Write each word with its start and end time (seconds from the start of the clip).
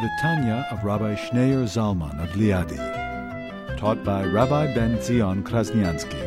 The 0.00 0.10
Tanya 0.20 0.64
of 0.70 0.84
Rabbi 0.84 1.16
Schneur 1.16 1.64
Zalman 1.64 2.22
of 2.22 2.30
Liadi, 2.36 2.78
taught 3.76 4.04
by 4.04 4.24
Rabbi 4.24 4.72
Ben 4.72 5.02
Zion 5.02 5.42
Krasniansky. 5.42 6.22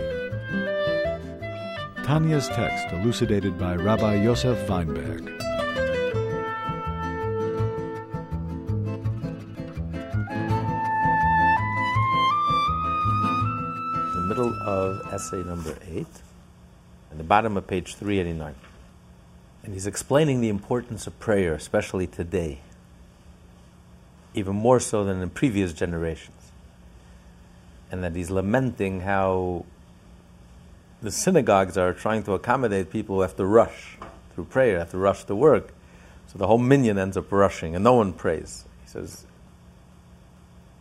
Tanya's 2.04 2.50
text 2.50 2.92
elucidated 2.92 3.58
by 3.58 3.78
Rabbi 3.78 4.16
Yosef 4.16 4.68
Weinberg. 4.68 5.24
the 14.14 14.26
middle 14.28 14.54
of 14.68 15.14
essay 15.14 15.44
number 15.44 15.78
8, 15.90 16.06
at 17.12 17.18
the 17.18 17.24
bottom 17.24 17.56
of 17.56 17.68
page 17.68 17.96
389. 17.96 18.54
And 19.64 19.74
he's 19.74 19.88
explaining 19.88 20.42
the 20.42 20.50
importance 20.50 21.08
of 21.08 21.18
prayer, 21.22 21.54
especially 21.54 22.06
today, 22.06 22.60
even 24.34 24.56
more 24.56 24.80
so 24.80 25.04
than 25.04 25.22
in 25.22 25.30
previous 25.30 25.74
generations. 25.74 26.38
And 27.92 28.04
that 28.04 28.16
he's 28.16 28.30
lamenting 28.30 29.02
how 29.02 29.66
the 31.02 31.12
synagogues 31.12 31.78
are 31.78 31.94
trying 31.94 32.24
to 32.24 32.34
accommodate 32.34 32.90
people 32.90 33.16
who 33.16 33.22
have 33.22 33.36
to 33.36 33.46
rush 33.46 33.98
through 34.34 34.46
prayer, 34.46 34.80
have 34.80 34.92
to 34.92 34.98
rush 34.98 35.24
to 35.26 35.36
work. 35.36 35.74
So 36.28 36.38
the 36.38 36.48
whole 36.48 36.58
minyan 36.58 36.98
ends 36.98 37.18
up 37.18 37.32
rushing 37.32 37.76
and 37.76 37.84
no 37.84 37.94
one 37.94 38.14
prays. 38.14 38.66
He 38.84 38.90
says, 38.90 39.26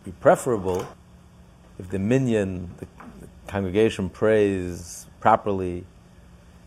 be 0.05 0.11
preferable 0.11 0.87
if 1.77 1.89
the 1.89 1.99
minyan, 1.99 2.69
the 2.77 2.87
congregation 3.47 4.09
prays 4.09 5.07
properly 5.19 5.83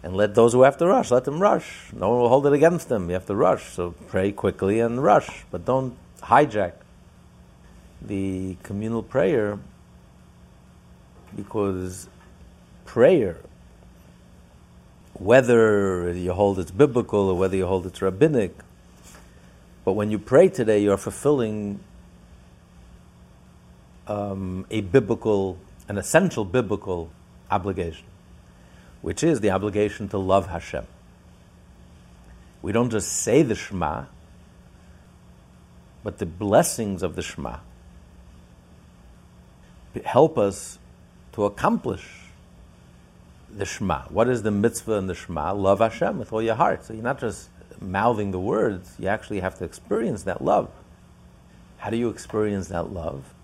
and 0.03 0.15
let 0.15 0.35
those 0.35 0.53
who 0.53 0.63
have 0.63 0.77
to 0.79 0.87
rush, 0.87 1.11
let 1.11 1.25
them 1.25 1.41
rush. 1.41 1.91
No 1.95 2.11
one 2.11 2.21
will 2.21 2.29
hold 2.29 2.47
it 2.47 2.53
against 2.53 2.89
them. 2.89 3.09
You 3.09 3.15
have 3.15 3.27
to 3.27 3.35
rush. 3.35 3.73
So 3.73 3.93
pray 4.09 4.33
quickly 4.33 4.81
and 4.81 5.03
rush, 5.03 5.45
but 5.51 5.65
don't 5.65 5.97
hijack 6.25 6.73
the 8.01 8.57
communal 8.63 9.03
prayer 9.03 9.59
because 11.37 12.09
prayer, 12.85 13.39
whether 15.15 16.13
you 16.13 16.33
hold 16.33 16.59
it's 16.59 16.71
biblical 16.71 17.29
or 17.29 17.35
whether 17.39 17.57
you 17.57 17.67
hold 17.67 17.87
it's 17.87 18.01
rabbinic, 18.01 18.55
but 19.85 19.93
when 19.93 20.11
you 20.11 20.19
pray 20.19 20.49
today, 20.49 20.79
you 20.83 20.93
are 20.93 20.97
fulfilling 20.97 21.81
um, 24.07 24.67
a 24.71 24.81
biblical, 24.81 25.59
an 25.89 25.99
essential 25.99 26.45
biblical 26.45 27.11
obligation, 27.51 28.05
which 29.03 29.23
is 29.23 29.41
the 29.41 29.51
obligation 29.51 30.09
to 30.09 30.19
love 30.19 30.47
Hashem. 30.47 30.87
We 32.63 32.73
don't 32.73 32.91
just 32.91 33.13
say 33.13 33.43
the 33.43 33.55
Shema, 33.55 34.05
but 36.05 36.19
the 36.19 36.27
blessings 36.27 37.03
of 37.03 37.17
the 37.17 37.23
Shema 37.23 37.57
help 40.05 40.39
us 40.39 40.79
to 41.33 41.45
accomplish 41.45 42.07
the 43.51 43.65
Shema. 43.65 44.03
What 44.03 44.29
is 44.29 44.43
the 44.43 44.51
mitzvah 44.51 44.95
in 44.95 45.07
the 45.07 45.15
Shema? 45.15 45.53
Love 45.53 45.79
Hashem 45.79 46.19
with 46.19 46.33
all 46.33 46.43
your 46.43 46.57
heart. 46.57 46.85
So 46.85 46.93
you're 46.93 47.03
not 47.03 47.21
just 47.21 47.49
mouthing 47.81 48.31
the 48.31 48.41
words, 48.41 48.95
you 48.99 49.09
actually 49.09 49.41
have 49.41 49.59
to 49.59 49.65
experience 49.65 50.25
that 50.25 50.43
love. 50.43 50.71
How 51.79 51.91
do 51.91 51.97
you 51.97 52.09
experience 52.09 52.69
that 52.69 52.93
love? 52.93 53.35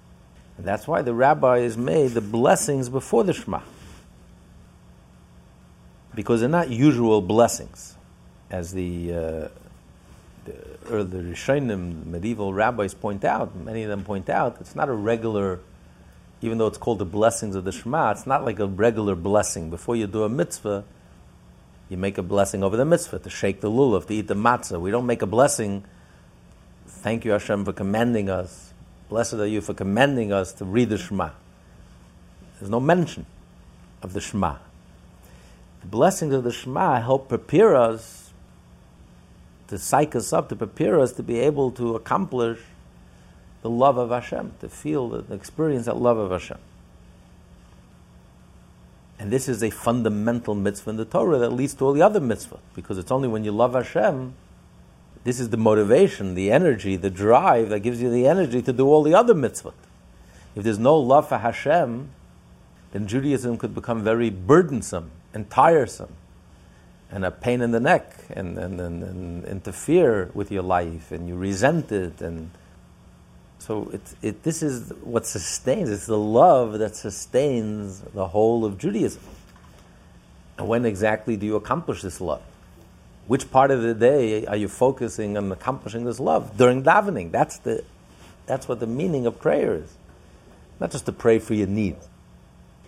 And 0.56 0.66
that's 0.66 0.86
why 0.86 1.02
the 1.02 1.14
rabbis 1.14 1.76
made 1.76 2.12
the 2.12 2.20
blessings 2.20 2.88
before 2.88 3.24
the 3.24 3.32
Shema. 3.32 3.60
Because 6.14 6.40
they're 6.40 6.48
not 6.48 6.70
usual 6.70 7.22
blessings, 7.22 7.96
as 8.50 8.72
the, 8.72 9.14
uh, 9.14 9.48
or 10.88 11.04
the 11.04 11.18
Rishonim, 11.18 12.06
medieval 12.06 12.54
rabbis 12.54 12.94
point 12.94 13.24
out, 13.24 13.54
many 13.54 13.82
of 13.82 13.88
them 13.88 14.04
point 14.04 14.28
out, 14.28 14.56
it's 14.60 14.74
not 14.74 14.88
a 14.88 14.92
regular, 14.92 15.60
even 16.40 16.58
though 16.58 16.66
it's 16.66 16.78
called 16.78 16.98
the 16.98 17.04
blessings 17.04 17.54
of 17.54 17.64
the 17.64 17.72
Shema, 17.72 18.12
it's 18.12 18.26
not 18.26 18.44
like 18.44 18.58
a 18.58 18.66
regular 18.66 19.14
blessing. 19.14 19.70
Before 19.70 19.94
you 19.96 20.06
do 20.06 20.22
a 20.24 20.28
mitzvah, 20.28 20.84
you 21.88 21.96
make 21.96 22.18
a 22.18 22.22
blessing 22.22 22.62
over 22.62 22.76
the 22.76 22.84
mitzvah, 22.84 23.18
to 23.18 23.30
shake 23.30 23.60
the 23.60 23.70
lulav, 23.70 24.06
to 24.06 24.14
eat 24.14 24.28
the 24.28 24.34
matzah. 24.34 24.80
We 24.80 24.90
don't 24.90 25.06
make 25.06 25.22
a 25.22 25.26
blessing, 25.26 25.84
thank 26.86 27.24
you 27.24 27.32
Hashem 27.32 27.64
for 27.64 27.72
commanding 27.72 28.30
us, 28.30 28.72
blessed 29.08 29.34
are 29.34 29.46
you 29.46 29.60
for 29.60 29.74
commanding 29.74 30.32
us 30.32 30.52
to 30.54 30.64
read 30.64 30.88
the 30.88 30.98
Shema. 30.98 31.30
There's 32.58 32.70
no 32.70 32.80
mention 32.80 33.26
of 34.02 34.12
the 34.12 34.20
Shema. 34.20 34.56
The 35.80 35.86
blessings 35.86 36.34
of 36.34 36.44
the 36.44 36.52
Shema 36.52 37.00
help 37.00 37.28
prepare 37.28 37.74
us, 37.74 38.19
to 39.70 39.78
psych 39.78 40.14
us 40.14 40.32
up, 40.32 40.48
to 40.48 40.56
prepare 40.56 41.00
us 41.00 41.12
to 41.12 41.22
be 41.22 41.38
able 41.38 41.70
to 41.70 41.94
accomplish 41.94 42.58
the 43.62 43.70
love 43.70 43.96
of 43.96 44.10
Hashem, 44.10 44.52
to 44.60 44.68
feel, 44.68 45.08
the 45.08 45.34
experience 45.34 45.86
that 45.86 45.96
love 45.96 46.18
of 46.18 46.30
Hashem. 46.30 46.58
And 49.18 49.30
this 49.30 49.48
is 49.48 49.62
a 49.62 49.70
fundamental 49.70 50.54
mitzvah 50.54 50.90
in 50.90 50.96
the 50.96 51.04
Torah 51.04 51.38
that 51.38 51.50
leads 51.50 51.74
to 51.74 51.84
all 51.84 51.92
the 51.92 52.02
other 52.02 52.20
mitzvahs, 52.20 52.58
because 52.74 52.98
it's 52.98 53.12
only 53.12 53.28
when 53.28 53.44
you 53.44 53.52
love 53.52 53.74
Hashem, 53.74 54.34
this 55.22 55.38
is 55.38 55.50
the 55.50 55.56
motivation, 55.56 56.34
the 56.34 56.50
energy, 56.50 56.96
the 56.96 57.10
drive 57.10 57.68
that 57.68 57.80
gives 57.80 58.02
you 58.02 58.10
the 58.10 58.26
energy 58.26 58.62
to 58.62 58.72
do 58.72 58.86
all 58.86 59.02
the 59.02 59.14
other 59.14 59.34
mitzvahs. 59.34 59.74
If 60.56 60.64
there's 60.64 60.78
no 60.78 60.96
love 60.96 61.28
for 61.28 61.38
Hashem, 61.38 62.08
then 62.92 63.06
Judaism 63.06 63.56
could 63.56 63.74
become 63.74 64.02
very 64.02 64.30
burdensome 64.30 65.10
and 65.32 65.48
tiresome 65.48 66.14
and 67.10 67.24
a 67.24 67.30
pain 67.30 67.60
in 67.60 67.70
the 67.70 67.80
neck 67.80 68.14
and, 68.30 68.58
and, 68.58 68.80
and, 68.80 69.02
and 69.02 69.44
interfere 69.44 70.30
with 70.34 70.52
your 70.52 70.62
life 70.62 71.10
and 71.10 71.28
you 71.28 71.36
resent 71.36 71.90
it 71.90 72.20
and 72.20 72.50
so 73.60 73.90
it, 73.92 74.00
it, 74.22 74.42
this 74.42 74.62
is 74.62 74.90
what 75.02 75.26
sustains, 75.26 75.90
it's 75.90 76.06
the 76.06 76.18
love 76.18 76.78
that 76.78 76.96
sustains 76.96 78.00
the 78.00 78.26
whole 78.26 78.64
of 78.64 78.78
Judaism. 78.78 79.22
And 80.56 80.66
when 80.66 80.86
exactly 80.86 81.36
do 81.36 81.44
you 81.44 81.56
accomplish 81.56 82.00
this 82.00 82.20
love? 82.20 82.42
Which 83.26 83.50
part 83.50 83.70
of 83.70 83.82
the 83.82 83.94
day 83.94 84.46
are 84.46 84.56
you 84.56 84.66
focusing 84.66 85.36
on 85.36 85.52
accomplishing 85.52 86.04
this 86.04 86.18
love? 86.18 86.56
During 86.56 86.82
davening. 86.82 87.32
That's, 87.32 87.58
the, 87.58 87.84
that's 88.46 88.66
what 88.66 88.80
the 88.80 88.86
meaning 88.86 89.26
of 89.26 89.38
prayer 89.40 89.74
is. 89.74 89.94
Not 90.80 90.90
just 90.90 91.04
to 91.06 91.12
pray 91.12 91.38
for 91.38 91.52
your 91.52 91.66
needs. 91.66 92.08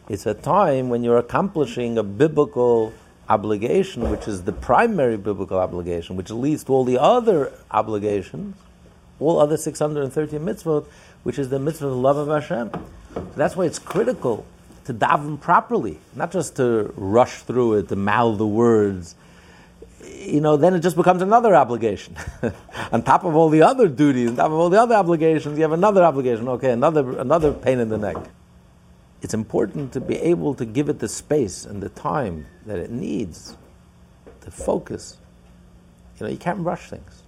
It's 0.09 0.27
a 0.27 0.34
time 0.34 0.88
when 0.88 1.05
you're 1.05 1.19
accomplishing 1.19 1.99
a 1.99 2.03
biblical 2.03 2.93
obligation, 3.28 4.10
which 4.10 4.27
is 4.28 4.44
the 4.44 4.53
primary 4.53 5.16
biblical 5.16 5.59
obligation, 5.59 6.16
which 6.16 6.31
leads 6.31 6.65
to 6.65 6.72
all 6.72 6.84
the 6.84 7.00
other 7.00 7.53
obligations, 7.71 8.56
all 9.21 9.38
other 9.38 9.56
613 9.56 10.41
mitzvot, 10.41 10.87
which 11.22 11.38
is 11.38 11.49
the 11.49 11.59
mitzvah 11.59 11.87
of 11.87 11.93
the 11.93 11.99
love 11.99 12.16
of 12.16 12.28
Hashem. 12.28 12.71
So 13.15 13.32
that's 13.37 13.56
why 13.56 13.65
it's 13.65 13.78
critical 13.78 14.44
to 14.84 14.94
daven 14.94 15.41
properly, 15.41 15.99
not 16.15 16.32
just 16.32 16.56
to 16.56 16.93
rush 16.97 17.43
through 17.43 17.75
it, 17.75 17.88
to 17.88 17.97
mouth 17.97 18.38
the 18.38 18.47
words. 18.47 19.15
You 20.05 20.41
know, 20.41 20.56
then 20.56 20.75
it 20.75 20.81
just 20.81 20.97
becomes 20.97 21.22
another 21.22 21.55
obligation. 21.55 22.16
on 22.93 23.03
top 23.03 23.25
of 23.25 23.37
all 23.37 23.49
the 23.49 23.62
other 23.62 23.87
duties, 23.87 24.31
on 24.31 24.37
top 24.37 24.47
of 24.47 24.55
all 24.55 24.71
the 24.71 24.81
other 24.81 24.97
obligations, 24.97 25.56
you 25.56 25.62
have 25.62 25.72
another 25.72 26.03
obligation. 26.03 26.49
Okay, 26.49 26.72
another 26.72 27.19
another 27.19 27.52
pain 27.52 27.79
in 27.79 27.88
the 27.88 27.99
neck. 27.99 28.17
It's 29.22 29.34
important 29.34 29.92
to 29.92 30.00
be 30.00 30.16
able 30.16 30.54
to 30.54 30.64
give 30.64 30.88
it 30.88 30.98
the 30.98 31.08
space 31.08 31.64
and 31.64 31.80
the 31.80 31.88
time 31.88 32.46
that 32.66 32.78
it 32.78 32.90
needs 32.90 33.56
to 34.40 34.50
focus. 34.50 35.16
You 36.19 36.26
know, 36.26 36.32
you 36.32 36.38
can't 36.38 36.58
rush 36.60 36.90
things. 36.90 37.22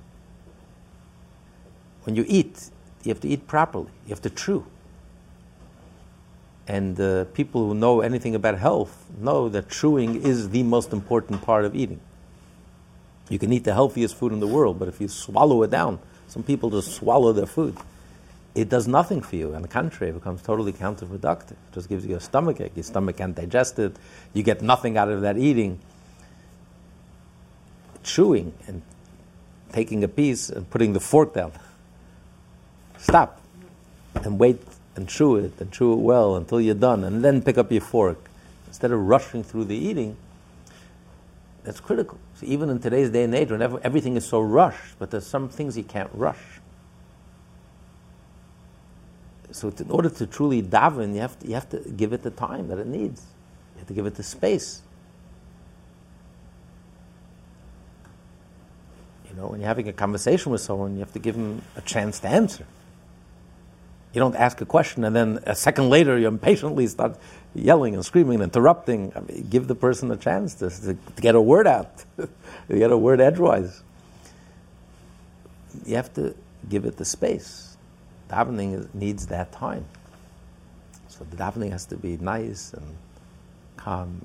When 2.03 2.17
you 2.17 2.25
eat, 2.27 2.71
you 3.05 3.11
have 3.11 3.21
to 3.21 3.29
eat 3.29 3.47
properly. 3.47 3.91
You 4.07 4.11
have 4.11 4.23
to 4.23 4.31
chew. 4.31 4.67
And 6.67 6.99
uh, 7.01 7.27
people 7.27 7.69
who 7.69 7.75
know 7.75 8.01
anything 8.01 8.35
about 8.35 8.59
health 8.59 9.07
know 9.19 9.49
that 9.51 9.71
chewing 9.71 10.23
is 10.23 10.51
the 10.51 10.65
most 10.65 10.93
important 10.93 11.43
part 11.43 11.65
of 11.65 11.77
eating. 11.77 12.01
You 13.29 13.39
can 13.39 13.53
eat 13.53 13.65
the 13.65 13.73
healthiest 13.73 14.17
food 14.17 14.33
in 14.33 14.41
the 14.41 14.47
world, 14.49 14.81
but 14.81 14.89
if 14.89 15.01
you 15.01 15.07
swallow 15.07 15.63
it 15.63 15.71
down, 15.71 16.01
some 16.27 16.43
people 16.43 16.71
just 16.71 16.93
swallow 16.93 17.33
their 17.33 17.47
food. 17.47 17.77
It 18.55 18.69
does 18.69 18.87
nothing 18.87 19.21
for 19.21 19.35
you. 19.35 19.55
On 19.55 19.63
the 19.63 19.69
contrary, 19.69 20.11
it 20.11 20.15
becomes 20.15 20.41
totally 20.43 20.73
counterproductive. 20.73 21.53
It 21.53 21.73
just 21.73 21.89
gives 21.89 22.07
you 22.07 22.17
a 22.17 22.21
stomach 22.21 22.61
ache. 22.61 22.73
Your 22.77 22.85
stomach 22.85 23.17
can't 23.17 23.35
digest 23.35 23.79
it. 23.79 23.97
You 24.33 24.43
get 24.45 24.63
nothing 24.63 24.97
out 24.97 25.09
of 25.09 25.23
that 25.23 25.37
eating. 25.37 25.81
Chewing 28.05 28.53
and 28.69 28.83
taking 29.73 30.05
a 30.05 30.09
piece 30.09 30.51
and 30.51 30.71
putting 30.71 30.93
the 30.93 31.01
fork 31.01 31.35
down. 31.35 31.53
Stop. 32.99 33.41
and 34.15 34.39
wait 34.39 34.61
and 34.97 35.09
chew 35.09 35.37
it 35.37 35.53
and 35.61 35.73
chew 35.73 35.93
it 35.93 35.99
well 35.99 36.37
until 36.37 36.61
you're 36.61 36.75
done, 36.75 37.05
and 37.05 37.25
then 37.25 37.43
pick 37.43 37.59
up 37.59 37.73
your 37.73 37.81
fork 37.81 38.31
instead 38.69 38.93
of 38.93 39.01
rushing 39.01 39.43
through 39.43 39.65
the 39.65 39.77
eating. 39.77 40.17
That's 41.65 41.81
critical. 41.81 42.19
So 42.37 42.47
even 42.47 42.71
in 42.71 42.79
today's 42.79 43.11
day 43.11 43.25
and 43.25 43.35
age, 43.35 43.51
when 43.51 43.63
everything 43.63 44.17
is 44.17 44.27
so 44.27 44.41
rushed, 44.41 44.99
but 44.99 45.11
there's 45.11 45.27
some 45.27 45.49
things 45.49 45.77
you 45.77 45.83
can't 45.83 46.11
rush. 46.13 46.54
So 49.55 49.73
in 49.79 49.89
order 49.89 50.11
to 50.11 50.27
truly 50.27 50.65
daven, 50.65 51.15
you 51.15 51.21
have 51.21 51.39
to, 51.39 51.47
you 51.47 51.55
have 51.55 51.69
to 51.71 51.79
give 51.79 52.13
it 52.13 52.25
the 52.25 52.33
time 52.33 52.67
that 52.69 52.79
it 52.79 52.89
needs. 52.89 53.23
You 53.75 53.79
have 53.79 53.87
to 53.87 53.95
give 53.95 54.05
it 54.05 54.17
the 54.17 54.25
space. 54.25 54.83
You 59.31 59.37
know, 59.37 59.47
when 59.47 59.61
you're 59.61 59.69
having 59.69 59.87
a 59.87 59.93
conversation 59.93 60.51
with 60.51 60.61
someone, 60.61 60.95
you 60.95 60.99
have 60.99 61.13
to 61.13 61.21
give 61.21 61.37
them 61.37 61.63
a 61.77 61.81
chance 61.83 62.19
to 62.21 62.29
answer. 62.29 62.67
You 64.13 64.19
don't 64.19 64.35
ask 64.35 64.61
a 64.61 64.67
question 64.67 65.05
and 65.05 65.15
then 65.15 65.39
a 65.47 65.55
second 65.55 65.89
later 65.89 66.19
you 66.19 66.27
impatiently 66.27 66.89
start 66.89 67.17
yelling 67.55 67.95
and 67.95 68.05
screaming 68.05 68.41
and 68.41 68.43
interrupting. 68.43 69.13
I 69.15 69.21
mean, 69.21 69.47
give 69.49 69.69
the 69.69 69.77
person 69.77 70.11
a 70.11 70.17
chance 70.17 70.55
to, 70.55 70.69
to, 70.69 70.95
to 70.95 71.23
get 71.23 71.37
a 71.37 71.41
word 71.41 71.69
out, 71.69 72.05
to 72.17 72.29
get 72.69 72.91
a 72.91 72.99
word 72.99 73.21
edgewise. 73.21 73.85
You 75.87 75.95
have 75.95 76.13
to 76.15 76.35
give 76.69 76.87
it 76.87 76.97
the 76.97 77.05
space. 77.05 77.64
Davening 78.35 78.93
needs 78.95 79.29
that 79.29 79.53
time. 79.53 79.85
So 81.07 81.25
the 81.31 81.37
davening 81.37 81.71
has 81.71 81.87
to 81.87 81.97
be 81.97 82.17
nice 82.17 82.73
and 82.73 82.97
calm. 83.77 84.25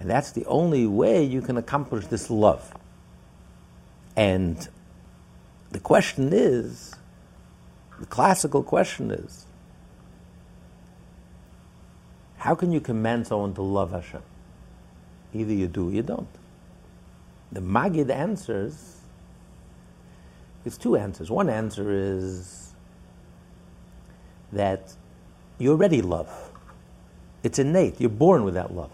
And 0.00 0.10
that's 0.10 0.32
the 0.32 0.44
only 0.46 0.86
way 0.86 1.22
you 1.22 1.40
can 1.40 1.56
accomplish 1.56 2.06
this 2.06 2.30
love. 2.30 2.74
And 4.16 4.68
the 5.70 5.78
question 5.78 6.30
is 6.32 6.96
the 8.00 8.06
classical 8.06 8.62
question 8.64 9.12
is 9.12 9.46
how 12.38 12.54
can 12.54 12.72
you 12.72 12.80
command 12.80 13.28
someone 13.28 13.54
to 13.54 13.62
love 13.62 13.92
Hashem? 13.92 14.22
Either 15.32 15.52
you 15.52 15.68
do 15.68 15.90
or 15.90 15.92
you 15.92 16.02
don't. 16.02 16.26
The 17.52 17.60
Magid 17.60 18.10
answers, 18.10 18.96
there's 20.64 20.78
two 20.78 20.96
answers. 20.96 21.30
One 21.30 21.48
answer 21.48 21.92
is 21.92 22.69
that 24.52 24.94
you 25.58 25.70
already 25.70 26.02
love. 26.02 26.50
It's 27.42 27.58
innate. 27.58 28.00
You're 28.00 28.10
born 28.10 28.44
with 28.44 28.54
that 28.54 28.74
love. 28.74 28.90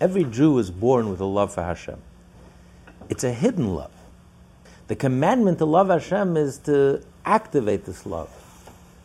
Every 0.00 0.24
Jew 0.24 0.58
is 0.58 0.70
born 0.70 1.10
with 1.10 1.20
a 1.20 1.26
love 1.26 1.52
for 1.52 1.62
Hashem. 1.62 1.98
It's 3.08 3.24
a 3.24 3.32
hidden 3.32 3.74
love. 3.74 3.90
The 4.88 4.96
commandment 4.96 5.58
to 5.58 5.64
love 5.64 5.88
Hashem 5.88 6.36
is 6.36 6.58
to 6.58 7.02
activate 7.24 7.84
this 7.84 8.06
love. 8.06 8.30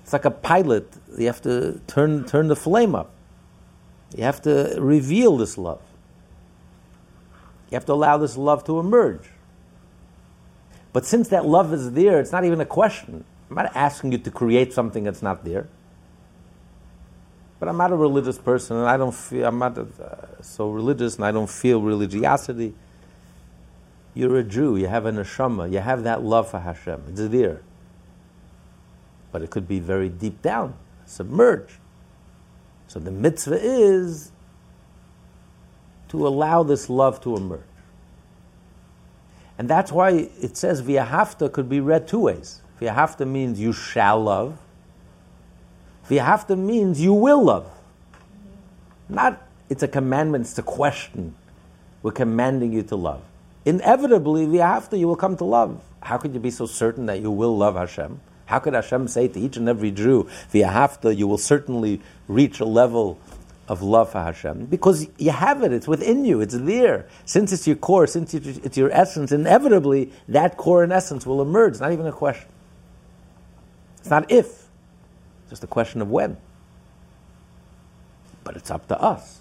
It's 0.03 0.13
like 0.13 0.25
a 0.25 0.31
pilot. 0.31 0.87
You 1.17 1.25
have 1.27 1.41
to 1.41 1.81
turn, 1.87 2.25
turn 2.25 2.47
the 2.47 2.55
flame 2.55 2.95
up. 2.95 3.11
You 4.15 4.23
have 4.23 4.41
to 4.43 4.77
reveal 4.79 5.37
this 5.37 5.57
love. 5.57 5.81
You 7.69 7.75
have 7.75 7.85
to 7.85 7.93
allow 7.93 8.17
this 8.17 8.37
love 8.37 8.63
to 8.65 8.79
emerge. 8.79 9.29
But 10.93 11.05
since 11.05 11.27
that 11.29 11.45
love 11.45 11.73
is 11.73 11.91
there, 11.91 12.19
it's 12.19 12.31
not 12.31 12.45
even 12.45 12.61
a 12.61 12.65
question. 12.65 13.25
I'm 13.49 13.55
not 13.55 13.75
asking 13.75 14.13
you 14.13 14.17
to 14.19 14.31
create 14.31 14.73
something 14.73 15.03
that's 15.03 15.21
not 15.21 15.43
there. 15.43 15.67
But 17.59 17.69
I'm 17.69 17.77
not 17.77 17.91
a 17.91 17.95
religious 17.95 18.37
person, 18.37 18.77
and 18.77 18.85
I 18.85 18.97
don't 18.97 19.13
feel 19.13 19.47
I'm 19.47 19.59
not 19.59 19.77
uh, 19.77 20.41
so 20.41 20.69
religious, 20.69 21.15
and 21.15 21.25
I 21.25 21.31
don't 21.31 21.49
feel 21.49 21.81
religiosity. 21.81 22.73
You're 24.13 24.37
a 24.37 24.43
Jew, 24.43 24.77
you 24.77 24.87
have 24.87 25.05
a 25.05 25.11
neshama, 25.11 25.71
you 25.71 25.79
have 25.79 26.03
that 26.03 26.23
love 26.23 26.49
for 26.49 26.59
Hashem. 26.59 27.03
It's 27.09 27.27
there. 27.27 27.61
But 29.31 29.41
it 29.41 29.49
could 29.49 29.67
be 29.67 29.79
very 29.79 30.09
deep 30.09 30.41
down, 30.41 30.75
submerged. 31.05 31.77
So 32.87 32.99
the 32.99 33.11
mitzvah 33.11 33.59
is 33.61 34.31
to 36.09 36.27
allow 36.27 36.63
this 36.63 36.89
love 36.89 37.19
to 37.21 37.35
emerge. 37.35 37.61
And 39.57 39.69
that's 39.69 39.91
why 39.91 40.11
it 40.11 40.57
says 40.57 40.81
v'yahavta 40.81 41.51
could 41.51 41.69
be 41.69 41.79
read 41.79 42.07
two 42.07 42.19
ways. 42.19 42.61
V'yahavta 42.79 43.27
means 43.27 43.59
you 43.59 43.73
shall 43.73 44.21
love. 44.21 44.57
V'yahavta 46.09 46.57
means 46.57 47.01
you 47.01 47.13
will 47.13 47.43
love. 47.43 47.69
Not 49.09 49.41
it's 49.69 49.83
a 49.83 49.87
commandment, 49.87 50.45
it's 50.45 50.57
a 50.57 50.63
question. 50.63 51.35
We're 52.03 52.11
commanding 52.11 52.73
you 52.73 52.83
to 52.83 52.95
love 52.95 53.21
inevitably, 53.65 54.45
v'ahavta, 54.45 54.97
you 54.97 55.07
will 55.07 55.15
come 55.15 55.35
to 55.37 55.43
love. 55.43 55.81
How 56.01 56.17
could 56.17 56.33
you 56.33 56.39
be 56.39 56.51
so 56.51 56.67
certain 56.67 57.07
that 57.07 57.19
you 57.19 57.31
will 57.31 57.57
love 57.57 57.75
Hashem? 57.75 58.19
How 58.45 58.59
could 58.59 58.75
Hashem 58.75 59.07
say 59.07 59.27
to 59.27 59.39
each 59.39 59.57
and 59.57 59.67
every 59.67 59.91
Jew, 59.91 60.29
v'ahavta, 60.53 61.15
you 61.15 61.27
will 61.27 61.39
certainly 61.39 61.99
reach 62.27 62.59
a 62.59 62.65
level 62.65 63.19
of 63.67 63.81
love 63.81 64.11
for 64.11 64.19
Hashem? 64.19 64.67
Because 64.67 65.07
you 65.17 65.31
have 65.31 65.63
it, 65.63 65.73
it's 65.73 65.87
within 65.87 66.23
you, 66.23 66.41
it's 66.41 66.55
there. 66.55 67.07
Since 67.25 67.51
it's 67.51 67.65
your 67.65 67.75
core, 67.75 68.05
since 68.05 68.33
it's 68.35 68.77
your 68.77 68.91
essence, 68.91 69.31
inevitably 69.31 70.13
that 70.27 70.57
core 70.57 70.83
and 70.83 70.93
essence 70.93 71.25
will 71.25 71.41
emerge. 71.41 71.71
It's 71.71 71.81
not 71.81 71.91
even 71.91 72.05
a 72.05 72.11
question. 72.11 72.47
It's 73.97 74.09
not 74.11 74.31
if, 74.31 74.64
just 75.55 75.63
a 75.63 75.67
question 75.67 76.01
of 76.01 76.11
when. 76.11 76.35
But 78.43 78.57
it's 78.57 78.69
up 78.69 78.89
to 78.89 79.01
us. 79.01 79.39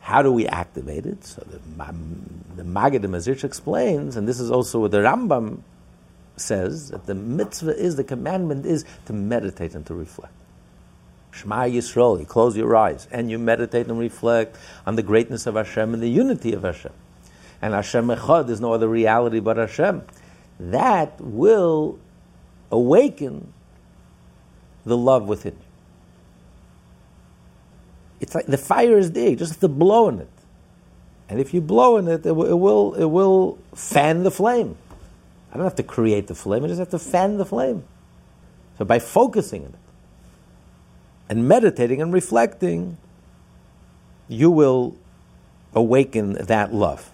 How 0.00 0.20
do 0.20 0.30
we 0.30 0.46
activate 0.46 1.06
it? 1.06 1.24
So 1.24 1.42
the, 1.48 1.58
the 2.54 2.64
Maggid 2.64 3.02
Mezritch 3.02 3.42
explains, 3.42 4.16
and 4.16 4.28
this 4.28 4.38
is 4.38 4.50
also 4.50 4.80
what 4.80 4.90
the 4.90 4.98
Rambam 4.98 5.62
says, 6.36 6.90
that 6.90 7.06
the 7.06 7.14
mitzvah 7.14 7.74
is, 7.74 7.96
the 7.96 8.04
commandment 8.04 8.66
is 8.66 8.84
to 9.06 9.14
meditate 9.14 9.74
and 9.74 9.86
to 9.86 9.94
reflect. 9.94 10.34
Shema 11.30 11.62
Yisrael, 11.62 12.20
you 12.20 12.26
close 12.26 12.54
your 12.58 12.76
eyes 12.76 13.08
and 13.10 13.30
you 13.30 13.38
meditate 13.38 13.86
and 13.86 13.98
reflect 13.98 14.58
on 14.86 14.96
the 14.96 15.02
greatness 15.02 15.46
of 15.46 15.54
Hashem 15.54 15.94
and 15.94 16.02
the 16.02 16.10
unity 16.10 16.52
of 16.52 16.62
Hashem. 16.62 16.92
And 17.62 17.72
Hashem 17.72 18.08
Echad, 18.08 18.48
there's 18.48 18.60
no 18.60 18.74
other 18.74 18.88
reality 18.88 19.40
but 19.40 19.56
Hashem. 19.56 20.02
That 20.60 21.18
will 21.22 21.98
awaken 22.70 23.54
the 24.84 24.96
love 24.96 25.26
within 25.26 25.52
you. 25.52 25.66
It's 28.20 28.34
like 28.34 28.46
the 28.46 28.58
fire 28.58 28.98
is 28.98 29.12
there, 29.12 29.30
you 29.30 29.36
just 29.36 29.52
have 29.52 29.60
to 29.60 29.68
blow 29.68 30.08
in 30.08 30.20
it. 30.20 30.28
And 31.28 31.40
if 31.40 31.54
you 31.54 31.60
blow 31.60 31.96
in 31.96 32.08
it, 32.08 32.26
it, 32.26 32.32
will, 32.32 32.46
it 32.46 32.58
will, 32.58 32.94
it 32.94 33.04
will 33.06 33.58
fan 33.74 34.22
the 34.22 34.30
flame. 34.30 34.76
I 35.50 35.56
don't 35.56 35.64
have 35.64 35.76
to 35.76 35.82
create 35.82 36.26
the 36.26 36.34
flame, 36.34 36.64
I 36.64 36.68
just 36.68 36.78
have 36.78 36.90
to 36.90 36.98
fan 36.98 37.38
the 37.38 37.44
flame. 37.44 37.84
So 38.78 38.84
by 38.84 38.98
focusing 38.98 39.62
in 39.62 39.68
it 39.68 39.74
and 41.28 41.46
meditating 41.48 42.02
and 42.02 42.12
reflecting, 42.12 42.96
you 44.28 44.50
will 44.50 44.96
awaken 45.74 46.34
that 46.34 46.74
love. 46.74 47.11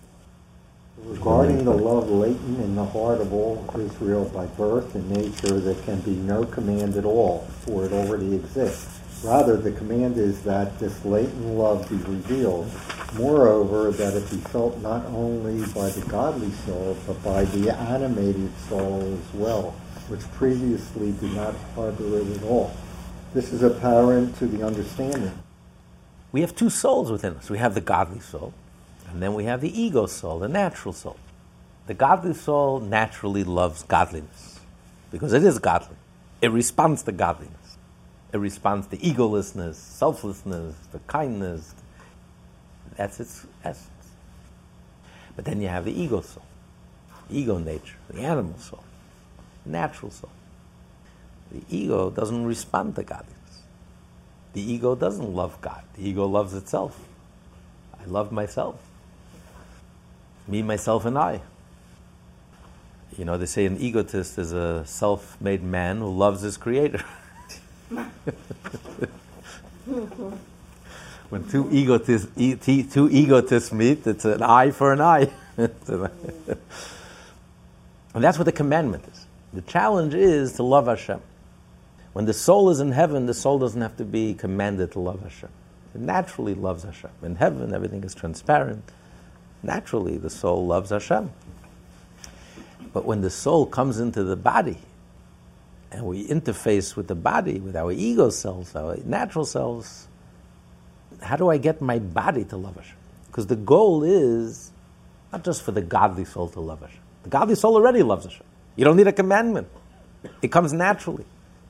Regarding 1.08 1.64
the 1.64 1.72
love 1.72 2.10
latent 2.10 2.60
in 2.60 2.74
the 2.74 2.84
heart 2.84 3.22
of 3.22 3.32
all 3.32 3.64
Israel 3.78 4.26
by 4.26 4.44
birth 4.44 4.94
and 4.94 5.10
nature, 5.10 5.58
there 5.58 5.74
can 5.82 6.00
be 6.00 6.10
no 6.10 6.44
command 6.44 6.96
at 6.96 7.06
all, 7.06 7.46
for 7.62 7.86
it 7.86 7.92
already 7.92 8.34
exists. 8.34 9.00
Rather, 9.24 9.56
the 9.56 9.72
command 9.72 10.18
is 10.18 10.42
that 10.42 10.78
this 10.78 11.02
latent 11.06 11.46
love 11.46 11.88
be 11.88 11.96
revealed. 11.96 12.70
Moreover, 13.14 13.90
that 13.90 14.14
it 14.14 14.30
be 14.30 14.36
felt 14.36 14.76
not 14.82 15.06
only 15.06 15.64
by 15.72 15.88
the 15.88 16.04
godly 16.08 16.50
soul, 16.66 16.94
but 17.06 17.22
by 17.24 17.44
the 17.46 17.74
animated 17.74 18.50
soul 18.68 19.02
as 19.02 19.34
well, 19.34 19.74
which 20.08 20.20
previously 20.32 21.12
did 21.12 21.32
not 21.32 21.54
harbor 21.74 22.18
it 22.18 22.36
at 22.36 22.42
all. 22.42 22.70
This 23.32 23.50
is 23.52 23.62
apparent 23.62 24.36
to 24.36 24.46
the 24.46 24.62
understanding. 24.64 25.38
We 26.32 26.42
have 26.42 26.54
two 26.54 26.68
souls 26.68 27.10
within 27.10 27.34
us. 27.34 27.48
We 27.48 27.56
have 27.58 27.74
the 27.74 27.80
godly 27.80 28.20
soul, 28.20 28.52
and 29.10 29.22
then 29.22 29.34
we 29.34 29.44
have 29.44 29.60
the 29.60 29.80
ego 29.80 30.06
soul, 30.06 30.38
the 30.38 30.48
natural 30.48 30.92
soul. 30.92 31.16
The 31.86 31.94
godly 31.94 32.34
soul 32.34 32.80
naturally 32.80 33.44
loves 33.44 33.82
godliness 33.82 34.60
because 35.10 35.32
it 35.32 35.42
is 35.42 35.58
godly. 35.58 35.96
It 36.42 36.50
responds 36.50 37.02
to 37.04 37.12
godliness. 37.12 37.78
It 38.32 38.38
responds 38.38 38.86
to 38.88 38.98
egolessness, 38.98 39.74
selflessness, 39.74 40.74
the 40.92 40.98
kindness. 41.00 41.74
That's 42.96 43.20
its 43.20 43.46
essence. 43.64 43.88
But 45.34 45.46
then 45.46 45.62
you 45.62 45.68
have 45.68 45.84
the 45.84 45.98
ego 45.98 46.20
soul, 46.20 46.44
ego 47.30 47.58
nature, 47.58 47.96
the 48.10 48.20
animal 48.20 48.58
soul, 48.58 48.84
natural 49.64 50.10
soul. 50.10 50.30
The 51.50 51.62
ego 51.70 52.10
doesn't 52.10 52.44
respond 52.44 52.96
to 52.96 53.02
godliness. 53.02 53.62
The 54.52 54.60
ego 54.60 54.94
doesn't 54.94 55.34
love 55.34 55.58
God. 55.60 55.84
The 55.94 56.06
ego 56.06 56.26
loves 56.26 56.52
itself. 56.52 57.00
I 57.98 58.04
love 58.04 58.30
myself. 58.32 58.87
Me, 60.48 60.62
myself, 60.62 61.04
and 61.04 61.18
I. 61.18 61.42
You 63.16 63.24
know, 63.24 63.36
they 63.36 63.46
say 63.46 63.66
an 63.66 63.78
egotist 63.80 64.38
is 64.38 64.52
a 64.52 64.84
self 64.86 65.40
made 65.40 65.62
man 65.62 65.98
who 65.98 66.08
loves 66.08 66.40
his 66.40 66.56
creator. 66.56 67.04
when 71.28 71.48
two 71.48 71.68
egotists, 71.70 72.28
two 72.36 73.08
egotists 73.10 73.72
meet, 73.72 74.06
it's 74.06 74.24
an 74.24 74.42
eye 74.42 74.70
for 74.70 74.92
an 74.92 75.00
eye. 75.00 75.30
and 75.56 75.70
that's 78.14 78.38
what 78.38 78.44
the 78.44 78.52
commandment 78.52 79.04
is. 79.12 79.26
The 79.52 79.62
challenge 79.62 80.14
is 80.14 80.52
to 80.54 80.62
love 80.62 80.86
Hashem. 80.86 81.20
When 82.12 82.24
the 82.24 82.32
soul 82.32 82.70
is 82.70 82.80
in 82.80 82.92
heaven, 82.92 83.26
the 83.26 83.34
soul 83.34 83.58
doesn't 83.58 83.80
have 83.80 83.96
to 83.98 84.04
be 84.04 84.34
commanded 84.34 84.92
to 84.92 85.00
love 85.00 85.22
Hashem. 85.22 85.50
It 85.94 86.00
naturally 86.00 86.54
loves 86.54 86.84
Hashem. 86.84 87.10
In 87.22 87.36
heaven, 87.36 87.74
everything 87.74 88.04
is 88.04 88.14
transparent. 88.14 88.84
Naturally, 89.62 90.18
the 90.18 90.30
soul 90.30 90.66
loves 90.66 90.90
Hashem. 90.90 91.30
But 92.92 93.04
when 93.04 93.20
the 93.20 93.30
soul 93.30 93.66
comes 93.66 93.98
into 93.98 94.24
the 94.24 94.36
body, 94.36 94.78
and 95.90 96.04
we 96.04 96.26
interface 96.26 96.96
with 96.96 97.08
the 97.08 97.14
body, 97.14 97.58
with 97.58 97.76
our 97.76 97.92
ego 97.92 98.30
selves, 98.30 98.76
our 98.76 98.96
natural 99.04 99.44
selves, 99.44 100.06
how 101.22 101.36
do 101.36 101.48
I 101.48 101.58
get 101.58 101.80
my 101.80 101.98
body 101.98 102.44
to 102.44 102.56
love 102.56 102.76
Hashem? 102.76 102.96
Because 103.26 103.46
the 103.46 103.56
goal 103.56 104.04
is 104.04 104.70
not 105.32 105.44
just 105.44 105.62
for 105.62 105.72
the 105.72 105.82
godly 105.82 106.24
soul 106.24 106.48
to 106.50 106.60
love 106.60 106.80
Hashem. 106.80 107.00
The 107.24 107.30
godly 107.30 107.54
soul 107.54 107.74
already 107.76 108.02
loves 108.02 108.24
Hashem. 108.24 108.44
You 108.76 108.84
don't 108.84 108.96
need 108.96 109.08
a 109.08 109.12
commandment. 109.12 109.68
It 110.42 110.52
comes 110.52 110.72
naturally. 110.72 111.24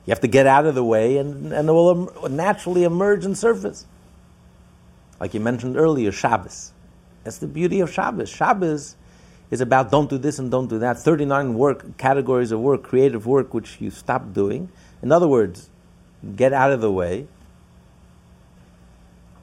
You 0.05 0.11
have 0.11 0.21
to 0.21 0.27
get 0.27 0.47
out 0.47 0.65
of 0.65 0.75
the 0.75 0.83
way 0.83 1.17
and, 1.17 1.51
and 1.53 1.69
it 1.69 1.71
will 1.71 2.29
naturally 2.29 2.83
emerge 2.83 3.25
and 3.25 3.37
surface. 3.37 3.85
Like 5.19 5.33
you 5.33 5.39
mentioned 5.39 5.77
earlier, 5.77 6.11
Shabbos. 6.11 6.71
That's 7.23 7.37
the 7.37 7.47
beauty 7.47 7.79
of 7.79 7.91
Shabbos. 7.91 8.29
Shabbos 8.29 8.95
is 9.51 9.61
about 9.61 9.91
don't 9.91 10.09
do 10.09 10.17
this 10.17 10.39
and 10.39 10.51
don't 10.51 10.67
do 10.67 10.79
that. 10.79 10.99
39 10.99 11.55
work 11.55 11.97
categories 11.97 12.51
of 12.51 12.59
work, 12.59 12.83
creative 12.83 13.25
work, 13.25 13.53
which 13.53 13.81
you 13.81 13.89
stop 13.89 14.33
doing. 14.33 14.69
In 15.01 15.11
other 15.11 15.27
words, 15.27 15.69
get 16.35 16.53
out 16.53 16.71
of 16.71 16.81
the 16.81 16.91
way 16.91 17.27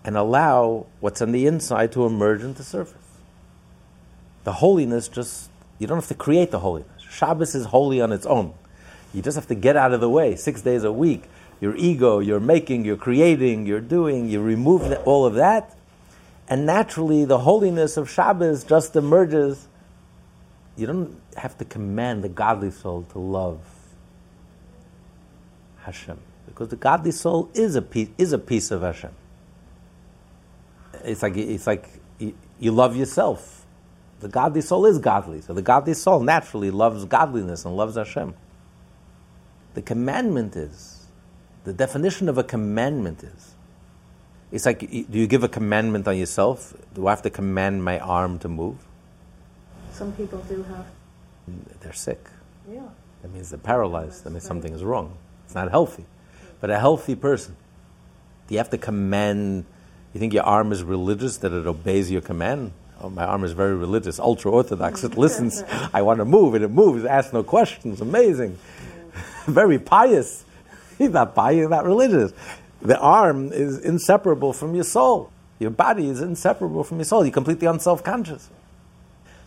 and 0.05 0.17
allow 0.17 0.87
what's 1.01 1.21
on 1.21 1.33
the 1.33 1.47
inside 1.47 1.93
to 1.93 2.07
emerge 2.07 2.43
into 2.43 2.59
the 2.59 2.65
surface. 2.65 3.03
The 4.45 4.53
holiness 4.53 5.09
just, 5.09 5.51
you 5.79 5.87
don't 5.89 5.99
have 5.99 6.09
to 6.09 6.15
create 6.15 6.53
the 6.53 6.61
holiness. 6.61 7.03
Shabbos 7.11 7.55
is 7.55 7.67
holy 7.67 8.01
on 8.01 8.13
its 8.13 8.27
own. 8.27 8.55
You 9.13 9.23
just 9.23 9.35
have 9.35 9.49
to 9.49 9.55
get 9.55 9.77
out 9.77 9.93
of 9.93 10.01
the 10.01 10.11
way 10.11 10.37
six 10.37 10.63
days 10.63 10.85
a 10.85 10.93
week. 10.93 11.25
Your 11.61 11.75
ego, 11.75 12.21
you're 12.21 12.39
making, 12.39 12.85
you're 12.85 12.97
creating, 12.97 13.67
you're 13.67 13.81
doing, 13.81 14.29
you 14.29 14.43
remove 14.43 14.93
all 15.05 15.25
of 15.25 15.35
that, 15.35 15.76
and 16.49 16.67
naturally 16.67 17.25
the 17.25 17.39
holiness 17.39 17.97
of 17.97 18.11
Shabbos 18.11 18.65
just 18.65 18.95
emerges 18.97 19.69
you 20.77 20.87
don't 20.87 21.19
have 21.37 21.57
to 21.59 21.65
command 21.65 22.23
the 22.23 22.29
godly 22.29 22.71
soul 22.71 23.05
to 23.13 23.19
love 23.19 23.61
Hashem 25.79 26.19
because 26.47 26.69
the 26.69 26.77
godly 26.77 27.11
soul 27.11 27.51
is 27.55 27.77
a 27.77 27.83
piece, 27.83 28.09
is 28.19 28.33
a 28.33 28.39
piece 28.39 28.71
of 28.71 28.83
Hashem. 28.83 29.13
It's 31.05 31.23
like 31.23 31.37
it's 31.37 31.67
like 31.67 31.89
you 32.19 32.73
love 32.73 32.97
yourself. 32.97 33.65
The 34.21 34.29
godly 34.29 34.63
soul 34.63 34.87
is 34.87 34.99
godly, 34.99 35.43
so 35.43 35.53
the 35.53 35.63
godly 35.63 35.93
soul 35.93 36.21
naturally 36.21 36.71
loves 36.71 37.05
godliness 37.05 37.65
and 37.67 37.77
loves 37.77 37.97
Hashem. 37.97 38.35
The 39.75 39.83
commandment 39.83 40.57
is 40.57 41.07
the 41.65 41.75
definition 41.75 42.29
of 42.29 42.39
a 42.39 42.45
commandment 42.45 43.23
is. 43.23 43.56
It's 44.57 44.65
like, 44.65 44.81
do 44.81 45.19
you 45.19 45.27
give 45.27 45.45
a 45.45 45.51
commandment 45.51 46.09
on 46.09 46.17
yourself? 46.17 46.73
Do 46.95 47.07
I 47.09 47.11
have 47.11 47.21
to 47.23 47.31
command 47.31 47.85
my 47.85 47.99
arm 47.99 48.39
to 48.39 48.49
move? 48.49 48.79
Some 49.93 50.13
people 50.13 50.39
do 50.49 50.63
have. 50.63 50.87
They're 51.81 51.93
sick. 51.93 52.27
Yeah. 52.67 52.89
That 53.21 53.35
means 53.35 53.51
they're 53.51 53.59
paralyzed. 53.59 54.25
That 54.25 54.31
means 54.31 54.45
something 54.45 54.73
is 54.73 54.83
wrong. 54.83 55.15
It's 55.45 55.55
not 55.55 55.71
healthy. 55.71 56.07
But 56.59 56.71
a 56.71 56.79
healthy 56.79 57.15
person, 57.15 57.55
do 58.49 58.55
you 58.55 58.59
have 58.59 58.71
to 58.71 58.79
command? 58.79 59.67
You 60.15 60.21
think 60.21 60.33
your 60.33 60.45
arm 60.45 60.73
is 60.73 60.83
religious 60.83 61.37
that 61.39 61.53
it 61.53 61.67
obeys 61.67 62.11
your 62.11 62.23
command? 62.23 62.73
Oh, 63.03 63.11
my 63.11 63.25
arm 63.25 63.45
is 63.45 63.53
very 63.53 63.75
religious, 63.75 64.19
ultra 64.19 64.51
orthodox. 64.51 65.05
It 65.05 65.19
listens. 65.19 65.65
I 65.93 66.01
want 66.01 66.21
to 66.21 66.25
move, 66.25 66.55
and 66.55 66.65
it 66.65 66.71
moves. 66.71 67.05
Asks 67.05 67.35
no 67.35 67.43
questions. 67.43 68.01
Amazing. 68.01 68.57
very 69.47 69.79
pious. 69.95 70.47
He's 70.97 71.11
not 71.11 71.35
pious. 71.35 71.69
Not 71.69 71.85
religious. 71.85 72.33
The 72.83 72.99
arm 72.99 73.53
is 73.53 73.79
inseparable 73.79 74.53
from 74.53 74.75
your 74.75 74.85
soul. 74.85 75.33
Your 75.59 75.71
body 75.71 76.09
is 76.09 76.21
inseparable 76.21 76.85
from 76.85 76.99
your 76.99 77.05
soul. 77.05 77.25
You're 77.25 77.33
completely 77.33 77.67
unself 77.67 78.05
conscious. 78.05 78.51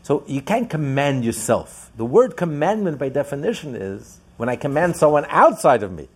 So 0.02 0.24
you 0.28 0.42
can't 0.42 0.70
command 0.70 1.24
yourself. 1.24 1.92
The 1.98 2.06
word 2.06 2.36
commandment, 2.36 2.98
by 2.98 3.10
definition, 3.10 3.76
is 3.76 4.20
when 4.38 4.50
I 4.50 4.56
command 4.56 4.96
someone 4.96 5.26
outside 5.30 5.84
of 5.84 5.92
me. 5.92 6.08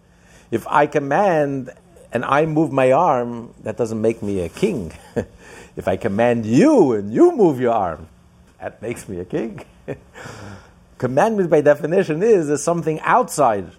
If 0.50 0.66
I 0.68 0.88
command 0.88 1.70
and 2.12 2.26
I 2.26 2.46
move 2.46 2.72
my 2.72 2.92
arm, 2.92 3.54
that 3.64 3.78
doesn't 3.78 4.02
make 4.02 4.24
me 4.24 4.42
a 4.42 4.50
king. 4.50 4.94
if 5.76 5.88
I 5.88 5.98
command 5.98 6.46
you 6.46 6.94
and 6.94 7.14
you 7.14 7.36
move 7.36 7.60
your 7.60 7.74
arm, 7.74 8.08
that 8.60 8.82
makes 8.82 9.08
me 9.08 9.20
a 9.20 9.26
king. 9.26 9.64
commandment, 10.98 11.50
by 11.50 11.62
definition, 11.62 12.24
is, 12.24 12.50
is 12.50 12.64
something 12.64 13.00
outside 13.02 13.72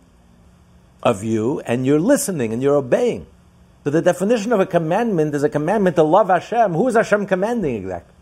of 1.05 1.23
you, 1.23 1.61
and 1.61 1.87
you're 1.87 2.01
listening 2.01 2.53
and 2.53 2.63
you're 2.63 2.77
obeying. 2.77 3.27
So 3.85 3.91
the 3.91 4.01
definition 4.01 4.53
of 4.53 4.61
a 4.61 4.67
commandment 4.67 5.35
is 5.35 5.43
a 5.43 5.51
commandment 5.51 5.97
to 5.97 6.03
love 6.03 6.29
Hashem. 6.29 6.73
Who 6.73 6.89
is 6.89 6.95
Hashem 6.95 7.27
commanding 7.27 7.77
exactly? 7.77 8.15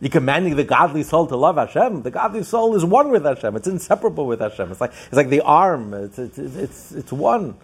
You're 0.00 0.10
commanding 0.10 0.54
the 0.54 0.64
godly 0.64 1.02
soul 1.02 1.26
to 1.26 1.36
love 1.36 1.56
Hashem. 1.56 2.02
The 2.02 2.10
godly 2.10 2.44
soul 2.44 2.76
is 2.76 2.84
one 2.84 3.10
with 3.10 3.24
Hashem. 3.24 3.56
It's 3.56 3.66
inseparable 3.66 4.26
with 4.26 4.40
Hashem. 4.40 4.70
It's 4.70 4.80
like, 4.80 4.92
it's 5.06 5.14
like 5.14 5.30
the 5.30 5.40
arm. 5.40 5.94
It's, 5.94 6.18
it's, 6.18 6.38
it's, 6.38 6.92
it's 6.92 7.12
one. 7.12 7.56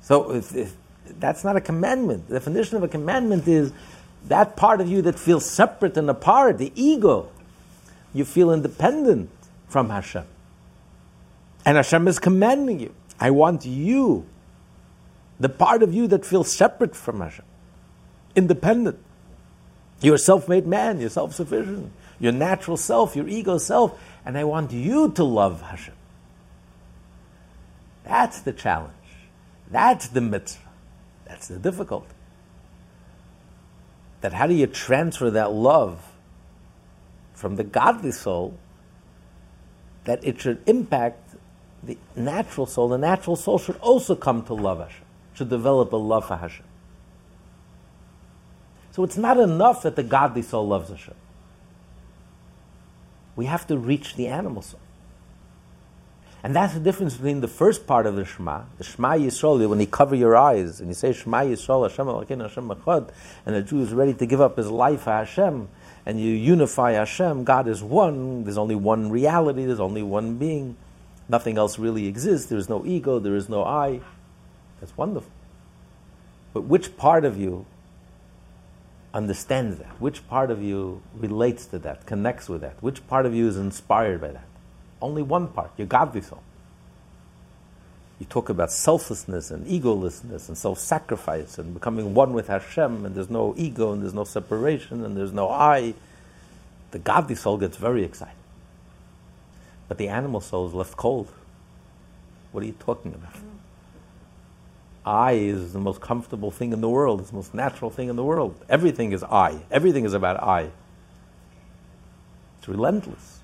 So 0.00 0.32
it's, 0.32 0.74
that's 1.18 1.44
not 1.44 1.56
a 1.56 1.60
commandment. 1.60 2.28
The 2.28 2.34
definition 2.34 2.76
of 2.76 2.82
a 2.82 2.88
commandment 2.88 3.48
is 3.48 3.72
that 4.28 4.56
part 4.56 4.80
of 4.80 4.88
you 4.88 5.02
that 5.02 5.18
feels 5.18 5.44
separate 5.44 5.96
and 5.96 6.08
apart, 6.08 6.58
the 6.58 6.72
ego. 6.76 7.28
You 8.14 8.24
feel 8.24 8.52
independent 8.52 9.30
from 9.68 9.90
Hashem. 9.90 10.26
And 11.64 11.76
Hashem 11.76 12.06
is 12.06 12.18
commanding 12.18 12.80
you. 12.80 12.94
I 13.22 13.30
want 13.30 13.64
you, 13.64 14.26
the 15.38 15.48
part 15.48 15.84
of 15.84 15.94
you 15.94 16.08
that 16.08 16.26
feels 16.26 16.52
separate 16.52 16.96
from 16.96 17.20
Hashem, 17.20 17.44
independent. 18.34 18.98
You're 20.00 20.16
a 20.16 20.18
self 20.18 20.48
made 20.48 20.66
man, 20.66 21.00
you're 21.00 21.08
self 21.08 21.32
sufficient, 21.32 21.92
your 22.18 22.32
natural 22.32 22.76
self, 22.76 23.14
your 23.14 23.28
ego 23.28 23.58
self, 23.58 23.96
and 24.26 24.36
I 24.36 24.42
want 24.42 24.72
you 24.72 25.12
to 25.12 25.22
love 25.22 25.62
Hashem. 25.62 25.94
That's 28.02 28.40
the 28.40 28.52
challenge. 28.52 28.92
That's 29.70 30.08
the 30.08 30.20
mitzvah. 30.20 30.68
That's 31.24 31.46
the 31.46 31.60
difficulty. 31.60 32.16
That 34.22 34.32
how 34.32 34.48
do 34.48 34.54
you 34.54 34.66
transfer 34.66 35.30
that 35.30 35.52
love 35.52 36.04
from 37.34 37.54
the 37.54 37.62
godly 37.62 38.10
soul 38.10 38.58
that 40.06 40.24
it 40.24 40.40
should 40.40 40.60
impact 40.66 41.31
the 41.82 41.96
natural 42.16 42.66
soul? 42.66 42.88
The 42.88 42.98
natural 42.98 43.36
soul 43.36 43.58
should 43.58 43.76
also 43.78 44.14
come 44.14 44.44
to 44.44 44.54
love 44.54 44.80
Hashem, 44.80 45.04
should 45.34 45.48
develop 45.48 45.92
a 45.92 45.96
love 45.96 46.26
for 46.26 46.36
Hashem. 46.36 46.66
So 48.92 49.04
it's 49.04 49.16
not 49.16 49.38
enough 49.38 49.82
that 49.82 49.96
the 49.96 50.02
godly 50.02 50.42
soul 50.42 50.68
loves 50.68 50.90
Hashem. 50.90 51.14
We 53.34 53.46
have 53.46 53.66
to 53.68 53.78
reach 53.78 54.16
the 54.16 54.26
animal 54.28 54.62
soul. 54.62 54.80
And 56.44 56.56
that's 56.56 56.74
the 56.74 56.80
difference 56.80 57.14
between 57.14 57.40
the 57.40 57.48
first 57.48 57.86
part 57.86 58.04
of 58.04 58.16
the 58.16 58.24
Shema, 58.24 58.62
the 58.76 58.84
Shema 58.84 59.12
Yisrael, 59.12 59.68
when 59.68 59.78
you 59.78 59.86
cover 59.86 60.16
your 60.16 60.36
eyes 60.36 60.80
and 60.80 60.88
you 60.88 60.94
say 60.94 61.12
Shema 61.12 61.42
Yisrael, 61.42 61.88
Hashem 61.88 62.06
Elokeinu, 62.06 62.42
Hashem 62.42 62.68
Echad, 62.68 63.10
and 63.46 63.54
the 63.54 63.62
Jew 63.62 63.80
is 63.80 63.92
ready 63.92 64.12
to 64.14 64.26
give 64.26 64.40
up 64.40 64.56
his 64.56 64.68
life 64.68 65.02
for 65.02 65.10
Hashem, 65.10 65.68
and 66.04 66.20
you 66.20 66.30
unify 66.30 66.92
Hashem, 66.92 67.44
God 67.44 67.68
is 67.68 67.80
one, 67.80 68.42
there's 68.42 68.58
only 68.58 68.74
one 68.74 69.08
reality, 69.08 69.64
there's 69.64 69.78
only 69.78 70.02
one 70.02 70.36
being, 70.36 70.76
nothing 71.28 71.58
else 71.58 71.78
really 71.78 72.06
exists, 72.06 72.48
there 72.48 72.58
is 72.58 72.68
no 72.68 72.84
ego, 72.84 73.18
there 73.18 73.36
is 73.36 73.48
no 73.48 73.64
I. 73.64 74.00
That's 74.80 74.96
wonderful. 74.96 75.30
But 76.52 76.62
which 76.62 76.96
part 76.96 77.24
of 77.24 77.38
you 77.38 77.66
understands 79.14 79.78
that? 79.78 80.00
Which 80.00 80.26
part 80.28 80.50
of 80.50 80.62
you 80.62 81.02
relates 81.14 81.66
to 81.66 81.78
that, 81.80 82.06
connects 82.06 82.48
with 82.48 82.60
that? 82.62 82.82
Which 82.82 83.06
part 83.06 83.26
of 83.26 83.34
you 83.34 83.48
is 83.48 83.56
inspired 83.56 84.20
by 84.20 84.28
that? 84.28 84.44
Only 85.00 85.22
one 85.22 85.48
part, 85.48 85.70
your 85.76 85.86
godly 85.86 86.20
soul. 86.20 86.42
You 88.18 88.26
talk 88.26 88.48
about 88.48 88.70
selflessness 88.70 89.50
and 89.50 89.66
egolessness 89.66 90.46
and 90.46 90.56
self 90.56 90.78
sacrifice 90.78 91.58
and 91.58 91.74
becoming 91.74 92.14
one 92.14 92.32
with 92.32 92.46
Hashem, 92.46 93.04
and 93.04 93.14
there's 93.14 93.30
no 93.30 93.54
ego 93.56 93.92
and 93.92 94.02
there's 94.02 94.14
no 94.14 94.24
separation 94.24 95.04
and 95.04 95.16
there's 95.16 95.32
no 95.32 95.48
I. 95.48 95.94
The 96.92 97.00
godly 97.00 97.34
soul 97.34 97.56
gets 97.58 97.76
very 97.76 98.04
excited. 98.04 98.36
But 99.92 99.98
the 99.98 100.08
animal 100.08 100.40
soul 100.40 100.66
is 100.66 100.72
left 100.72 100.96
cold. 100.96 101.30
What 102.50 102.64
are 102.64 102.66
you 102.66 102.74
talking 102.78 103.12
about? 103.12 103.34
I 105.04 105.32
is 105.32 105.74
the 105.74 105.80
most 105.80 106.00
comfortable 106.00 106.50
thing 106.50 106.72
in 106.72 106.80
the 106.80 106.88
world. 106.88 107.20
It's 107.20 107.28
the 107.28 107.36
most 107.36 107.52
natural 107.52 107.90
thing 107.90 108.08
in 108.08 108.16
the 108.16 108.24
world. 108.24 108.58
Everything 108.70 109.12
is 109.12 109.22
I. 109.22 109.60
Everything 109.70 110.06
is 110.06 110.14
about 110.14 110.42
I. 110.42 110.70
It's 112.56 112.68
relentless. 112.68 113.40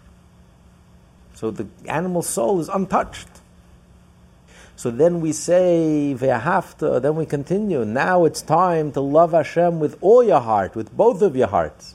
So 1.35 1.50
the 1.50 1.67
animal 1.87 2.23
soul 2.23 2.61
is 2.61 2.71
untouched. 2.71 3.28
So 4.75 4.90
then 4.90 5.21
we 5.21 5.33
say, 5.33 6.17
Ve'ahavta, 6.17 7.02
then 7.02 7.14
we 7.14 7.26
continue. 7.26 7.85
Now 7.85 8.25
it's 8.25 8.40
time 8.40 8.90
to 8.93 9.02
love 9.02 9.33
Hashem 9.33 9.81
with 9.81 9.99
all 10.00 10.25
your 10.25 10.40
heart, 10.40 10.75
with 10.75 10.97
both 10.97 11.21
of 11.21 11.37
your 11.37 11.49
hearts. 11.49 11.95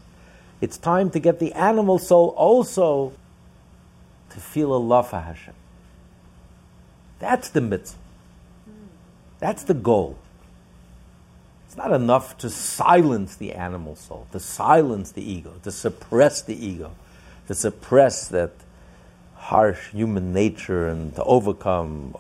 It's 0.62 0.78
time 0.78 1.10
to 1.10 1.20
get 1.20 1.40
the 1.40 1.54
animal 1.54 1.98
soul 1.98 2.36
also 2.38 3.14
to 4.34 4.40
feel 4.40 4.76
a 4.76 4.78
love 4.78 5.10
for 5.10 5.20
Hashem. 5.20 5.54
That's 7.20 7.50
the 7.50 7.62
mitzvah. 7.62 8.00
That's 9.40 9.64
the 9.64 9.74
goal. 9.74 10.18
It's 11.68 11.78
not 11.78 11.92
enough 11.92 12.38
to 12.40 12.50
silence 12.50 13.36
the 13.36 13.54
animal 13.54 13.96
soul, 13.96 14.28
to 14.32 14.40
silence 14.40 15.12
the 15.12 15.24
ego, 15.24 15.54
to 15.64 15.72
suppress 15.72 16.42
the 16.42 16.54
ego, 16.54 16.92
to 17.48 17.56
suppress 17.56 18.28
that 18.28 18.52
harsh 19.36 19.90
human 19.90 20.34
nature 20.34 20.88
and 20.88 21.16
to 21.16 21.24
overcome. 21.24 22.16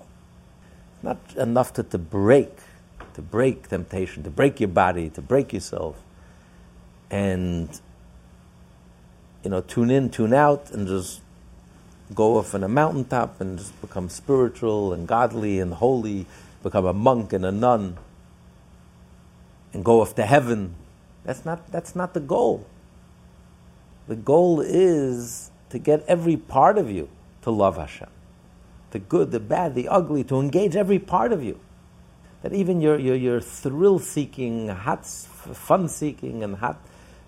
Not 1.01 1.17
enough 1.35 1.73
to, 1.73 1.83
to 1.83 1.97
break, 1.97 2.57
to 3.13 3.21
break 3.21 3.69
temptation, 3.69 4.23
to 4.23 4.29
break 4.29 4.59
your 4.59 4.69
body, 4.69 5.09
to 5.11 5.21
break 5.21 5.53
yourself, 5.53 6.01
and 7.11 7.69
you 9.43 9.49
know, 9.49 9.61
tune 9.61 9.91
in, 9.91 10.09
tune 10.09 10.33
out, 10.33 10.71
and 10.71 10.87
just 10.87 11.21
go 12.13 12.37
off 12.37 12.53
on 12.55 12.63
a 12.63 12.67
mountaintop 12.67 13.41
and 13.41 13.57
just 13.57 13.79
become 13.81 14.09
spiritual 14.09 14.93
and 14.93 15.07
godly 15.07 15.59
and 15.59 15.73
holy, 15.73 16.25
become 16.61 16.85
a 16.85 16.93
monk 16.93 17.33
and 17.33 17.45
a 17.45 17.51
nun, 17.51 17.97
and 19.73 19.83
go 19.83 20.01
off 20.01 20.15
to 20.15 20.25
heaven. 20.25 20.75
That's 21.23 21.45
not, 21.45 21.71
that's 21.71 21.95
not 21.95 22.13
the 22.13 22.19
goal. 22.19 22.65
The 24.07 24.15
goal 24.15 24.61
is 24.61 25.51
to 25.69 25.79
get 25.79 26.03
every 26.07 26.37
part 26.37 26.77
of 26.77 26.89
you 26.89 27.09
to 27.43 27.51
love 27.51 27.77
Hashem. 27.77 28.09
The 28.91 28.99
good, 28.99 29.31
the 29.31 29.39
bad, 29.39 29.75
the 29.75 29.87
ugly, 29.87 30.23
to 30.25 30.39
engage 30.39 30.75
every 30.75 30.99
part 30.99 31.31
of 31.31 31.43
you. 31.43 31.59
That 32.41 32.53
even 32.53 32.81
your, 32.81 32.99
your, 32.99 33.15
your 33.15 33.39
thrill 33.39 33.99
seeking, 33.99 34.67
hot, 34.67 35.05
fun 35.05 35.87
seeking, 35.87 36.43
and 36.43 36.57
hot, 36.57 36.81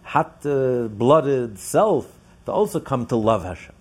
hot 0.03 0.45
uh, 0.45 0.87
blooded 0.89 1.57
self 1.57 2.11
to 2.45 2.51
also 2.51 2.79
come 2.79 3.05
to 3.07 3.15
love 3.15 3.43
Hashem 3.43 3.74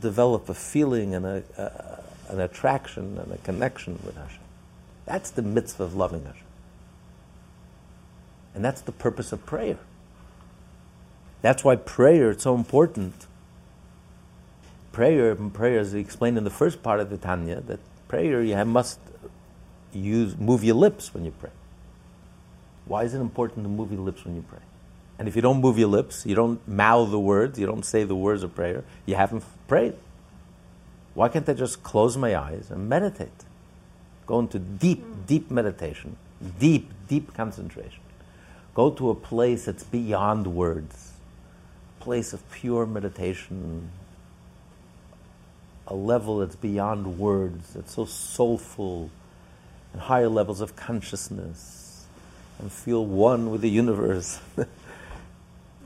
develop 0.00 0.48
a 0.48 0.54
feeling 0.54 1.14
and 1.14 1.26
a, 1.26 1.42
uh, 1.56 2.32
an 2.32 2.40
attraction 2.40 3.18
and 3.18 3.32
a 3.32 3.38
connection 3.38 3.98
with 4.04 4.16
Hashem. 4.16 4.40
That's 5.06 5.30
the 5.30 5.42
mitzvah 5.42 5.84
of 5.84 5.94
loving 5.94 6.24
Hashem. 6.24 6.42
And 8.54 8.64
that's 8.64 8.80
the 8.80 8.92
purpose 8.92 9.32
of 9.32 9.44
prayer. 9.46 9.78
That's 11.42 11.64
why 11.64 11.76
prayer 11.76 12.30
is 12.30 12.42
so 12.42 12.54
important. 12.54 13.26
Prayer, 14.92 15.34
prayer, 15.34 15.78
as 15.78 15.94
explained 15.94 16.36
in 16.38 16.44
the 16.44 16.50
first 16.50 16.82
part 16.82 17.00
of 17.00 17.10
the 17.10 17.16
Tanya, 17.16 17.60
that 17.62 17.78
prayer 18.08 18.42
you 18.42 18.56
must 18.64 18.98
use 19.92 20.36
move 20.36 20.64
your 20.64 20.74
lips 20.74 21.14
when 21.14 21.24
you 21.24 21.30
pray. 21.30 21.50
Why 22.86 23.04
is 23.04 23.14
it 23.14 23.20
important 23.20 23.64
to 23.64 23.68
move 23.68 23.92
your 23.92 24.00
lips 24.00 24.24
when 24.24 24.34
you 24.34 24.42
pray? 24.42 24.60
And 25.18 25.26
if 25.26 25.34
you 25.34 25.42
don't 25.42 25.60
move 25.60 25.78
your 25.78 25.88
lips, 25.88 26.24
you 26.24 26.34
don't 26.34 26.66
mouth 26.68 27.10
the 27.10 27.18
words, 27.18 27.58
you 27.58 27.66
don't 27.66 27.84
say 27.84 28.04
the 28.04 28.14
words 28.14 28.42
of 28.42 28.54
prayer, 28.54 28.84
you 29.04 29.16
haven't 29.16 29.44
prayed. 29.66 29.94
Why 31.14 31.28
can't 31.28 31.48
I 31.48 31.54
just 31.54 31.82
close 31.82 32.16
my 32.16 32.36
eyes 32.36 32.70
and 32.70 32.88
meditate? 32.88 33.44
Go 34.26 34.38
into 34.38 34.58
deep, 34.58 35.04
deep 35.26 35.50
meditation, 35.50 36.16
deep, 36.60 36.90
deep 37.08 37.34
concentration. 37.34 38.00
Go 38.74 38.90
to 38.90 39.10
a 39.10 39.14
place 39.14 39.64
that's 39.64 39.82
beyond 39.82 40.46
words, 40.46 41.14
a 42.00 42.04
place 42.04 42.32
of 42.32 42.48
pure 42.52 42.86
meditation, 42.86 43.90
a 45.88 45.94
level 45.94 46.38
that's 46.38 46.54
beyond 46.54 47.18
words, 47.18 47.72
that's 47.72 47.94
so 47.94 48.04
soulful, 48.04 49.10
and 49.92 50.02
higher 50.02 50.28
levels 50.28 50.60
of 50.60 50.76
consciousness, 50.76 52.06
and 52.60 52.70
feel 52.70 53.04
one 53.04 53.50
with 53.50 53.62
the 53.62 53.70
universe. 53.70 54.38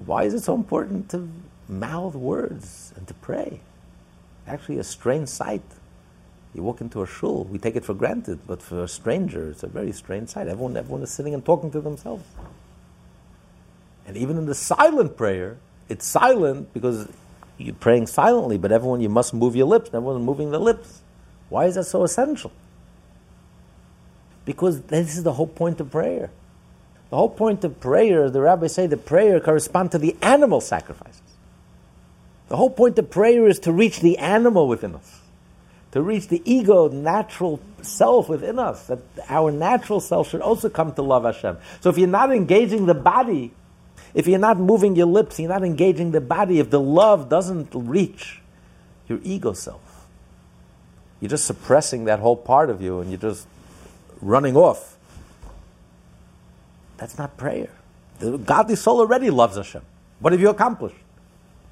Why 0.06 0.24
is 0.24 0.34
it 0.34 0.40
so 0.40 0.54
important 0.54 1.10
to 1.10 1.28
mouth 1.68 2.14
words 2.14 2.92
and 2.96 3.06
to 3.08 3.14
pray? 3.14 3.60
Actually, 4.46 4.78
a 4.78 4.84
strange 4.84 5.28
sight. 5.28 5.62
You 6.54 6.62
walk 6.62 6.80
into 6.80 7.02
a 7.02 7.06
shul, 7.06 7.44
we 7.44 7.58
take 7.58 7.76
it 7.76 7.84
for 7.84 7.94
granted, 7.94 8.40
but 8.46 8.60
for 8.60 8.82
a 8.82 8.88
stranger, 8.88 9.50
it's 9.50 9.62
a 9.62 9.66
very 9.68 9.92
strange 9.92 10.30
sight. 10.30 10.48
Everyone, 10.48 10.76
everyone 10.76 11.02
is 11.02 11.10
sitting 11.10 11.32
and 11.32 11.44
talking 11.44 11.70
to 11.70 11.80
themselves. 11.80 12.24
And 14.06 14.16
even 14.16 14.36
in 14.36 14.46
the 14.46 14.54
silent 14.54 15.16
prayer, 15.16 15.56
it's 15.88 16.04
silent 16.04 16.74
because 16.74 17.08
you're 17.56 17.74
praying 17.74 18.08
silently, 18.08 18.58
but 18.58 18.72
everyone, 18.72 19.00
you 19.00 19.08
must 19.08 19.32
move 19.32 19.56
your 19.56 19.66
lips, 19.66 19.86
and 19.86 19.96
everyone's 19.96 20.24
moving 20.24 20.50
their 20.50 20.60
lips. 20.60 21.00
Why 21.48 21.66
is 21.66 21.76
that 21.76 21.84
so 21.84 22.02
essential? 22.02 22.52
Because 24.44 24.82
this 24.82 25.16
is 25.16 25.22
the 25.22 25.34
whole 25.34 25.46
point 25.46 25.80
of 25.80 25.90
prayer. 25.90 26.30
The 27.12 27.18
whole 27.18 27.28
point 27.28 27.62
of 27.62 27.78
prayer, 27.78 28.30
the 28.30 28.40
rabbis 28.40 28.72
say, 28.72 28.86
the 28.86 28.96
prayer 28.96 29.38
corresponds 29.38 29.92
to 29.92 29.98
the 29.98 30.16
animal 30.22 30.62
sacrifices. 30.62 31.20
The 32.48 32.56
whole 32.56 32.70
point 32.70 32.98
of 32.98 33.10
prayer 33.10 33.46
is 33.46 33.58
to 33.60 33.70
reach 33.70 34.00
the 34.00 34.16
animal 34.16 34.66
within 34.66 34.94
us, 34.94 35.20
to 35.90 36.00
reach 36.00 36.28
the 36.28 36.40
ego, 36.46 36.88
natural 36.88 37.60
self 37.82 38.30
within 38.30 38.58
us. 38.58 38.86
That 38.86 39.00
our 39.28 39.52
natural 39.52 40.00
self 40.00 40.30
should 40.30 40.40
also 40.40 40.70
come 40.70 40.94
to 40.94 41.02
love 41.02 41.24
Hashem. 41.24 41.58
So 41.82 41.90
if 41.90 41.98
you're 41.98 42.08
not 42.08 42.32
engaging 42.32 42.86
the 42.86 42.94
body, 42.94 43.52
if 44.14 44.26
you're 44.26 44.38
not 44.38 44.58
moving 44.58 44.96
your 44.96 45.04
lips, 45.04 45.38
you're 45.38 45.50
not 45.50 45.64
engaging 45.64 46.12
the 46.12 46.20
body, 46.22 46.60
if 46.60 46.70
the 46.70 46.80
love 46.80 47.28
doesn't 47.28 47.68
reach 47.74 48.40
your 49.06 49.20
ego 49.22 49.52
self, 49.52 50.06
you're 51.20 51.28
just 51.28 51.44
suppressing 51.44 52.06
that 52.06 52.20
whole 52.20 52.36
part 52.36 52.70
of 52.70 52.80
you 52.80 53.00
and 53.00 53.10
you're 53.10 53.20
just 53.20 53.46
running 54.22 54.56
off 54.56 54.91
that's 57.02 57.18
not 57.18 57.36
prayer. 57.36 57.68
The 58.20 58.38
godly 58.38 58.76
soul 58.76 59.00
already 59.00 59.28
loves 59.28 59.56
Hashem. 59.56 59.82
What 60.20 60.32
have 60.32 60.40
you 60.40 60.50
accomplished? 60.50 60.94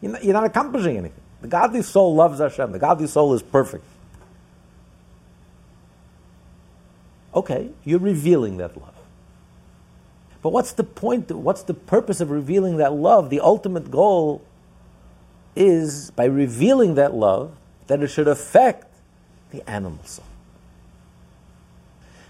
You're 0.00 0.10
not, 0.10 0.24
you're 0.24 0.32
not 0.32 0.42
accomplishing 0.42 0.96
anything. 0.96 1.20
The 1.40 1.46
godly 1.46 1.82
soul 1.82 2.16
loves 2.16 2.40
Hashem. 2.40 2.72
The 2.72 2.80
godly 2.80 3.06
soul 3.06 3.32
is 3.32 3.40
perfect. 3.40 3.84
Okay, 7.32 7.70
you're 7.84 8.00
revealing 8.00 8.56
that 8.56 8.76
love. 8.76 8.92
But 10.42 10.48
what's 10.48 10.72
the 10.72 10.82
point? 10.82 11.30
What's 11.30 11.62
the 11.62 11.74
purpose 11.74 12.20
of 12.20 12.32
revealing 12.32 12.78
that 12.78 12.92
love? 12.92 13.30
The 13.30 13.38
ultimate 13.38 13.88
goal 13.88 14.42
is 15.54 16.10
by 16.10 16.24
revealing 16.24 16.96
that 16.96 17.14
love 17.14 17.56
that 17.86 18.02
it 18.02 18.08
should 18.08 18.26
affect 18.26 18.92
the 19.52 19.68
animal 19.70 20.02
soul. 20.02 20.24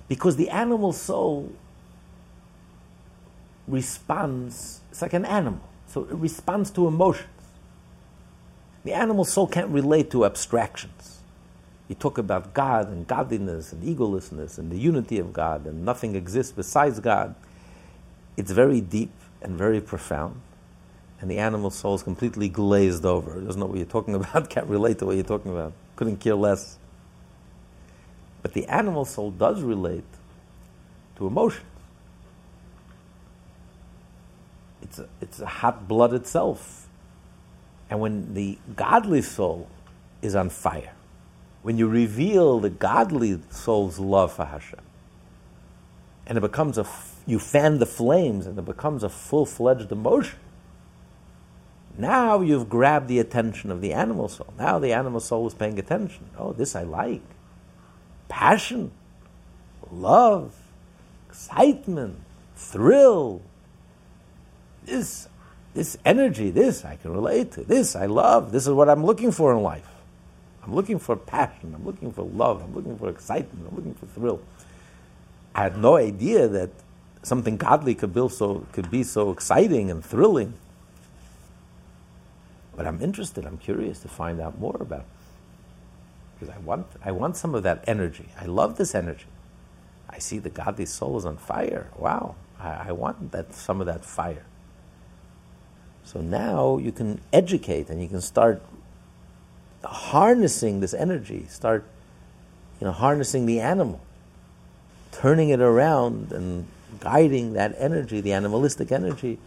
Because 0.06 0.36
the 0.36 0.50
animal 0.50 0.92
soul 0.92 1.54
responds, 3.70 4.80
it's 4.90 5.02
like 5.02 5.12
an 5.12 5.24
animal, 5.24 5.60
so 5.86 6.02
it 6.04 6.14
responds 6.14 6.70
to 6.72 6.86
emotions. 6.86 7.28
The 8.84 8.92
animal 8.92 9.24
soul 9.24 9.46
can't 9.46 9.68
relate 9.68 10.10
to 10.12 10.24
abstractions. 10.24 11.20
You 11.88 11.96
talk 11.96 12.18
about 12.18 12.54
God 12.54 12.88
and 12.88 13.06
godliness 13.06 13.72
and 13.72 13.82
egolessness 13.82 14.58
and 14.58 14.70
the 14.70 14.78
unity 14.78 15.18
of 15.18 15.32
God 15.32 15.66
and 15.66 15.84
nothing 15.84 16.14
exists 16.14 16.52
besides 16.52 17.00
God. 17.00 17.34
It's 18.36 18.52
very 18.52 18.80
deep 18.80 19.10
and 19.42 19.58
very 19.58 19.80
profound. 19.80 20.40
And 21.20 21.30
the 21.30 21.38
animal 21.38 21.70
soul 21.70 21.96
is 21.96 22.02
completely 22.02 22.48
glazed 22.48 23.04
over. 23.04 23.38
It 23.38 23.44
doesn't 23.44 23.60
know 23.60 23.66
what 23.66 23.76
you're 23.76 23.86
talking 23.86 24.14
about, 24.20 24.48
can't 24.48 24.66
relate 24.68 24.98
to 25.00 25.06
what 25.06 25.16
you're 25.16 25.24
talking 25.24 25.50
about, 25.50 25.72
couldn't 25.96 26.18
care 26.18 26.36
less. 26.36 26.78
But 28.40 28.54
the 28.54 28.66
animal 28.66 29.04
soul 29.04 29.30
does 29.30 29.60
relate 29.60 30.04
to 31.16 31.26
emotion. 31.26 31.64
It's 34.90 34.98
a, 34.98 35.08
it's 35.20 35.40
a 35.40 35.46
hot 35.46 35.86
blood 35.86 36.12
itself. 36.12 36.88
And 37.88 38.00
when 38.00 38.34
the 38.34 38.58
godly 38.74 39.22
soul 39.22 39.68
is 40.20 40.34
on 40.34 40.50
fire, 40.50 40.92
when 41.62 41.78
you 41.78 41.86
reveal 41.86 42.58
the 42.58 42.70
godly 42.70 43.40
soul's 43.50 43.98
love 43.98 44.32
for 44.32 44.46
Hashem, 44.46 44.80
and 46.26 46.38
it 46.38 46.40
becomes 46.40 46.76
a, 46.76 46.86
you 47.26 47.38
fan 47.38 47.78
the 47.78 47.86
flames 47.86 48.46
and 48.46 48.58
it 48.58 48.64
becomes 48.64 49.02
a 49.02 49.08
full 49.08 49.46
fledged 49.46 49.90
emotion. 49.92 50.38
Now 51.96 52.40
you've 52.40 52.68
grabbed 52.68 53.08
the 53.08 53.18
attention 53.18 53.70
of 53.70 53.80
the 53.80 53.92
animal 53.92 54.28
soul. 54.28 54.52
Now 54.58 54.78
the 54.78 54.92
animal 54.92 55.20
soul 55.20 55.46
is 55.46 55.54
paying 55.54 55.78
attention. 55.78 56.30
Oh, 56.38 56.52
this 56.52 56.74
I 56.76 56.84
like. 56.84 57.22
Passion, 58.28 58.92
love, 59.90 60.54
excitement, 61.28 62.20
thrill, 62.54 63.42
this, 64.90 65.28
this 65.72 65.96
energy, 66.04 66.50
this 66.50 66.84
I 66.84 66.96
can 66.96 67.12
relate 67.12 67.52
to, 67.52 67.62
this 67.62 67.96
I 67.96 68.06
love, 68.06 68.52
this 68.52 68.66
is 68.66 68.72
what 68.72 68.88
I'm 68.88 69.04
looking 69.04 69.32
for 69.32 69.52
in 69.52 69.62
life. 69.62 69.88
I'm 70.62 70.74
looking 70.74 70.98
for 70.98 71.16
passion, 71.16 71.74
I'm 71.74 71.86
looking 71.86 72.12
for 72.12 72.22
love, 72.22 72.62
I'm 72.62 72.74
looking 72.74 72.98
for 72.98 73.08
excitement, 73.08 73.66
I'm 73.70 73.76
looking 73.76 73.94
for 73.94 74.06
thrill. 74.06 74.42
I 75.54 75.62
had 75.62 75.78
no 75.78 75.96
idea 75.96 76.48
that 76.48 76.70
something 77.22 77.56
godly 77.56 77.94
could, 77.94 78.12
be 78.12 78.28
so, 78.28 78.66
could 78.72 78.90
be 78.90 79.02
so 79.02 79.30
exciting 79.30 79.90
and 79.90 80.04
thrilling. 80.04 80.54
But 82.76 82.86
I'm 82.86 83.00
interested, 83.02 83.46
I'm 83.46 83.58
curious 83.58 84.00
to 84.00 84.08
find 84.08 84.40
out 84.40 84.58
more 84.58 84.76
about 84.80 85.00
it. 85.00 85.06
Because 86.38 86.54
I 86.54 86.58
want, 86.58 86.86
I 87.04 87.12
want 87.12 87.36
some 87.36 87.54
of 87.54 87.62
that 87.64 87.84
energy. 87.86 88.28
I 88.40 88.46
love 88.46 88.76
this 88.76 88.94
energy. 88.94 89.26
I 90.08 90.18
see 90.18 90.38
the 90.38 90.50
godly 90.50 90.86
soul 90.86 91.18
is 91.18 91.26
on 91.26 91.36
fire. 91.36 91.88
Wow, 91.96 92.36
I, 92.58 92.88
I 92.88 92.92
want 92.92 93.32
that, 93.32 93.54
some 93.54 93.80
of 93.80 93.86
that 93.86 94.04
fire. 94.04 94.44
So 96.04 96.20
now 96.20 96.78
you 96.78 96.92
can 96.92 97.20
educate 97.32 97.88
and 97.88 98.02
you 98.02 98.08
can 98.08 98.20
start 98.20 98.62
harnessing 99.84 100.80
this 100.80 100.94
energy, 100.94 101.46
start 101.48 101.84
you 102.80 102.86
know, 102.86 102.92
harnessing 102.92 103.46
the 103.46 103.60
animal, 103.60 104.00
turning 105.12 105.50
it 105.50 105.60
around 105.60 106.32
and 106.32 106.66
guiding 106.98 107.52
that 107.52 107.74
energy, 107.78 108.20
the 108.20 108.32
animalistic 108.32 108.90
energy, 108.90 109.38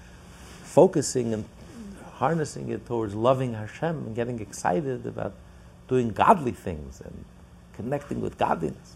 focusing 0.63 1.33
and 1.33 1.45
harnessing 2.13 2.69
it 2.69 2.85
towards 2.85 3.15
loving 3.15 3.53
Hashem 3.53 3.97
and 3.97 4.15
getting 4.15 4.39
excited 4.39 5.05
about 5.05 5.33
doing 5.87 6.11
godly 6.11 6.51
things 6.51 7.01
and 7.01 7.25
connecting 7.73 8.21
with 8.21 8.37
godliness 8.37 8.95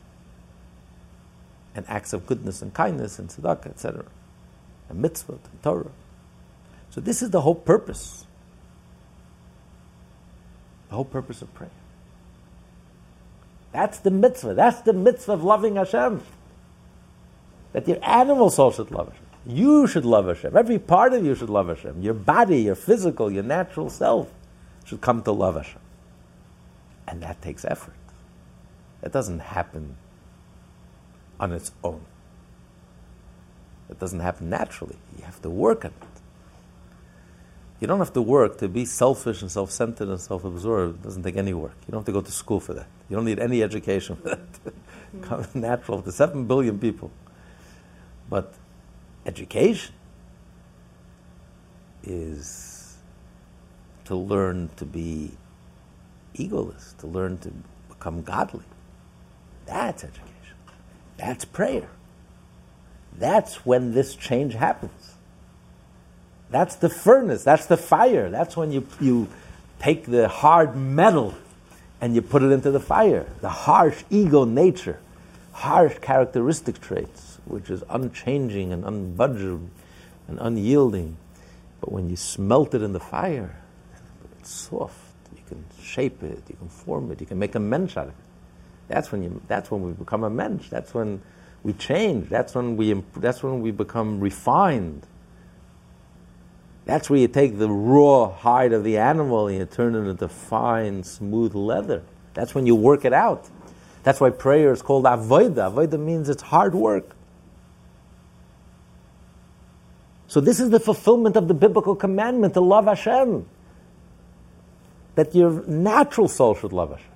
and 1.76 1.86
acts 1.90 2.14
of 2.14 2.26
goodness 2.26 2.62
and 2.62 2.74
kindness 2.74 3.20
and 3.20 3.30
tzedakah, 3.30 3.68
etc. 3.68 4.06
And 4.90 5.04
mitzvot 5.04 5.40
and 5.52 5.64
Torah. 5.64 5.92
So 6.98 7.02
this 7.02 7.22
is 7.22 7.30
the 7.30 7.42
whole 7.42 7.54
purpose. 7.54 8.26
The 10.90 10.96
whole 10.96 11.06
purpose 11.06 11.44
of 11.44 11.54
prayer. 11.54 11.70
That's 13.72 14.00
the 14.00 14.10
mitzvah. 14.10 14.56
That's 14.56 14.82
the 14.82 14.94
mitzvah 14.94 15.34
of 15.34 15.44
loving 15.44 15.76
Hashem. 15.76 16.24
That 17.74 17.88
your 17.88 18.00
animal 18.02 18.50
soul 18.50 18.72
should 18.72 18.90
love 18.90 19.10
Hashem. 19.10 19.26
You 19.46 19.86
should 19.86 20.06
love 20.06 20.26
Hashem. 20.26 20.58
Every 20.58 20.80
part 20.80 21.14
of 21.14 21.24
you 21.24 21.36
should 21.36 21.52
love 21.52 21.68
Hashem. 21.68 22.02
Your 22.02 22.16
body, 22.16 22.64
your 22.64 22.74
physical, 22.74 23.30
your 23.30 23.44
natural 23.44 23.92
self 23.92 24.32
should 24.84 25.00
come 25.00 25.22
to 25.22 25.32
love 25.32 25.54
Hashem. 25.54 25.82
And 27.08 27.22
that 27.22 27.44
takes 27.44 27.64
effort. 27.64 27.94
That 29.02 29.12
doesn't 29.12 29.42
happen 29.42 29.98
on 31.40 31.52
its 31.52 31.72
own. 31.84 32.02
It 33.88 34.00
doesn't 34.00 34.22
happen 34.22 34.50
naturally. 34.50 34.96
You 35.16 35.26
have 35.26 35.40
to 35.44 35.52
work 35.52 35.86
on 35.86 35.92
it. 35.92 36.17
You 37.80 37.86
don't 37.88 38.00
have 38.00 38.14
to 38.14 38.22
work 38.22 38.58
to 38.60 38.68
be 38.68 38.86
selfish 38.86 39.42
and 39.42 39.52
self 39.52 39.72
centered 39.72 40.08
and 40.08 40.20
self 40.20 40.44
absorbed. 40.44 41.00
It 41.00 41.04
doesn't 41.04 41.24
take 41.24 41.38
any 41.38 41.54
work. 41.54 41.76
You 41.88 41.92
don't 41.92 42.00
have 42.00 42.06
to 42.06 42.12
go 42.12 42.22
to 42.22 42.32
school 42.32 42.60
for 42.60 42.74
that. 42.74 42.88
You 43.10 43.16
don't 43.16 43.26
need 43.26 43.40
any 43.40 43.62
education 43.62 44.16
for 44.16 44.30
that. 44.30 44.40
Comes 45.22 45.48
mm-hmm. 45.48 45.62
natural 45.62 46.02
to 46.02 46.12
7 46.12 46.46
billion 46.48 46.80
people. 46.80 47.12
But 48.30 48.54
education 49.26 49.94
is 52.04 52.98
to 54.06 54.16
learn 54.16 54.70
to 54.78 54.86
be 54.86 55.32
egoless, 56.36 56.98
to 56.98 57.08
learn 57.08 57.38
to 57.40 57.52
become 57.90 58.24
godly. 58.24 58.66
That's 59.66 60.04
education. 60.04 60.56
That's 61.18 61.46
prayer. 61.46 61.90
That's 63.18 63.66
when 63.66 63.94
this 63.94 64.16
change 64.16 64.54
happens. 64.54 65.17
That's 66.50 66.76
the 66.76 66.90
furnace, 66.90 67.44
that's 67.44 67.66
the 67.66 67.78
fire. 67.78 68.30
That's 68.30 68.56
when 68.56 68.72
you, 68.72 68.88
you 69.02 69.28
take 69.80 70.06
the 70.06 70.28
hard 70.28 70.76
metal 70.76 71.36
and 72.00 72.16
you 72.16 72.22
put 72.22 72.44
it 72.44 72.52
into 72.52 72.72
the 72.72 72.80
fire. 72.80 73.28
The 73.42 73.50
harsh 73.50 74.04
ego 74.10 74.46
nature, 74.46 75.00
harsh 75.52 75.98
characteristic 76.00 76.80
traits, 76.80 77.40
which 77.46 77.70
is 77.70 77.84
unchanging 77.90 78.72
and 78.72 78.84
unbudging 78.84 79.68
and 80.28 80.40
unyielding. 80.40 81.18
But 81.82 81.92
when 81.92 82.10
you 82.10 82.16
smelt 82.16 82.74
it 82.74 82.82
in 82.82 82.94
the 82.94 83.00
fire, 83.00 83.62
it's 84.40 84.50
soft. 84.50 84.96
You 85.36 85.44
can 85.48 85.66
shape 85.82 86.24
it, 86.24 86.44
you 86.48 86.56
can 86.56 86.70
form 86.70 87.12
it, 87.12 87.20
you 87.20 87.28
can 87.28 87.40
make 87.40 87.56
a 87.56 87.60
mensch 87.60 87.98
out 87.98 88.06
of 88.06 88.10
it. 88.10 88.16
That's 88.88 89.12
when, 89.12 89.22
you, 89.22 89.42
that's 89.48 89.70
when 89.70 89.82
we 89.82 89.92
become 89.92 90.24
a 90.24 90.30
mensch. 90.30 90.70
That's 90.70 90.94
when 90.94 91.22
we 91.64 91.74
change. 91.74 92.30
That's 92.30 92.56
when 92.56 92.78
we, 92.78 92.94
that's 93.18 93.44
when 93.44 93.62
we 93.62 93.72
become 93.72 94.22
refined. 94.22 95.06
That's 96.88 97.10
where 97.10 97.20
you 97.20 97.28
take 97.28 97.60
the 97.60 97.70
raw 97.70 98.32
hide 98.32 98.72
of 98.72 98.86
the 98.86 98.98
animal 98.98 99.50
and 99.50 99.58
you 99.58 99.66
turn 99.66 99.94
it 99.94 100.10
into 100.10 100.30
fine, 100.30 101.04
smooth 101.04 101.54
leather. 101.54 102.02
That's 102.34 102.56
when 102.56 102.66
you 102.66 102.76
work 102.76 103.04
it 103.04 103.12
out. 103.12 103.50
That's 104.04 104.22
why 104.22 104.30
prayer 104.30 104.72
is 104.72 104.82
called 104.82 105.04
avoida. 105.04 105.70
Avoida 105.70 106.00
means 106.00 106.30
it's 106.30 106.44
hard 106.44 106.74
work. 106.74 107.14
So 110.28 110.40
this 110.40 110.62
is 110.62 110.70
the 110.70 110.80
fulfillment 110.80 111.36
of 111.36 111.50
the 111.50 111.54
biblical 111.54 111.94
commandment 111.94 112.54
to 112.54 112.62
love 112.62 112.86
Hashem. 112.86 113.46
That 115.16 115.36
your 115.36 115.68
natural 115.68 116.30
soul 116.30 116.56
should 116.56 116.72
love 116.72 116.92
Hashem. 116.92 117.12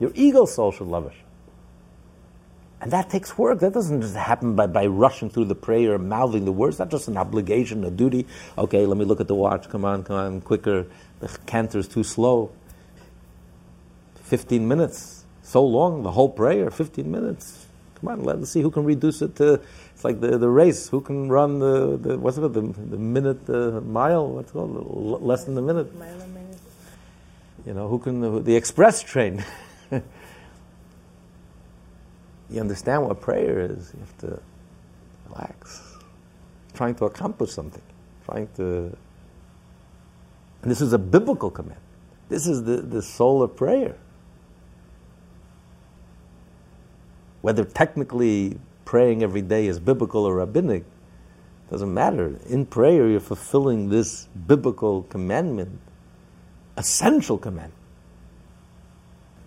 Your 0.00 0.10
ego 0.16 0.46
soul 0.46 0.72
should 0.72 0.88
love 0.88 1.04
Hashem. 1.04 1.25
And 2.80 2.92
that 2.92 3.08
takes 3.08 3.38
work. 3.38 3.60
That 3.60 3.72
doesn't 3.72 4.02
just 4.02 4.16
happen 4.16 4.54
by, 4.54 4.66
by 4.66 4.86
rushing 4.86 5.30
through 5.30 5.46
the 5.46 5.54
prayer, 5.54 5.98
mouthing 5.98 6.44
the 6.44 6.52
words. 6.52 6.76
That's 6.76 6.90
just 6.90 7.08
an 7.08 7.16
obligation, 7.16 7.84
a 7.84 7.90
duty. 7.90 8.26
Okay, 8.58 8.84
let 8.84 8.98
me 8.98 9.04
look 9.04 9.20
at 9.20 9.28
the 9.28 9.34
watch. 9.34 9.68
Come 9.70 9.84
on, 9.84 10.04
come 10.04 10.16
on, 10.16 10.40
quicker. 10.42 10.86
The 11.20 11.28
cantor's 11.46 11.88
too 11.88 12.04
slow. 12.04 12.50
15 14.24 14.68
minutes. 14.68 15.24
So 15.42 15.64
long, 15.64 16.02
the 16.02 16.10
whole 16.10 16.28
prayer, 16.28 16.70
15 16.70 17.10
minutes. 17.10 17.66
Come 18.00 18.10
on, 18.10 18.24
let's 18.24 18.50
see 18.50 18.60
who 18.60 18.70
can 18.70 18.84
reduce 18.84 19.22
it 19.22 19.36
to. 19.36 19.60
It's 19.94 20.04
like 20.04 20.20
the, 20.20 20.36
the 20.36 20.48
race. 20.48 20.88
Who 20.88 21.00
can 21.00 21.30
run 21.30 21.60
the, 21.60 21.96
the 21.96 22.18
what's 22.18 22.36
it 22.36 22.40
called? 22.40 22.54
The, 22.54 22.60
the 22.60 22.98
minute, 22.98 23.46
the 23.46 23.80
mile? 23.80 24.28
What's 24.28 24.50
it 24.50 24.52
called? 24.52 25.22
Less 25.22 25.44
than 25.44 25.54
the 25.54 25.62
minute. 25.62 25.94
Mile 25.98 26.20
a 26.20 26.26
minute. 26.26 26.58
You 27.64 27.72
know, 27.72 27.88
who 27.88 27.98
can, 27.98 28.44
the 28.44 28.54
express 28.54 29.02
train. 29.02 29.44
you 32.50 32.60
understand 32.60 33.06
what 33.06 33.20
prayer 33.20 33.60
is. 33.60 33.92
You 33.94 34.00
have 34.00 34.18
to 34.18 34.42
relax. 35.28 35.82
Trying 36.74 36.94
to 36.96 37.06
accomplish 37.06 37.50
something. 37.50 37.82
Trying 38.24 38.48
to. 38.56 38.96
And 40.62 40.70
this 40.70 40.80
is 40.80 40.92
a 40.92 40.98
biblical 40.98 41.50
command. 41.50 41.80
This 42.28 42.46
is 42.46 42.64
the, 42.64 42.78
the 42.78 43.02
soul 43.02 43.42
of 43.42 43.56
prayer. 43.56 43.96
Whether 47.42 47.64
technically 47.64 48.58
praying 48.84 49.22
every 49.22 49.42
day 49.42 49.66
is 49.66 49.78
biblical 49.78 50.24
or 50.24 50.34
rabbinic, 50.34 50.84
doesn't 51.70 51.92
matter. 51.92 52.38
In 52.48 52.66
prayer, 52.66 53.08
you're 53.08 53.20
fulfilling 53.20 53.88
this 53.88 54.26
biblical 54.46 55.02
commandment, 55.04 55.80
essential 56.76 57.38
commandment, 57.38 57.74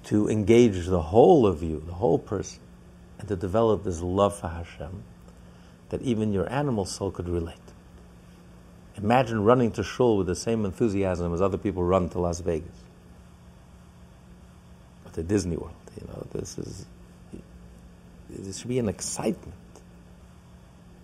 to 0.06 0.30
engage 0.30 0.86
the 0.86 1.02
whole 1.02 1.46
of 1.46 1.64
you, 1.64 1.82
the 1.86 1.94
whole 1.94 2.20
person 2.20 2.60
and 3.20 3.28
to 3.28 3.36
develop 3.36 3.84
this 3.84 4.02
love 4.02 4.38
for 4.38 4.48
Hashem 4.48 5.04
that 5.90 6.02
even 6.02 6.34
your 6.34 6.52
animal 6.52 6.86
soul 6.86 7.12
could 7.12 7.28
relate. 7.28 7.58
Imagine 8.98 9.44
running 9.44 9.72
to 9.74 9.84
shul 9.84 10.18
with 10.18 10.28
the 10.28 10.36
same 10.36 10.66
enthusiasm 10.66 11.34
as 11.34 11.42
other 11.42 11.58
people 11.58 11.84
run 11.84 12.10
to 12.10 12.20
Las 12.20 12.40
Vegas 12.40 12.84
or 15.06 15.12
to 15.12 15.24
Disney 15.24 15.58
World. 15.58 15.74
You 16.00 16.08
know, 16.08 16.28
this 16.34 16.58
is 16.58 16.86
this 18.30 18.60
should 18.60 18.68
be 18.68 18.78
an 18.78 18.90
excitement, 18.90 19.56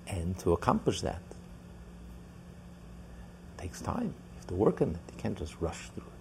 and 0.08 0.38
to 0.40 0.54
accomplish 0.54 1.02
that 1.02 1.22
takes 3.58 3.82
time. 3.82 4.14
You 4.14 4.36
have 4.36 4.48
to 4.48 4.54
work 4.54 4.82
on 4.82 4.90
it. 4.90 5.14
You 5.16 5.18
can't 5.18 5.38
just 5.38 5.56
rush 5.60 5.90
through 5.90 6.04
it. 6.04 6.15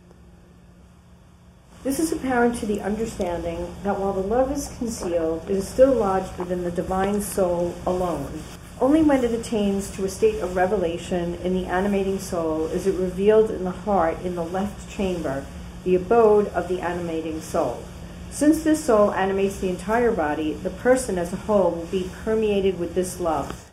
This 1.85 2.01
is 2.01 2.13
apparent 2.13 2.55
to 2.57 2.67
the 2.67 2.81
understanding 2.81 3.75
that 3.83 4.01
while 4.01 4.15
the 4.15 4.21
love 4.21 4.51
is 4.51 4.75
concealed, 4.79 5.45
it 5.51 5.57
is 5.57 5.69
still 5.69 5.93
lodged 5.93 6.35
within 6.39 6.65
the 6.65 6.71
divine 6.71 7.21
soul 7.21 7.75
alone. 7.87 8.43
Only 8.81 9.03
when 9.03 9.23
it 9.23 9.33
attains 9.33 9.91
to 9.91 10.07
a 10.07 10.09
state 10.09 10.41
of 10.41 10.57
revelation 10.57 11.35
in 11.45 11.53
the 11.53 11.67
animating 11.67 12.19
soul 12.19 12.69
is 12.69 12.87
it 12.87 12.95
revealed 12.95 13.51
in 13.51 13.65
the 13.65 13.71
heart 13.71 14.17
in 14.25 14.35
the 14.35 14.43
left 14.43 14.89
chamber, 14.89 15.45
the 15.85 15.95
abode 15.95 16.49
of 16.55 16.69
the 16.69 16.81
animating 16.81 17.43
soul. 17.43 17.85
Since 18.31 18.65
this 18.65 18.83
soul 18.83 19.13
animates 19.13 19.59
the 19.59 19.69
entire 19.69 20.11
body, 20.11 20.55
the 20.55 20.71
person 20.71 21.19
as 21.19 21.35
a 21.35 21.45
whole 21.45 21.71
will 21.73 21.87
be 21.87 22.11
permeated 22.25 22.79
with 22.79 22.95
this 22.95 23.21
love. 23.21 23.71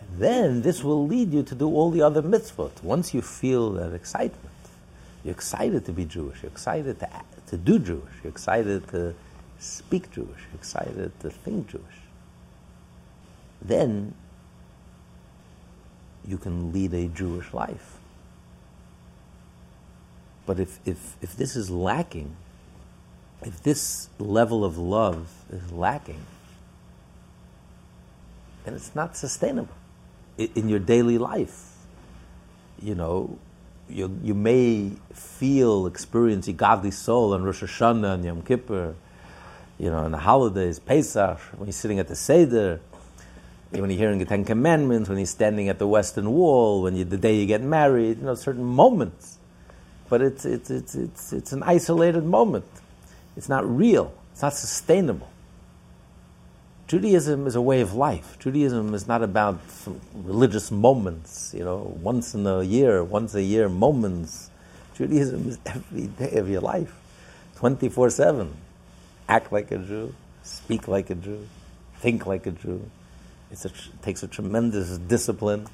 And 0.00 0.18
then 0.18 0.62
this 0.62 0.82
will 0.82 1.06
lead 1.06 1.34
you 1.34 1.42
to 1.42 1.54
do 1.54 1.68
all 1.68 1.90
the 1.90 2.00
other 2.00 2.22
mitzvot. 2.22 2.82
Once 2.82 3.12
you 3.12 3.20
feel 3.20 3.70
that 3.72 3.92
excitement, 3.92 4.48
you're 5.24 5.32
excited 5.32 5.84
to 5.86 5.92
be 5.92 6.04
Jewish, 6.04 6.42
you're 6.42 6.52
excited 6.52 7.00
to 7.00 7.08
to 7.48 7.56
do 7.56 7.78
Jewish. 7.78 8.12
You're 8.22 8.32
excited 8.32 8.88
to 8.88 9.14
speak 9.58 10.10
Jewish. 10.10 10.40
You're 10.50 10.56
excited 10.56 11.12
to 11.20 11.30
think 11.30 11.68
Jewish. 11.68 11.84
Then 13.62 14.14
you 16.26 16.38
can 16.38 16.72
lead 16.72 16.92
a 16.94 17.06
Jewish 17.08 17.52
life. 17.52 17.98
But 20.46 20.60
if, 20.60 20.78
if, 20.84 21.16
if 21.22 21.36
this 21.36 21.56
is 21.56 21.70
lacking, 21.70 22.36
if 23.42 23.62
this 23.62 24.08
level 24.18 24.64
of 24.64 24.76
love 24.76 25.30
is 25.50 25.72
lacking, 25.72 26.24
then 28.64 28.74
it's 28.74 28.94
not 28.94 29.16
sustainable 29.16 29.74
in 30.38 30.68
your 30.68 30.78
daily 30.78 31.18
life. 31.18 31.70
You 32.82 32.94
know, 32.94 33.38
you, 33.88 34.18
you 34.22 34.34
may 34.34 34.92
feel, 35.12 35.86
experience 35.86 36.48
a 36.48 36.52
godly 36.52 36.90
soul 36.90 37.34
on 37.34 37.42
Rosh 37.42 37.62
Hashanah 37.62 38.14
and 38.14 38.24
Yom 38.24 38.42
Kippur, 38.42 38.94
you 39.78 39.90
know, 39.90 39.98
on 39.98 40.12
the 40.12 40.18
holidays, 40.18 40.78
Pesach, 40.78 41.38
when 41.56 41.66
you're 41.66 41.72
sitting 41.72 41.98
at 41.98 42.08
the 42.08 42.16
Seder, 42.16 42.80
when 43.70 43.90
you're 43.90 43.98
hearing 43.98 44.18
the 44.18 44.24
Ten 44.24 44.44
Commandments, 44.44 45.08
when 45.08 45.18
you're 45.18 45.26
standing 45.26 45.68
at 45.68 45.78
the 45.78 45.86
Western 45.86 46.30
Wall, 46.30 46.82
when 46.82 46.96
you, 46.96 47.04
the 47.04 47.16
day 47.16 47.36
you 47.36 47.46
get 47.46 47.60
married, 47.60 48.18
you 48.18 48.24
know, 48.24 48.34
certain 48.34 48.64
moments. 48.64 49.38
But 50.08 50.22
it's, 50.22 50.44
it's, 50.44 50.70
it's, 50.70 50.94
it's, 50.94 51.32
it's 51.32 51.52
an 51.52 51.62
isolated 51.62 52.24
moment. 52.24 52.66
It's 53.36 53.48
not 53.48 53.68
real. 53.68 54.14
It's 54.32 54.42
not 54.42 54.54
sustainable. 54.54 55.28
Judaism 56.94 57.48
is 57.48 57.56
a 57.56 57.60
way 57.60 57.80
of 57.80 57.94
life. 57.94 58.38
Judaism 58.38 58.94
is 58.94 59.08
not 59.08 59.20
about 59.20 59.58
religious 60.14 60.70
moments, 60.70 61.52
you 61.52 61.64
know, 61.64 61.98
once 62.00 62.36
in 62.36 62.46
a 62.46 62.62
year, 62.62 63.02
once 63.02 63.34
a 63.34 63.42
year 63.42 63.68
moments. 63.68 64.48
Judaism 64.94 65.48
is 65.48 65.58
every 65.66 66.06
day 66.06 66.36
of 66.36 66.48
your 66.48 66.60
life, 66.60 66.94
24 67.56 68.10
7. 68.10 68.56
Act 69.28 69.50
like 69.50 69.72
a 69.72 69.78
Jew, 69.78 70.14
speak 70.44 70.86
like 70.86 71.10
a 71.10 71.16
Jew, 71.16 71.48
think 71.98 72.26
like 72.26 72.46
a 72.46 72.52
Jew. 72.52 72.88
A, 73.50 73.54
it 73.54 73.72
takes 74.02 74.22
a 74.22 74.28
tremendous 74.28 74.96
discipline. 74.96 75.66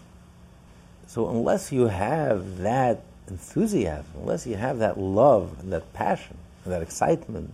So, 1.06 1.28
unless 1.28 1.70
you 1.70 1.88
have 1.88 2.60
that 2.60 3.02
enthusiasm, 3.28 4.06
unless 4.22 4.46
you 4.46 4.56
have 4.56 4.78
that 4.78 4.98
love 4.98 5.58
and 5.60 5.70
that 5.74 5.92
passion 5.92 6.38
and 6.64 6.72
that 6.72 6.80
excitement, 6.80 7.52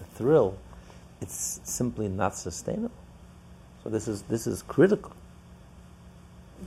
that 0.00 0.08
thrill, 0.16 0.58
it's 1.20 1.60
simply 1.64 2.08
not 2.08 2.36
sustainable. 2.36 2.94
So 3.82 3.90
this 3.90 4.08
is 4.08 4.22
this 4.22 4.46
is 4.46 4.62
critical. 4.62 5.12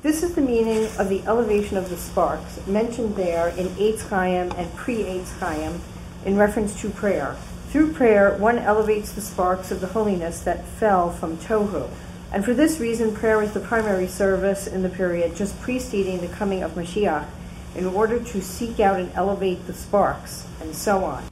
This 0.02 0.24
is 0.24 0.36
the 0.36 0.42
meaning 0.42 0.88
of 0.98 1.10
the 1.10 1.22
elevation 1.24 1.76
of 1.76 1.90
the 1.90 1.98
sparks 1.98 2.66
mentioned 2.68 3.16
there 3.16 3.50
in 3.50 3.68
Eitz 3.70 4.08
Chaim 4.08 4.52
and 4.56 4.74
Pri 4.76 4.98
Eitz 4.98 5.38
Chaim 5.40 5.82
in 6.26 6.38
reference 6.38 6.80
to 6.82 6.90
prayer. 6.90 7.36
Through 7.70 7.94
prayer, 7.94 8.38
one 8.38 8.58
elevates 8.60 9.12
the 9.12 9.22
sparks 9.22 9.72
of 9.72 9.82
the 9.82 9.88
holiness 9.88 10.42
that 10.42 10.66
fell 10.66 11.12
from 11.12 11.38
Tohu. 11.38 11.90
And 12.32 12.46
for 12.46 12.54
this 12.54 12.80
reason, 12.80 13.14
prayer 13.14 13.42
is 13.42 13.54
the 13.54 13.60
primary 13.60 14.08
service 14.08 14.68
in 14.68 14.84
the 14.84 14.90
period 14.90 15.36
just 15.36 15.60
preceding 15.60 16.22
the 16.22 16.28
coming 16.28 16.64
of 16.64 16.72
Mashiach 16.74 17.28
in 17.76 17.86
order 17.86 18.20
to 18.20 18.42
seek 18.42 18.80
out 18.80 19.00
and 19.00 19.12
elevate 19.14 19.66
the 19.68 19.74
sparks, 19.74 20.48
and 20.62 20.76
so 20.76 21.04
on. 21.04 21.24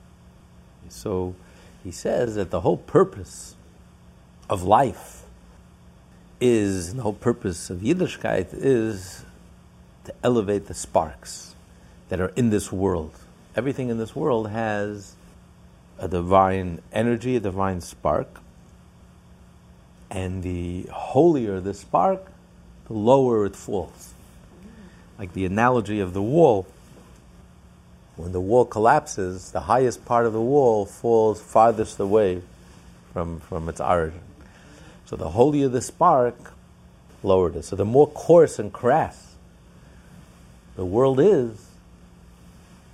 So 0.90 1.36
he 1.88 1.92
says 1.94 2.36
that 2.36 2.52
the 2.52 2.60
whole 2.60 2.76
purpose 2.76 3.56
of 4.50 4.62
life 4.62 5.24
is, 6.42 6.94
the 6.94 7.02
whole 7.02 7.14
purpose 7.14 7.70
of 7.70 7.78
Yiddishkeit 7.78 8.50
is 8.52 9.24
to 10.04 10.14
elevate 10.22 10.68
the 10.68 10.74
sparks 10.74 11.56
that 12.10 12.20
are 12.20 12.34
in 12.36 12.50
this 12.50 12.74
world. 12.74 13.18
Everything 13.56 13.88
in 13.88 14.00
this 14.00 14.14
world 14.14 14.50
has 14.50 15.16
a 15.98 16.10
divine 16.10 16.82
energy, 16.92 17.38
a 17.38 17.40
divine 17.40 17.80
spark. 17.80 18.42
And 20.12 20.44
the 20.44 20.88
holier 20.92 21.62
the 21.62 21.74
spark, 21.74 22.26
the 22.88 22.96
lower 22.96 23.46
it 23.46 23.56
falls. 23.56 24.14
Like 25.18 25.32
the 25.32 25.46
analogy 25.46 26.02
of 26.02 26.14
the 26.14 26.22
wall 26.22 26.68
when 28.18 28.32
the 28.32 28.42
wall 28.42 28.66
collapses, 28.66 29.52
the 29.52 29.62
highest 29.62 30.04
part 30.04 30.26
of 30.26 30.34
the 30.34 30.42
wall 30.42 30.86
falls 30.86 31.40
farthest 31.40 32.00
away 32.00 32.42
from, 33.14 33.40
from 33.40 33.70
its 33.70 33.80
origin. 33.80 34.22
So 35.06 35.16
the 35.16 35.30
holier 35.30 35.70
the 35.70 35.82
spark, 35.82 36.54
lower 37.24 37.50
it 37.50 37.56
is. 37.56 37.68
So 37.68 37.76
the 37.76 37.86
more 37.86 38.08
coarse 38.08 38.60
and 38.60 38.74
crass 38.74 39.36
the 40.76 40.86
world 40.86 41.20
is, 41.20 41.66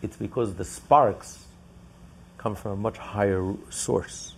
it's 0.02 0.16
because 0.18 0.56
the 0.56 0.66
sparks 0.66 1.46
come 2.38 2.56
from 2.56 2.72
a 2.72 2.76
much 2.76 2.98
higher 2.98 3.54
source. 3.70 4.36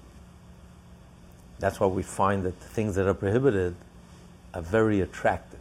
That's 1.59 1.79
why 1.79 1.87
we 1.87 2.03
find 2.03 2.43
that 2.43 2.59
the 2.59 2.67
things 2.67 2.95
that 2.95 3.07
are 3.07 3.13
prohibited 3.13 3.75
are 4.53 4.61
very 4.61 5.01
attractive. 5.01 5.59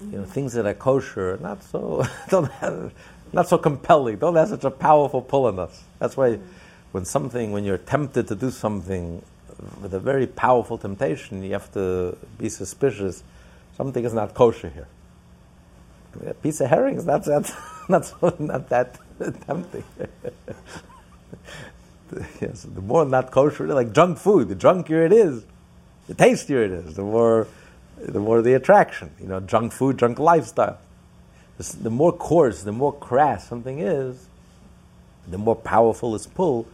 You 0.00 0.18
know, 0.18 0.24
things 0.24 0.52
that 0.52 0.66
are 0.66 0.74
kosher, 0.74 1.34
are 1.34 1.38
not 1.38 1.62
so, 1.62 2.04
don't 2.28 2.50
have, 2.52 2.92
not 3.36 3.48
so 3.48 3.58
compelling, 3.58 4.16
don't 4.16 4.34
have 4.34 4.48
such 4.48 4.64
a 4.64 4.70
powerful 4.70 5.22
pull 5.22 5.44
on 5.44 5.58
us. 5.58 5.84
That's 6.00 6.16
why 6.16 6.38
when 6.92 7.04
something, 7.04 7.52
when 7.52 7.64
you're 7.64 7.78
tempted 7.78 8.26
to 8.28 8.34
do 8.34 8.50
something 8.50 9.22
with 9.80 9.94
a 9.94 10.00
very 10.00 10.26
powerful 10.26 10.78
temptation, 10.78 11.42
you 11.42 11.52
have 11.52 11.70
to 11.74 12.16
be 12.38 12.48
suspicious. 12.48 13.22
Something 13.76 14.04
is 14.04 14.14
not 14.14 14.34
kosher 14.34 14.70
here. 14.70 14.88
A 16.26 16.34
piece 16.34 16.62
of 16.62 16.70
herring 16.70 16.96
is 16.96 17.04
not, 17.04 17.24
so, 17.26 18.34
not 18.38 18.70
that 18.70 18.98
tempting. 19.46 19.84
yes, 22.40 22.62
the 22.62 22.80
more 22.80 23.04
not 23.04 23.30
kosher, 23.30 23.66
like 23.66 23.92
junk 23.92 24.16
food, 24.16 24.48
the 24.48 24.56
junkier 24.56 25.04
it 25.04 25.12
is, 25.12 25.44
the 26.08 26.14
tastier 26.14 26.64
it 26.64 26.70
is, 26.70 26.94
the 26.94 27.02
more, 27.02 27.46
the 27.98 28.18
more 28.18 28.40
the 28.40 28.54
attraction. 28.54 29.10
You 29.20 29.26
know, 29.26 29.40
junk 29.40 29.72
food, 29.72 29.98
junk 29.98 30.18
lifestyle 30.18 30.78
the 31.58 31.90
more 31.90 32.12
coarse, 32.12 32.62
the 32.62 32.72
more 32.72 32.92
crass 32.92 33.48
something 33.48 33.78
is, 33.78 34.26
the 35.26 35.38
more 35.38 35.56
powerful 35.56 36.14
its 36.14 36.26
pull 36.26 36.66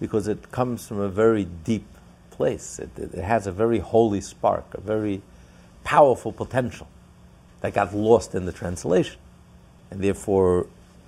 because 0.00 0.28
it 0.28 0.50
comes 0.50 0.86
from 0.86 1.00
a 1.00 1.08
very 1.08 1.44
deep 1.44 1.86
place. 2.30 2.78
It, 2.78 2.90
it, 2.96 3.14
it, 3.14 3.24
has 3.24 3.46
a 3.46 3.52
very 3.52 3.78
holy 3.78 4.20
spark, 4.20 4.74
a 4.74 4.80
very 4.80 5.22
powerful 5.84 6.32
potential 6.32 6.88
that 7.60 7.74
got 7.74 7.94
lost 7.94 8.34
in 8.34 8.44
the 8.44 8.52
translation. 8.52 9.18
And 9.90 10.00
therefore, 10.00 10.66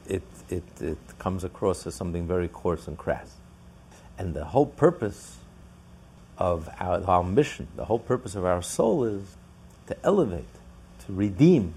it, 0.08 0.22
it, 0.48 0.62
it 0.80 0.98
comes 1.18 1.42
across 1.42 1.86
as 1.86 1.94
something 1.94 2.26
very 2.26 2.48
coarse 2.48 2.86
and 2.86 2.96
crass. 2.96 3.34
And 4.18 4.34
the 4.34 4.44
whole 4.44 4.66
purpose 4.66 5.36
of 6.38 6.68
our, 6.78 7.02
our 7.04 7.24
mission, 7.24 7.66
the 7.76 7.86
whole 7.86 7.98
purpose 7.98 8.34
of 8.36 8.44
our 8.44 8.62
soul 8.62 9.04
is 9.04 9.36
to 9.88 9.96
elevate, 10.04 10.44
to 11.06 11.12
redeem 11.12 11.74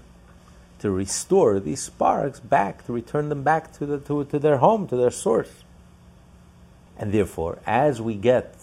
to 0.80 0.90
restore 0.90 1.60
these 1.60 1.82
sparks 1.82 2.40
back, 2.40 2.84
to 2.86 2.92
return 2.92 3.28
them 3.28 3.42
back 3.42 3.72
to, 3.74 3.86
the, 3.86 3.98
to, 3.98 4.24
to 4.24 4.38
their 4.38 4.56
home, 4.56 4.88
to 4.88 4.96
their 4.96 5.10
source. 5.10 5.52
And 6.98 7.12
therefore, 7.12 7.58
as 7.66 8.00
we 8.00 8.14
get 8.14 8.54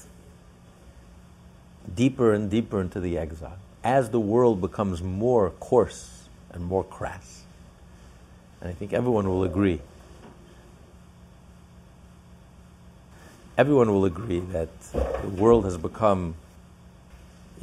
deeper 1.96 2.34
and 2.34 2.50
deeper 2.50 2.82
into 2.82 3.00
the 3.00 3.18
exile, 3.18 3.58
as 3.84 4.10
the 4.10 4.20
world 4.20 4.62
becomes 4.62 5.02
more 5.02 5.52
coarse 5.52 6.28
and 6.52 6.64
more 6.64 6.84
crass, 6.84 7.44
and 8.62 8.70
I 8.70 8.74
think 8.74 8.94
everyone 8.94 9.28
will 9.30 9.44
agree, 9.44 9.80
everyone 13.58 13.92
will 13.92 14.06
agree 14.06 14.40
that 14.40 14.70
the 14.92 15.30
world 15.30 15.66
has 15.66 15.78
become, 15.78 16.34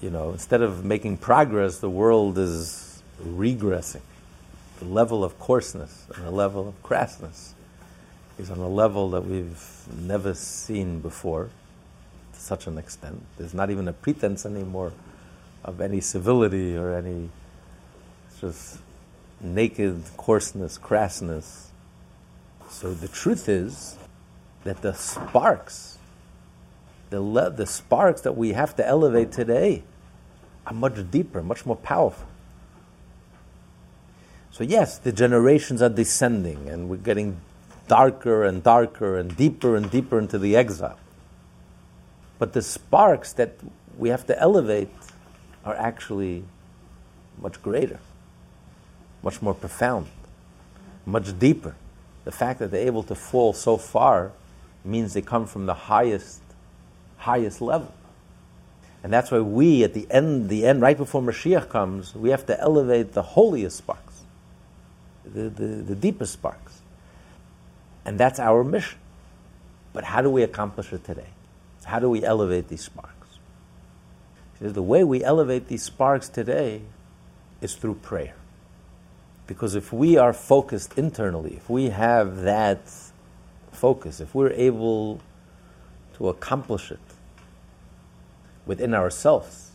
you 0.01 0.11
know, 0.11 0.31
instead 0.31 0.63
of 0.63 0.85
making 0.85 1.17
progress, 1.17 1.79
the 1.79 1.91
world 1.91 2.39
is 2.39 3.03
regressing 3.25 4.01
the 4.85 4.93
level 4.93 5.25
of 5.25 5.39
coarseness 5.39 6.07
and 6.15 6.27
the 6.27 6.31
level 6.31 6.69
of 6.69 6.83
crassness 6.83 7.53
is 8.39 8.51
on 8.51 8.59
a 8.59 8.69
level 8.69 9.11
that 9.11 9.25
we've 9.25 9.87
never 9.99 10.35
seen 10.35 11.01
before 11.01 11.49
to 12.33 12.41
such 12.41 12.67
an 12.67 12.77
extent. 12.77 13.25
There's 13.39 13.55
not 13.55 13.71
even 13.71 13.89
a 13.89 13.93
pretense 13.93 14.45
anymore 14.45 14.93
of 15.65 15.81
any 15.81 16.01
civility 16.01 16.77
or 16.77 16.93
any 16.93 17.31
it's 18.29 18.41
just 18.41 18.79
naked 19.41 20.03
coarseness, 20.17 20.79
crassness. 20.79 21.67
So 22.69 22.93
the 22.93 23.09
truth 23.09 23.49
is 23.49 23.97
that 24.65 24.83
the 24.83 24.93
sparks, 24.93 25.99
the, 27.11 27.21
le- 27.21 27.51
the 27.51 27.67
sparks 27.67 28.23
that 28.23 28.37
we 28.37 28.53
have 28.53 28.77
to 28.77 28.87
elevate 28.87 29.33
today, 29.33 29.83
are 30.67 30.75
much 30.75 31.11
deeper, 31.11 31.43
much 31.43 31.65
more 31.65 31.77
powerful. 31.77 32.27
So, 34.55 34.63
yes, 34.63 34.99
the 34.99 35.11
generations 35.11 35.83
are 35.83 35.89
descending 35.89 36.69
and 36.69 36.89
we're 36.89 36.99
getting 36.99 37.39
darker 37.89 38.45
and 38.45 38.63
darker 38.63 39.19
and 39.19 39.37
deeper 39.37 39.75
and 39.75 39.91
deeper 39.91 40.17
into 40.17 40.39
the 40.39 40.55
exile. 40.55 40.97
But 42.39 42.53
the 42.53 42.63
sparks 42.63 43.33
that 43.33 43.57
we 43.99 44.11
have 44.11 44.25
to 44.29 44.39
elevate 44.39 44.91
are 45.65 45.75
actually 45.75 46.45
much 47.43 47.61
greater, 47.63 47.99
much 49.25 49.43
more 49.43 49.55
profound, 49.55 50.07
much 51.05 51.37
deeper. 51.37 51.75
The 52.25 52.31
fact 52.31 52.61
that 52.61 52.71
they're 52.71 52.87
able 52.87 53.03
to 53.03 53.17
fall 53.17 53.55
so 53.55 53.77
far 53.77 54.31
means 54.85 55.15
they 55.15 55.23
come 55.23 55.47
from 55.47 55.67
the 55.67 55.75
highest, 55.75 56.43
highest 57.17 57.61
level. 57.61 57.93
And 59.03 59.13
that's 59.13 59.33
why 59.33 59.41
we, 59.41 59.83
at 59.83 59.95
the 59.95 60.07
end, 60.13 60.49
the 60.49 60.65
end, 60.65 60.81
right 60.81 60.97
before 60.97 61.23
Mashiach 61.23 61.69
comes, 61.71 62.15
we 62.15 62.31
have 62.31 62.47
to 62.47 62.61
elevate 62.61 63.15
the 63.15 63.23
holiest 63.23 63.79
sparks 63.79 64.14
the, 65.25 65.49
the, 65.49 65.67
the 65.67 65.95
deepest 65.95 66.33
sparks. 66.33 66.81
And 68.05 68.19
that's 68.19 68.39
our 68.39 68.65
mission. 68.65 68.99
But 69.93 70.05
how 70.05 70.23
do 70.23 70.31
we 70.31 70.43
accomplish 70.43 70.93
it 70.93 71.05
today? 71.05 71.29
How 71.85 71.99
do 71.99 72.11
we 72.11 72.25
elevate 72.25 72.69
these 72.69 72.85
sparks? 72.85 73.11
The 74.61 74.83
way 74.83 75.05
we 75.05 75.23
elevate 75.23 75.69
these 75.69 75.83
sparks 75.83 76.29
today 76.29 76.83
is 77.61 77.75
through 77.75 77.95
prayer. 77.97 78.35
Because 79.47 79.75
if 79.75 79.93
we 79.93 80.17
are 80.17 80.33
focused 80.33 80.97
internally, 80.97 81.57
if 81.57 81.69
we 81.69 81.91
have 81.91 82.43
that 82.43 82.91
focus, 83.73 84.21
if 84.21 84.35
we're 84.35 84.53
able 84.53 85.21
to 86.17 86.29
accomplish 86.29 86.91
it 86.91 87.01
within 88.65 88.95
ourselves, 88.95 89.73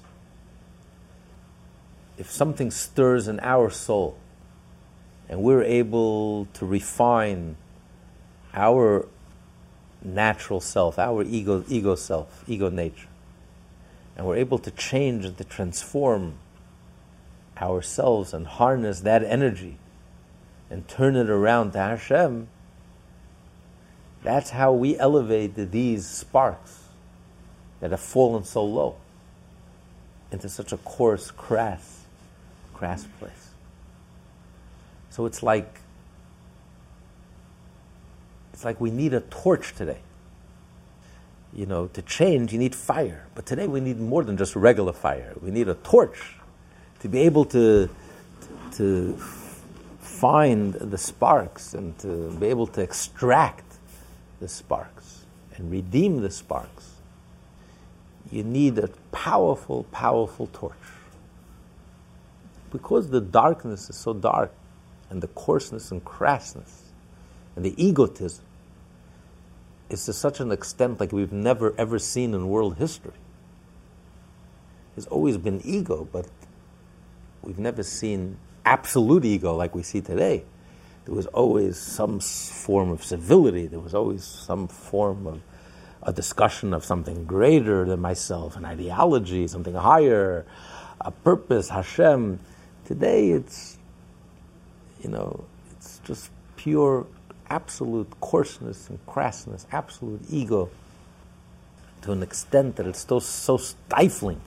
if 2.18 2.30
something 2.30 2.72
stirs 2.72 3.28
in 3.28 3.40
our 3.42 3.70
soul, 3.70 4.18
and 5.30 5.42
we're 5.44 5.64
able 5.64 6.48
to 6.54 6.66
refine 6.66 7.56
our 8.54 9.08
natural 10.02 10.60
self, 10.60 10.98
our 10.98 11.24
ego, 11.24 11.64
ego 11.70 11.96
self, 11.96 12.44
ego 12.48 12.70
nature. 12.70 13.08
and 14.18 14.28
we're 14.28 14.36
able 14.36 14.58
to 14.60 14.72
change 14.72 15.24
and 15.24 15.38
to 15.38 15.44
transform 15.46 16.34
ourselves 17.62 18.34
and 18.34 18.48
harness 18.48 19.02
that 19.02 19.24
energy 19.24 19.78
and 20.70 20.88
turn 20.88 21.16
it 21.16 21.30
around 21.30 21.72
to 21.72 21.78
Hashem, 21.78 22.48
that's 24.24 24.50
how 24.50 24.74
we 24.74 24.98
elevate 24.98 25.56
these 25.56 26.06
sparks 26.06 26.90
that 27.80 27.92
have 27.92 28.00
fallen 28.00 28.44
so 28.44 28.64
low 28.64 28.96
into 30.32 30.50
such 30.50 30.74
a 30.74 30.78
coarse, 30.78 31.32
crass, 31.32 32.04
crass 32.74 33.08
place. 33.20 33.39
So 35.20 35.26
it's 35.26 35.44
like 35.44 35.82
it's 38.54 38.64
like 38.64 38.80
we 38.80 38.90
need 38.90 39.14
a 39.14 39.20
torch 39.20 39.76
today. 39.76 40.00
You 41.54 41.66
know, 41.66 41.88
to 41.88 42.02
change, 42.02 42.54
you 42.54 42.58
need 42.58 42.74
fire. 42.74 43.28
But 43.36 43.46
today 43.46 43.68
we 43.68 43.82
need 43.82 44.00
more 44.00 44.24
than 44.24 44.38
just 44.38 44.56
regular 44.56 44.94
fire. 44.94 45.34
We 45.42 45.52
need 45.52 45.68
a 45.68 45.74
torch 45.74 46.38
to 47.02 47.10
be 47.10 47.20
able 47.20 47.44
to, 47.48 47.90
to 48.76 49.18
find 50.00 50.76
the 50.76 50.98
sparks 50.98 51.74
and 51.74 52.00
to 52.00 52.32
be 52.40 52.48
able 52.48 52.68
to 52.68 52.82
extract 52.82 53.76
the 54.40 54.48
sparks 54.48 55.26
and 55.58 55.70
redeem 55.70 56.22
the 56.22 56.32
sparks. 56.32 56.92
You 58.32 58.44
need 58.44 58.78
a 58.78 58.88
powerful, 59.12 59.84
powerful 59.92 60.48
torch. 60.54 60.76
Because 62.72 63.10
the 63.10 63.20
darkness 63.20 63.90
is 63.90 63.98
so 63.98 64.14
dark, 64.14 64.54
and 65.10 65.22
the 65.22 65.28
coarseness 65.28 65.92
and 65.92 66.04
crassness, 66.06 66.82
and 67.56 67.66
the 67.66 67.74
egotism, 67.84 68.46
is 69.90 70.06
to 70.06 70.14
such 70.14 70.40
an 70.40 70.52
extent 70.52 71.00
like 71.00 71.12
we've 71.12 71.34
never 71.34 71.74
ever 71.78 71.98
seen 71.98 72.34
in 72.34 72.48
world 72.48 72.78
history. 72.78 73.14
There's 74.96 75.08
always 75.08 75.38
been 75.38 75.62
ego, 75.64 76.08
but 76.12 76.28
we've 77.42 77.58
never 77.58 77.82
seen 77.84 78.38
absolute 78.66 79.26
ego 79.26 79.56
like 79.56 79.74
we 79.74 79.82
see 79.82 80.02
today. 80.02 80.44
There 81.06 81.16
was 81.16 81.26
always 81.28 81.78
some 81.78 82.20
form 82.20 82.92
of 82.92 83.04
civility, 83.04 83.66
there 83.66 83.80
was 83.80 83.96
always 83.96 84.24
some 84.24 84.68
form 84.68 85.26
of 85.26 85.42
a 86.04 86.14
discussion 86.14 86.72
of 86.74 86.86
something 86.86 87.26
greater 87.26 87.84
than 87.84 88.00
myself, 88.00 88.56
an 88.56 88.66
ideology, 88.66 89.48
something 89.48 89.74
higher, 89.74 90.46
a 91.02 91.10
purpose, 91.12 91.70
Hashem. 91.70 92.40
Today 92.86 93.32
it's, 93.32 93.79
you 95.02 95.10
know, 95.10 95.44
it's 95.72 96.00
just 96.04 96.30
pure 96.56 97.06
absolute 97.50 98.10
coarseness 98.20 98.90
and 98.90 99.04
crassness, 99.06 99.66
absolute 99.72 100.22
ego, 100.30 100.70
to 102.02 102.12
an 102.12 102.24
extent 102.24 102.76
that 102.78 102.86
it's 102.86 103.06
so, 103.06 103.20
so 103.20 103.58
stifling. 103.58 104.40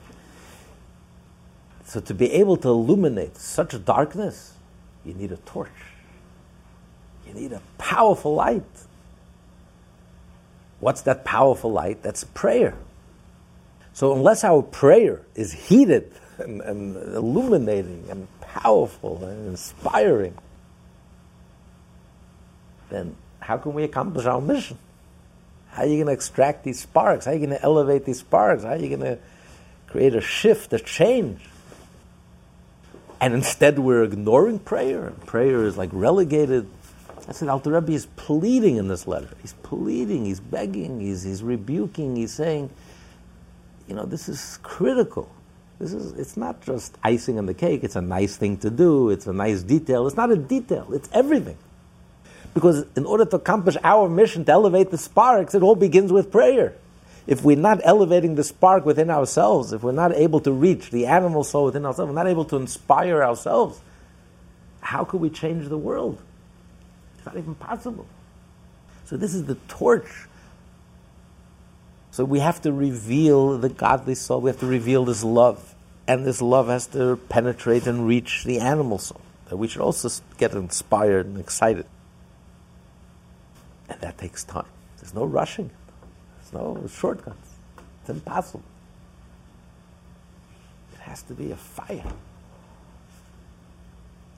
So 1.85 1.99
to 1.99 2.13
be 2.13 2.31
able 2.31 2.57
to 2.57 2.69
illuminate 2.69 3.37
such 3.37 3.83
darkness, 3.85 4.53
you 5.05 5.13
need 5.13 5.31
a 5.31 5.37
torch. 5.37 5.69
You 7.27 7.33
need 7.33 7.51
a 7.51 7.61
powerful 7.77 8.35
light. 8.35 8.63
What's 10.79 11.01
that 11.01 11.23
powerful 11.23 11.71
light? 11.71 12.01
That's 12.01 12.23
prayer. 12.23 12.75
So 13.93 14.13
unless 14.13 14.43
our 14.43 14.61
prayer 14.61 15.21
is 15.35 15.53
heated 15.53 16.11
and, 16.39 16.61
and 16.61 16.95
illuminating 17.15 18.05
and 18.09 18.27
powerful 18.41 19.23
and 19.23 19.49
inspiring, 19.49 20.35
then 22.93 23.15
how 23.39 23.57
can 23.57 23.73
we 23.73 23.83
accomplish 23.83 24.25
our 24.25 24.39
mission? 24.39 24.77
How 25.71 25.83
are 25.83 25.85
you 25.87 25.95
going 25.95 26.07
to 26.07 26.13
extract 26.13 26.63
these 26.63 26.79
sparks? 26.79 27.25
How 27.25 27.31
are 27.31 27.33
you 27.33 27.45
going 27.45 27.57
to 27.57 27.63
elevate 27.63 28.05
these 28.05 28.19
sparks? 28.19 28.63
How 28.63 28.69
are 28.69 28.77
you 28.77 28.89
going 28.89 29.01
to 29.01 29.19
create 29.87 30.13
a 30.15 30.21
shift, 30.21 30.71
a 30.71 30.79
change? 30.79 31.41
And 33.19 33.33
instead, 33.33 33.79
we're 33.79 34.03
ignoring 34.03 34.59
prayer. 34.59 35.13
Prayer 35.25 35.63
is 35.63 35.77
like 35.77 35.89
relegated. 35.91 36.69
I 37.27 37.31
said, 37.31 37.47
Alter 37.47 37.71
Rebbe 37.71 37.93
is 37.93 38.05
pleading 38.17 38.75
in 38.75 38.87
this 38.87 39.07
letter. 39.07 39.29
He's 39.41 39.53
pleading, 39.63 40.25
he's 40.25 40.41
begging, 40.41 40.99
he's, 40.99 41.23
he's 41.23 41.41
rebuking, 41.41 42.17
he's 42.17 42.33
saying, 42.33 42.69
you 43.87 43.95
know, 43.95 44.05
this 44.05 44.27
is 44.27 44.59
critical. 44.61 45.31
This 45.79 45.93
is, 45.93 46.11
it's 46.13 46.37
not 46.37 46.61
just 46.61 46.97
icing 47.03 47.37
on 47.37 47.45
the 47.45 47.53
cake. 47.53 47.83
It's 47.83 47.95
a 47.95 48.01
nice 48.01 48.37
thing 48.37 48.57
to 48.57 48.69
do. 48.69 49.09
It's 49.09 49.25
a 49.25 49.33
nice 49.33 49.63
detail. 49.63 50.05
It's 50.05 50.15
not 50.15 50.31
a 50.31 50.35
detail. 50.35 50.87
It's 50.93 51.09
everything. 51.13 51.57
Because 52.53 52.85
in 52.95 53.05
order 53.05 53.25
to 53.25 53.37
accomplish 53.37 53.77
our 53.83 54.07
mission 54.07 54.45
to 54.45 54.51
elevate 54.51 54.91
the 54.91 54.97
sparks, 54.97 55.55
it 55.55 55.63
all 55.63 55.75
begins 55.75 56.11
with 56.11 56.31
prayer. 56.31 56.75
If 57.25 57.43
we're 57.43 57.57
not 57.57 57.79
elevating 57.83 58.35
the 58.35 58.43
spark 58.43 58.85
within 58.85 59.09
ourselves, 59.09 59.73
if 59.73 59.81
we're 59.81 59.91
not 59.91 60.13
able 60.13 60.41
to 60.41 60.51
reach 60.51 60.91
the 60.91 61.05
animal 61.05 61.43
soul 61.43 61.65
within 61.65 61.85
ourselves, 61.85 62.09
we're 62.09 62.15
not 62.15 62.27
able 62.27 62.45
to 62.45 62.57
inspire 62.57 63.23
ourselves, 63.23 63.81
how 64.81 65.05
could 65.05 65.21
we 65.21 65.29
change 65.29 65.69
the 65.69 65.77
world? 65.77 66.21
It's 67.17 67.25
not 67.25 67.37
even 67.37 67.55
possible. 67.55 68.05
So 69.05 69.17
this 69.17 69.33
is 69.33 69.45
the 69.45 69.55
torch. 69.67 70.27
So 72.11 72.25
we 72.25 72.39
have 72.39 72.61
to 72.61 72.71
reveal 72.73 73.57
the 73.57 73.69
godly 73.69 74.15
soul. 74.15 74.41
We 74.41 74.49
have 74.49 74.59
to 74.59 74.67
reveal 74.67 75.05
this 75.05 75.23
love. 75.23 75.73
And 76.07 76.25
this 76.25 76.41
love 76.41 76.67
has 76.67 76.87
to 76.87 77.17
penetrate 77.29 77.87
and 77.87 78.05
reach 78.05 78.43
the 78.43 78.59
animal 78.59 78.97
soul. 78.97 79.21
That 79.45 79.57
we 79.57 79.67
should 79.67 79.81
also 79.81 80.09
get 80.37 80.51
inspired 80.51 81.25
and 81.25 81.39
excited. 81.39 81.85
And 83.89 83.99
that 84.01 84.17
takes 84.17 84.43
time. 84.43 84.65
There's 84.99 85.13
no 85.13 85.25
rushing, 85.25 85.69
there's 86.37 86.53
no 86.53 86.87
shortcuts. 86.87 87.49
It's 88.01 88.09
impossible. 88.09 88.63
It 90.93 90.99
has 90.99 91.21
to 91.23 91.33
be 91.33 91.51
a 91.51 91.55
fire. 91.55 92.03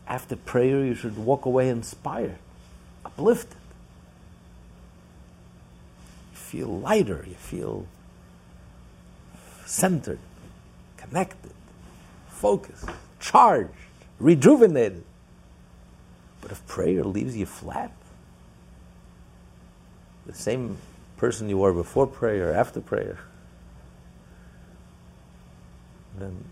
After 0.08 0.36
prayer, 0.36 0.86
you 0.86 0.94
should 0.94 1.18
walk 1.18 1.46
away 1.46 1.70
inspired, 1.70 2.38
uplifted. 3.04 3.58
You 6.32 6.38
feel 6.38 6.80
lighter, 6.80 7.26
you 7.28 7.34
feel 7.36 7.88
centered, 9.66 10.20
connected, 10.98 11.54
focused, 12.30 12.86
charged, 13.20 13.72
rejuvenated. 14.20 15.04
But 16.42 16.52
if 16.52 16.66
prayer 16.68 17.04
leaves 17.04 17.36
you 17.36 17.48
flat, 17.48 17.92
the 20.26 20.34
same 20.34 20.78
person 21.18 21.50
you 21.50 21.58
were 21.58 21.74
before 21.74 22.08
prayer, 22.08 22.54
after 22.54 22.82
prayer, 22.82 23.20
then 26.18 26.44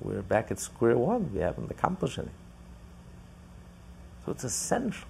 we're 0.00 0.22
back 0.22 0.50
at 0.50 0.58
square 0.58 0.96
one. 0.96 1.32
We 1.32 1.40
haven't 1.40 1.70
accomplished 1.70 2.18
anything. 2.18 2.34
So 4.24 4.32
it's 4.32 4.44
essential. 4.44 5.08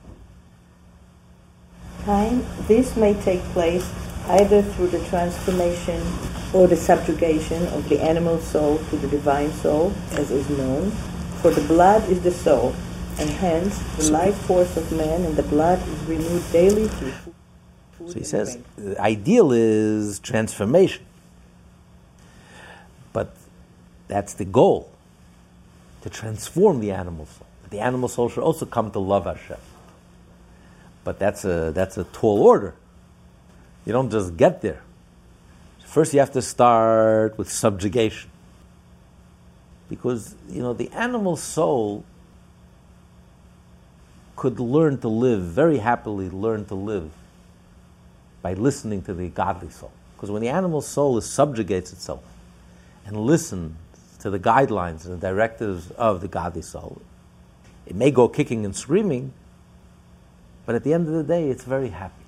Time, 2.04 2.44
this 2.66 2.96
may 2.96 3.14
take 3.22 3.40
place 3.52 3.90
either 4.28 4.62
through 4.62 4.88
the 4.88 5.04
transformation 5.06 6.02
or 6.52 6.66
the 6.66 6.76
subjugation 6.76 7.66
of 7.68 7.88
the 7.88 8.00
animal 8.00 8.38
soul 8.38 8.78
to 8.90 8.96
the 8.96 9.08
divine 9.08 9.52
soul, 9.52 9.92
as 10.12 10.30
is 10.30 10.48
known. 10.50 10.90
For 11.40 11.50
the 11.50 11.66
blood 11.66 12.08
is 12.08 12.22
the 12.22 12.30
soul, 12.30 12.74
and 13.18 13.30
hence 13.30 13.78
the 13.96 14.10
life 14.10 14.36
force 14.42 14.76
of 14.76 14.90
man 14.92 15.22
and 15.24 15.36
the 15.36 15.42
blood 15.44 15.80
is 15.88 16.02
renewed 16.04 16.42
daily 16.52 16.88
through. 16.88 17.12
So 18.06 18.14
he 18.14 18.24
says 18.24 18.58
the 18.76 19.00
ideal 19.00 19.52
is 19.52 20.18
transformation. 20.18 21.04
But 23.12 23.34
that's 24.08 24.34
the 24.34 24.44
goal 24.44 24.90
to 26.02 26.10
transform 26.10 26.80
the 26.80 26.90
animal 26.90 27.26
soul. 27.26 27.46
The 27.70 27.80
animal 27.80 28.08
soul 28.08 28.28
should 28.28 28.42
also 28.42 28.66
come 28.66 28.90
to 28.90 28.98
love 28.98 29.24
Hashem. 29.24 29.56
But 31.02 31.18
that's 31.18 31.44
a, 31.44 31.72
that's 31.72 31.96
a 31.96 32.04
tall 32.04 32.42
order. 32.42 32.74
You 33.86 33.92
don't 33.92 34.10
just 34.10 34.36
get 34.36 34.62
there. 34.62 34.82
First, 35.84 36.12
you 36.12 36.20
have 36.20 36.32
to 36.32 36.42
start 36.42 37.38
with 37.38 37.50
subjugation. 37.50 38.30
Because, 39.88 40.34
you 40.50 40.60
know, 40.60 40.72
the 40.72 40.90
animal 40.90 41.36
soul 41.36 42.04
could 44.34 44.58
learn 44.58 44.98
to 44.98 45.08
live, 45.08 45.42
very 45.42 45.78
happily 45.78 46.28
learn 46.28 46.64
to 46.66 46.74
live 46.74 47.10
by 48.44 48.52
listening 48.52 49.00
to 49.00 49.14
the 49.14 49.30
godly 49.30 49.70
soul. 49.70 49.90
Because 50.14 50.30
when 50.30 50.42
the 50.42 50.50
animal 50.50 50.82
soul 50.82 51.16
is 51.16 51.24
subjugates 51.24 51.94
itself 51.94 52.22
and 53.06 53.16
listens 53.16 53.74
to 54.18 54.28
the 54.28 54.38
guidelines 54.38 55.06
and 55.06 55.14
the 55.14 55.28
directives 55.28 55.90
of 55.92 56.20
the 56.20 56.28
godly 56.28 56.60
soul, 56.60 57.00
it 57.86 57.96
may 57.96 58.10
go 58.10 58.28
kicking 58.28 58.66
and 58.66 58.76
screaming, 58.76 59.32
but 60.66 60.74
at 60.74 60.84
the 60.84 60.92
end 60.92 61.08
of 61.08 61.14
the 61.14 61.22
day, 61.22 61.48
it's 61.48 61.64
very 61.64 61.88
happy. 61.88 62.22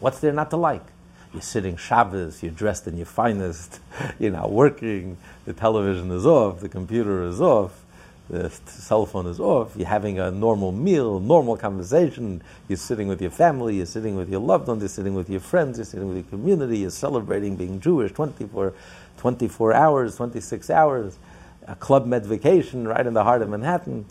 What's 0.00 0.20
there 0.20 0.32
not 0.32 0.48
to 0.50 0.56
like? 0.56 0.86
You're 1.34 1.42
sitting 1.42 1.76
Shabbos, 1.76 2.42
you're 2.42 2.50
dressed 2.50 2.86
in 2.86 2.96
your 2.96 3.04
finest, 3.04 3.80
you're 4.18 4.32
not 4.32 4.50
working, 4.50 5.18
the 5.44 5.52
television 5.52 6.10
is 6.12 6.24
off, 6.24 6.60
the 6.60 6.70
computer 6.70 7.24
is 7.24 7.42
off, 7.42 7.84
the 8.28 8.50
cell 8.66 9.06
phone 9.06 9.26
is 9.26 9.40
off, 9.40 9.72
you're 9.74 9.88
having 9.88 10.18
a 10.18 10.30
normal 10.30 10.70
meal, 10.70 11.18
normal 11.18 11.56
conversation, 11.56 12.42
you're 12.68 12.76
sitting 12.76 13.08
with 13.08 13.22
your 13.22 13.30
family, 13.30 13.76
you're 13.76 13.86
sitting 13.86 14.16
with 14.16 14.28
your 14.28 14.40
loved 14.40 14.68
ones, 14.68 14.82
you're 14.82 14.88
sitting 14.88 15.14
with 15.14 15.30
your 15.30 15.40
friends, 15.40 15.78
you're 15.78 15.86
sitting 15.86 16.08
with 16.08 16.16
your 16.18 16.26
community, 16.26 16.78
you're 16.78 16.90
celebrating 16.90 17.56
being 17.56 17.80
Jewish 17.80 18.12
24, 18.12 18.74
24 19.16 19.72
hours, 19.72 20.16
26 20.16 20.68
hours, 20.68 21.18
a 21.66 21.74
Club 21.74 22.06
Med 22.06 22.26
vacation 22.26 22.86
right 22.86 23.06
in 23.06 23.14
the 23.14 23.24
heart 23.24 23.40
of 23.40 23.48
Manhattan. 23.48 24.04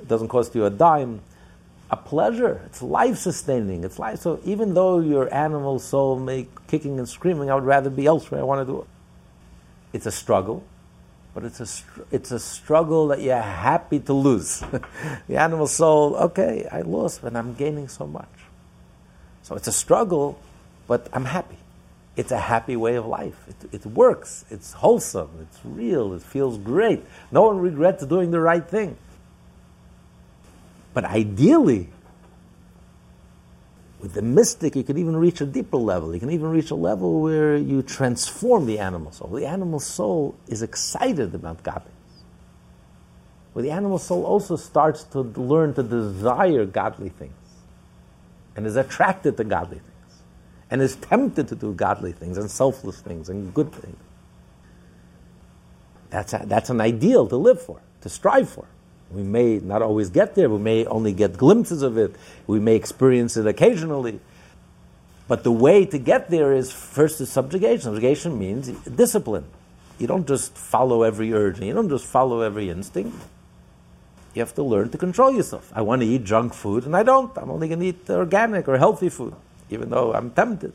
It 0.00 0.08
doesn't 0.08 0.28
cost 0.28 0.54
you 0.54 0.66
a 0.66 0.70
dime. 0.70 1.20
A 1.90 1.96
pleasure. 1.96 2.62
It's 2.66 2.80
life 2.80 3.18
sustaining. 3.18 3.84
It's 3.84 3.98
life. 3.98 4.20
So 4.20 4.40
even 4.44 4.72
though 4.72 4.98
your 5.00 5.32
animal 5.32 5.78
soul 5.78 6.18
may 6.18 6.48
kicking 6.66 6.98
and 6.98 7.06
screaming, 7.06 7.50
I 7.50 7.54
would 7.54 7.64
rather 7.64 7.90
be 7.90 8.06
elsewhere. 8.06 8.40
I 8.40 8.44
want 8.44 8.66
to 8.66 8.72
do 8.72 8.80
it. 8.80 8.86
It's 9.92 10.06
a 10.06 10.10
struggle 10.10 10.64
but 11.34 11.44
it's 11.44 11.60
a, 11.60 12.04
it's 12.10 12.30
a 12.30 12.38
struggle 12.38 13.08
that 13.08 13.20
you're 13.20 13.40
happy 13.40 14.00
to 14.00 14.12
lose. 14.12 14.60
the 15.28 15.36
animal 15.36 15.66
soul, 15.66 16.14
okay, 16.16 16.68
I 16.70 16.82
lost, 16.82 17.22
but 17.22 17.34
I'm 17.34 17.54
gaining 17.54 17.88
so 17.88 18.06
much. 18.06 18.28
So 19.42 19.56
it's 19.56 19.66
a 19.66 19.72
struggle, 19.72 20.38
but 20.86 21.08
I'm 21.12 21.24
happy. 21.24 21.56
It's 22.16 22.30
a 22.30 22.38
happy 22.38 22.76
way 22.76 22.96
of 22.96 23.06
life. 23.06 23.36
It, 23.48 23.74
it 23.74 23.86
works. 23.86 24.44
It's 24.50 24.72
wholesome. 24.72 25.30
It's 25.40 25.58
real. 25.64 26.12
It 26.12 26.22
feels 26.22 26.58
great. 26.58 27.02
No 27.30 27.42
one 27.42 27.58
regrets 27.58 28.04
doing 28.04 28.30
the 28.30 28.40
right 28.40 28.66
thing. 28.66 28.98
But 30.92 31.06
ideally, 31.06 31.88
with 34.02 34.14
the 34.14 34.22
mystic, 34.22 34.74
you 34.74 34.82
can 34.82 34.98
even 34.98 35.16
reach 35.16 35.40
a 35.40 35.46
deeper 35.46 35.76
level. 35.76 36.12
You 36.12 36.18
can 36.18 36.32
even 36.32 36.50
reach 36.50 36.72
a 36.72 36.74
level 36.74 37.20
where 37.20 37.56
you 37.56 37.82
transform 37.82 38.66
the 38.66 38.80
animal 38.80 39.12
soul. 39.12 39.28
The 39.28 39.46
animal 39.46 39.78
soul 39.78 40.34
is 40.48 40.60
excited 40.60 41.36
about 41.36 41.62
godliness. 41.62 41.92
Where 43.52 43.62
the 43.62 43.70
animal 43.70 43.98
soul 43.98 44.24
also 44.24 44.56
starts 44.56 45.04
to 45.04 45.20
learn 45.20 45.74
to 45.74 45.84
desire 45.84 46.66
godly 46.66 47.10
things 47.10 47.32
and 48.56 48.66
is 48.66 48.74
attracted 48.74 49.36
to 49.36 49.44
godly 49.44 49.78
things 49.78 50.22
and 50.68 50.82
is 50.82 50.96
tempted 50.96 51.46
to 51.48 51.54
do 51.54 51.72
godly 51.72 52.10
things 52.10 52.38
and 52.38 52.50
selfless 52.50 53.00
things 53.00 53.28
and 53.28 53.54
good 53.54 53.72
things. 53.72 53.96
That's, 56.10 56.32
a, 56.32 56.42
that's 56.44 56.70
an 56.70 56.80
ideal 56.80 57.28
to 57.28 57.36
live 57.36 57.62
for, 57.62 57.80
to 58.00 58.08
strive 58.08 58.48
for. 58.48 58.66
We 59.14 59.22
may 59.22 59.58
not 59.58 59.82
always 59.82 60.08
get 60.10 60.34
there, 60.34 60.48
we 60.48 60.58
may 60.58 60.86
only 60.86 61.12
get 61.12 61.36
glimpses 61.36 61.82
of 61.82 61.98
it, 61.98 62.16
we 62.46 62.60
may 62.60 62.76
experience 62.76 63.36
it 63.36 63.46
occasionally. 63.46 64.20
But 65.28 65.44
the 65.44 65.52
way 65.52 65.84
to 65.86 65.98
get 65.98 66.30
there 66.30 66.52
is 66.52 66.72
first 66.72 67.20
is 67.20 67.30
subjugation. 67.30 67.82
Subjugation 67.82 68.38
means 68.38 68.68
discipline. 68.88 69.44
You 69.98 70.06
don't 70.06 70.26
just 70.26 70.56
follow 70.56 71.02
every 71.02 71.32
urge, 71.32 71.60
you 71.60 71.72
don't 71.72 71.88
just 71.88 72.06
follow 72.06 72.40
every 72.40 72.70
instinct. 72.70 73.16
You 74.34 74.40
have 74.40 74.54
to 74.54 74.62
learn 74.62 74.88
to 74.90 74.98
control 74.98 75.30
yourself. 75.30 75.70
I 75.74 75.82
want 75.82 76.00
to 76.00 76.08
eat 76.08 76.24
junk 76.24 76.54
food, 76.54 76.86
and 76.86 76.96
I 76.96 77.02
don't. 77.02 77.36
I'm 77.36 77.50
only 77.50 77.68
going 77.68 77.80
to 77.80 77.86
eat 77.86 78.08
organic 78.08 78.66
or 78.66 78.78
healthy 78.78 79.10
food, 79.10 79.34
even 79.68 79.90
though 79.90 80.14
I'm 80.14 80.30
tempted. 80.30 80.72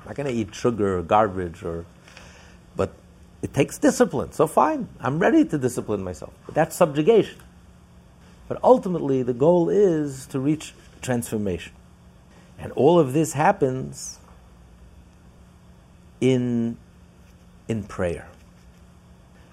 I'm 0.00 0.06
not 0.06 0.16
going 0.16 0.26
to 0.26 0.32
eat 0.32 0.54
sugar 0.54 0.98
or 0.98 1.02
garbage 1.02 1.62
or. 1.62 1.86
It 3.42 3.52
takes 3.52 3.78
discipline. 3.78 4.32
So 4.32 4.46
fine, 4.46 4.88
I'm 5.00 5.18
ready 5.18 5.44
to 5.44 5.58
discipline 5.58 6.02
myself. 6.02 6.32
But 6.46 6.54
that's 6.54 6.74
subjugation. 6.74 7.38
But 8.48 8.58
ultimately, 8.62 9.22
the 9.22 9.34
goal 9.34 9.68
is 9.68 10.26
to 10.28 10.40
reach 10.40 10.74
transformation. 11.02 11.72
And 12.58 12.72
all 12.72 12.98
of 12.98 13.12
this 13.12 13.34
happens 13.34 14.18
in, 16.20 16.76
in 17.68 17.82
prayer. 17.84 18.28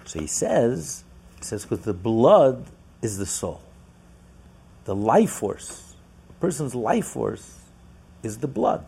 So 0.04 0.20
he 0.20 0.26
says, 0.26 1.04
he 1.38 1.44
says, 1.44 1.64
because 1.64 1.84
the 1.84 1.94
blood 1.94 2.66
is 3.02 3.18
the 3.18 3.26
soul. 3.26 3.60
The 4.84 4.94
life 4.94 5.30
force, 5.30 5.94
a 6.30 6.32
person's 6.34 6.74
life 6.74 7.06
force 7.06 7.58
is 8.22 8.38
the 8.38 8.48
blood. 8.48 8.86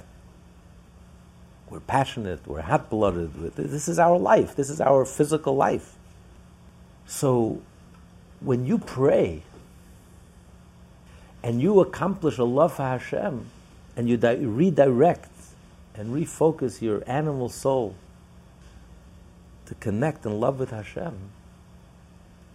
We're 1.69 1.81
passionate, 1.81 2.47
we're 2.47 2.63
hot 2.63 2.89
blooded. 2.91 3.33
This 3.57 3.89
is 3.89 3.99
our 3.99 4.19
life, 4.19 4.55
this 4.55 4.71
is 4.71 4.81
our 4.81 5.05
physical 5.05 5.57
life. 5.57 5.97
So 7.07 7.61
when 8.41 8.67
you 8.67 8.79
pray 8.79 9.43
and 11.43 11.61
you 11.61 11.81
accomplish 11.81 12.39
a 12.39 12.45
love 12.45 12.75
for 12.75 12.83
Hashem 12.83 13.47
and 13.97 14.09
you 14.09 14.17
di- 14.17 14.37
redirect 14.37 15.31
and 15.95 16.15
refocus 16.15 16.81
your 16.81 17.03
animal 17.07 17.49
soul 17.49 17.95
to 19.67 19.75
connect 19.77 20.25
and 20.25 20.39
love 20.39 20.61
with 20.61 20.71
Hashem, 20.71 21.15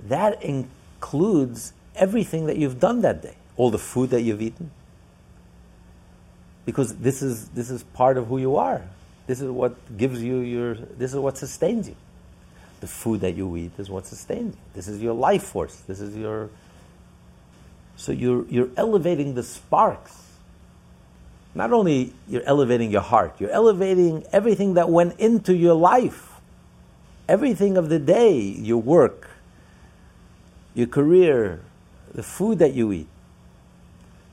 that 0.08 0.42
includes 0.42 1.74
everything 1.96 2.46
that 2.46 2.58
you've 2.58 2.80
done 2.80 3.02
that 3.02 3.22
day, 3.22 3.36
all 3.58 3.72
the 3.72 3.78
food 3.78 4.10
that 4.12 4.22
you've 4.22 4.42
eaten. 4.42 4.72
Because 6.66 6.96
this 6.98 7.22
is, 7.22 7.50
this 7.50 7.70
is 7.70 7.84
part 7.84 8.18
of 8.18 8.28
who 8.28 8.38
you 8.38 8.56
are. 8.56 8.84
This 9.32 9.40
is 9.40 9.50
what 9.50 9.98
gives 9.98 10.22
you 10.22 10.40
your, 10.40 10.76
this 10.76 11.14
is 11.14 11.18
what 11.18 11.38
sustains 11.38 11.88
you. 11.88 11.96
The 12.82 12.88
food 12.88 13.22
that 13.22 13.32
you 13.32 13.56
eat 13.56 13.72
is 13.78 13.90
what 13.90 14.06
sustains 14.06 14.56
you. 14.56 14.62
This 14.74 14.90
is 14.90 15.02
your 15.02 15.14
life 15.14 15.44
force. 15.44 15.74
This 15.88 16.02
is 16.02 16.18
your, 16.18 16.50
so 17.96 18.12
you're, 18.12 18.46
you're 18.50 18.68
elevating 18.76 19.36
the 19.36 19.44
sparks. 19.44 20.34
Not 21.56 21.72
only 21.72 22.12
you're 22.28 22.44
elevating 22.44 22.92
your 22.92 23.04
heart, 23.04 23.36
you're 23.40 23.52
elevating 23.52 24.26
everything 24.34 24.74
that 24.74 24.90
went 24.90 25.18
into 25.18 25.56
your 25.56 25.76
life. 25.76 26.34
Everything 27.30 27.78
of 27.78 27.88
the 27.88 28.00
day, 28.00 28.38
your 28.38 28.82
work, 28.82 29.30
your 30.76 30.88
career, 30.88 31.62
the 32.14 32.24
food 32.24 32.60
that 32.60 32.74
you 32.74 32.92
eat. 32.92 33.08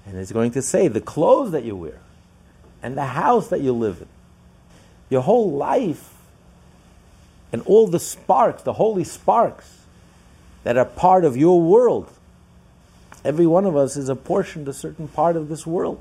And 0.04 0.18
it's 0.18 0.32
going 0.32 0.50
to 0.50 0.60
say 0.60 0.88
the 0.88 1.00
clothes 1.00 1.52
that 1.52 1.62
you 1.62 1.76
wear 1.76 2.00
and 2.82 2.96
the 2.96 3.06
house 3.06 3.46
that 3.50 3.60
you 3.60 3.72
live 3.72 4.02
in 4.02 4.08
your 5.10 5.22
whole 5.22 5.50
life 5.50 6.14
and 7.52 7.62
all 7.62 7.86
the 7.86 8.00
sparks, 8.00 8.62
the 8.62 8.74
holy 8.74 9.04
sparks 9.04 9.86
that 10.64 10.76
are 10.76 10.84
part 10.84 11.24
of 11.24 11.36
your 11.36 11.60
world. 11.60 12.10
Every 13.24 13.46
one 13.46 13.64
of 13.64 13.76
us 13.76 13.96
is 13.96 14.08
apportioned 14.08 14.68
a 14.68 14.72
certain 14.72 15.08
part 15.08 15.36
of 15.36 15.48
this 15.48 15.66
world. 15.66 16.00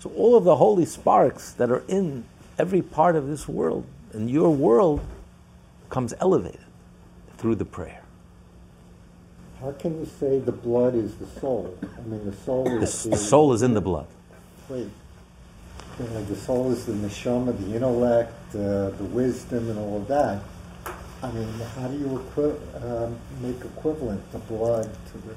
So 0.00 0.10
all 0.10 0.36
of 0.36 0.44
the 0.44 0.56
holy 0.56 0.84
sparks 0.84 1.52
that 1.52 1.70
are 1.70 1.84
in 1.86 2.24
every 2.58 2.82
part 2.82 3.16
of 3.16 3.28
this 3.28 3.48
world, 3.48 3.86
and 4.12 4.30
your 4.30 4.50
world, 4.50 5.00
comes 5.88 6.14
elevated 6.20 6.60
through 7.36 7.54
the 7.54 7.64
prayer. 7.64 8.02
How 9.60 9.72
can 9.72 9.98
you 10.00 10.06
say 10.06 10.40
the 10.40 10.52
blood 10.52 10.94
is 10.94 11.14
the 11.16 11.26
soul? 11.38 11.78
I 11.82 12.00
mean, 12.08 12.24
the 12.24 12.34
soul 12.34 12.66
is 12.66 13.02
the, 13.04 13.10
the 13.10 13.16
soul 13.16 13.52
is 13.52 13.62
in 13.62 13.74
the 13.74 13.80
blood. 13.80 14.06
Wait, 14.68 14.88
you 15.98 16.08
know, 16.08 16.24
the 16.24 16.36
soul 16.36 16.72
is 16.72 16.86
the 16.86 16.92
neshama, 16.92 17.56
the 17.66 17.74
intellect, 17.74 18.32
uh, 18.54 18.90
the 18.90 19.04
wisdom, 19.10 19.70
and 19.70 19.78
all 19.78 19.98
of 19.98 20.08
that. 20.08 20.42
I 21.22 21.30
mean, 21.30 21.48
how 21.76 21.88
do 21.88 21.96
you 21.96 22.20
equi- 22.20 22.84
um, 22.84 23.16
make 23.40 23.60
equivalent 23.60 24.30
the 24.32 24.38
blood 24.38 24.84
to 24.84 25.18
the, 25.18 25.34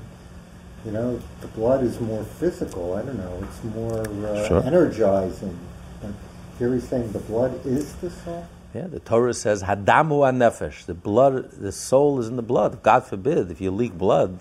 you 0.85 0.91
know, 0.91 1.19
the 1.41 1.47
blood 1.47 1.83
is 1.83 1.99
more 1.99 2.23
physical. 2.23 2.93
I 2.93 3.03
don't 3.03 3.17
know, 3.17 3.43
it's 3.43 3.63
more 3.75 4.01
uh, 4.27 4.47
sure. 4.47 4.63
energizing. 4.63 5.57
But 6.01 6.11
here 6.57 6.73
he's 6.73 6.87
saying 6.87 7.11
the 7.11 7.19
blood 7.19 7.65
is 7.65 7.93
the 7.95 8.09
soul. 8.09 8.47
Yeah, 8.73 8.87
the 8.87 8.99
Torah 8.99 9.33
says 9.33 9.63
hadamu 9.63 10.19
nefesh. 10.35 10.85
The 10.85 10.93
blood, 10.93 11.51
the 11.51 11.71
soul 11.71 12.19
is 12.19 12.27
in 12.27 12.35
the 12.35 12.41
blood. 12.41 12.81
God 12.81 13.05
forbid 13.05 13.51
if 13.51 13.61
you 13.61 13.71
leak 13.71 13.97
blood. 13.97 14.39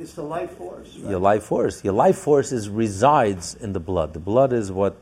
It's 0.00 0.14
the 0.14 0.22
life 0.22 0.52
force. 0.52 0.96
Right? 0.96 1.10
Your 1.10 1.20
life 1.20 1.44
force. 1.44 1.84
Your 1.84 1.92
life 1.92 2.16
force 2.16 2.52
is 2.52 2.70
resides 2.70 3.54
in 3.54 3.74
the 3.74 3.80
blood. 3.80 4.14
The 4.14 4.18
blood 4.18 4.52
is 4.54 4.72
what 4.72 4.96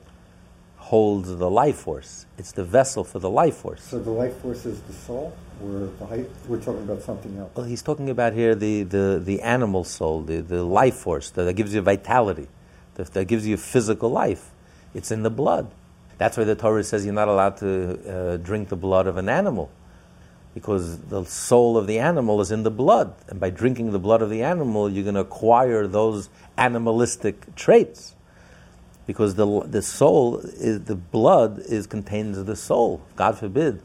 holds 0.76 1.36
the 1.36 1.48
life 1.48 1.76
force. 1.76 2.26
It's 2.36 2.50
the 2.50 2.64
vessel 2.64 3.04
for 3.04 3.20
the 3.20 3.30
life 3.30 3.58
force. 3.58 3.82
So 3.82 4.00
the 4.00 4.10
life 4.10 4.36
force 4.38 4.66
is 4.66 4.80
the 4.82 4.92
soul? 4.92 5.36
We're, 5.60 5.86
the, 5.86 6.26
we're 6.48 6.60
talking 6.60 6.82
about 6.82 7.02
something 7.02 7.36
else. 7.38 7.52
Well, 7.54 7.66
he's 7.66 7.82
talking 7.82 8.10
about 8.10 8.32
here 8.32 8.56
the, 8.56 8.82
the, 8.82 9.22
the 9.24 9.40
animal 9.42 9.84
soul, 9.84 10.22
the, 10.22 10.40
the 10.40 10.64
life 10.64 10.96
force 10.96 11.30
that, 11.30 11.44
that 11.44 11.54
gives 11.54 11.74
you 11.74 11.80
vitality, 11.80 12.48
that, 12.94 13.12
that 13.12 13.26
gives 13.26 13.46
you 13.46 13.56
physical 13.56 14.10
life. 14.10 14.50
It's 14.94 15.12
in 15.12 15.22
the 15.22 15.30
blood. 15.30 15.70
That's 16.16 16.36
why 16.36 16.42
the 16.44 16.56
Torah 16.56 16.82
says 16.82 17.04
you're 17.04 17.14
not 17.14 17.28
allowed 17.28 17.58
to 17.58 18.32
uh, 18.32 18.36
drink 18.38 18.68
the 18.68 18.76
blood 18.76 19.06
of 19.06 19.16
an 19.16 19.28
animal 19.28 19.70
because 20.54 20.98
the 20.98 21.24
soul 21.24 21.76
of 21.76 21.86
the 21.86 21.98
animal 21.98 22.40
is 22.40 22.50
in 22.50 22.62
the 22.62 22.70
blood. 22.70 23.14
And 23.28 23.38
by 23.38 23.50
drinking 23.50 23.92
the 23.92 23.98
blood 23.98 24.22
of 24.22 24.30
the 24.30 24.42
animal, 24.42 24.90
you're 24.90 25.04
going 25.04 25.14
to 25.14 25.20
acquire 25.20 25.86
those 25.86 26.30
animalistic 26.56 27.54
traits. 27.54 28.14
Because 29.06 29.36
the, 29.36 29.62
the 29.62 29.82
soul, 29.82 30.38
is, 30.38 30.84
the 30.84 30.96
blood 30.96 31.60
is 31.60 31.86
contains 31.86 32.42
the 32.44 32.56
soul. 32.56 33.00
God 33.16 33.38
forbid 33.38 33.80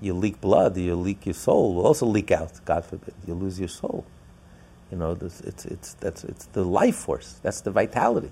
you 0.00 0.14
leak 0.14 0.40
blood, 0.40 0.76
you 0.76 0.96
leak 0.96 1.26
your 1.26 1.34
soul, 1.34 1.74
will 1.74 1.86
also 1.86 2.06
leak 2.06 2.30
out. 2.30 2.52
God 2.64 2.84
forbid 2.84 3.14
you 3.26 3.34
lose 3.34 3.58
your 3.58 3.68
soul. 3.68 4.04
You 4.90 4.98
know, 4.98 5.14
this, 5.14 5.40
it's, 5.40 5.64
it's, 5.64 5.94
that's, 5.94 6.24
it's 6.24 6.46
the 6.46 6.64
life 6.64 6.96
force, 6.96 7.40
that's 7.42 7.60
the 7.62 7.70
vitality. 7.70 8.30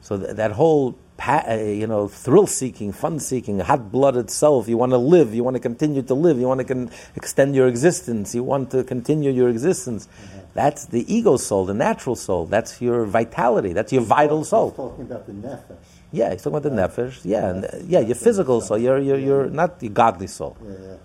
So 0.00 0.18
th- 0.18 0.36
that 0.36 0.52
whole 0.52 0.96
uh, 1.18 1.54
you 1.54 1.86
know 1.86 2.08
thrill-seeking, 2.08 2.92
fun-seeking, 2.92 3.60
hot-blooded 3.60 4.30
self. 4.30 4.68
You 4.68 4.76
want 4.76 4.92
to 4.92 4.98
live. 4.98 5.34
You 5.34 5.44
want 5.44 5.56
to 5.56 5.60
continue 5.60 6.02
to 6.02 6.14
live. 6.14 6.38
You 6.38 6.46
want 6.46 6.58
to 6.60 6.64
con- 6.64 6.90
extend 7.14 7.54
your 7.54 7.68
existence. 7.68 8.34
You 8.34 8.42
want 8.44 8.70
to 8.72 8.84
continue 8.84 9.30
your 9.30 9.48
existence. 9.48 10.08
That's 10.54 10.86
the 10.86 11.04
ego 11.12 11.36
soul, 11.36 11.66
the 11.66 11.74
natural 11.74 12.16
soul. 12.16 12.46
That's 12.46 12.80
your 12.80 13.04
vitality. 13.04 13.72
That's 13.74 13.92
your 13.92 14.02
vital 14.02 14.38
He's 14.38 14.48
soul. 14.48 14.70
talking 14.72 15.04
about 15.04 15.26
the 15.26 15.32
nefesh. 15.32 15.76
Yeah, 16.12 16.32
he's 16.32 16.42
talking 16.42 16.56
about 16.58 16.62
the 16.62 17.02
nefesh. 17.02 17.20
Yeah, 17.24 17.50
and, 17.50 17.64
uh, 17.64 17.68
yeah, 17.86 18.00
your 18.00 18.14
physical 18.14 18.60
soul. 18.62 18.78
You're, 18.78 18.98
you're, 18.98 19.18
you're 19.18 19.50
not 19.50 19.82
your 19.82 19.92
godly 19.92 20.28
soul. 20.28 20.56
Yeah, 20.64 20.72
yeah. 20.80 20.96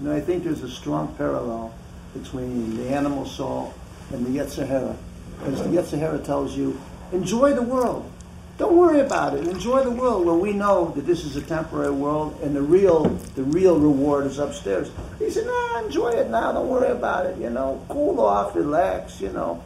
Know, 0.00 0.12
I 0.14 0.20
think 0.20 0.44
there's 0.44 0.62
a 0.62 0.70
strong 0.70 1.14
parallel 1.16 1.74
between 2.12 2.76
the 2.76 2.90
animal 2.90 3.24
soul 3.24 3.72
and 4.12 4.26
the 4.26 4.38
Yetzer 4.38 4.66
Hara. 4.66 4.96
Because 5.38 5.62
the 5.62 5.68
Yetzer 5.70 5.98
Hara 5.98 6.18
tells 6.18 6.56
you, 6.56 6.78
enjoy 7.12 7.54
the 7.54 7.62
world. 7.62 8.10
Don't 8.58 8.76
worry 8.76 8.98
about 8.98 9.34
it. 9.34 9.46
Enjoy 9.46 9.84
the 9.84 9.90
world. 9.90 10.26
When 10.26 10.40
we 10.40 10.52
know 10.52 10.90
that 10.96 11.06
this 11.06 11.24
is 11.24 11.36
a 11.36 11.42
temporary 11.42 11.92
world 11.92 12.40
and 12.42 12.56
the 12.56 12.60
real, 12.60 13.04
the 13.36 13.44
real 13.44 13.78
reward 13.78 14.26
is 14.26 14.40
upstairs. 14.40 14.90
He 15.20 15.30
said, 15.30 15.46
nah, 15.46 15.84
enjoy 15.84 16.10
it 16.10 16.28
now. 16.28 16.50
Don't 16.50 16.68
worry 16.68 16.90
about 16.90 17.26
it. 17.26 17.38
You 17.38 17.50
know, 17.50 17.80
cool 17.88 18.20
off, 18.20 18.56
relax. 18.56 19.20
You 19.20 19.30
know, 19.30 19.62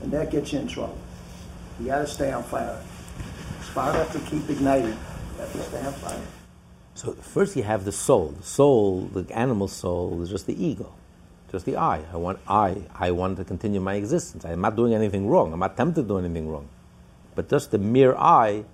and 0.00 0.10
that 0.12 0.30
gets 0.30 0.54
you 0.54 0.60
in 0.60 0.68
trouble. 0.68 0.96
You 1.78 1.86
got 1.86 1.98
to 1.98 2.06
stay 2.06 2.32
on 2.32 2.42
fire. 2.44 2.80
Spark 3.60 3.94
have 3.94 4.10
to 4.12 4.20
keep 4.30 4.48
igniting. 4.48 4.88
You 4.88 5.40
have 5.40 5.52
to 5.52 5.62
stay 5.62 5.84
on 5.84 5.92
fire. 5.92 6.22
So 6.94 7.12
first 7.12 7.56
you 7.56 7.62
have 7.62 7.84
the 7.84 7.92
soul. 7.92 8.28
The 8.28 8.42
soul, 8.42 9.02
the 9.12 9.30
animal 9.36 9.68
soul, 9.68 10.22
is 10.22 10.30
just 10.30 10.46
the 10.46 10.64
ego, 10.64 10.94
just 11.52 11.66
the 11.66 11.76
I. 11.76 12.04
I 12.10 12.16
want 12.16 12.38
I. 12.48 12.84
I 12.94 13.10
want 13.10 13.36
to 13.36 13.44
continue 13.44 13.80
my 13.80 13.96
existence. 13.96 14.46
I'm 14.46 14.62
not 14.62 14.76
doing 14.76 14.94
anything 14.94 15.28
wrong. 15.28 15.52
I'm 15.52 15.60
not 15.60 15.76
tempted 15.76 16.02
to 16.02 16.08
do 16.08 16.18
anything 16.18 16.48
wrong. 16.48 16.70
But 17.38 17.48
just 17.48 17.70
the 17.70 17.78
mere 17.78 18.16
I, 18.16 18.64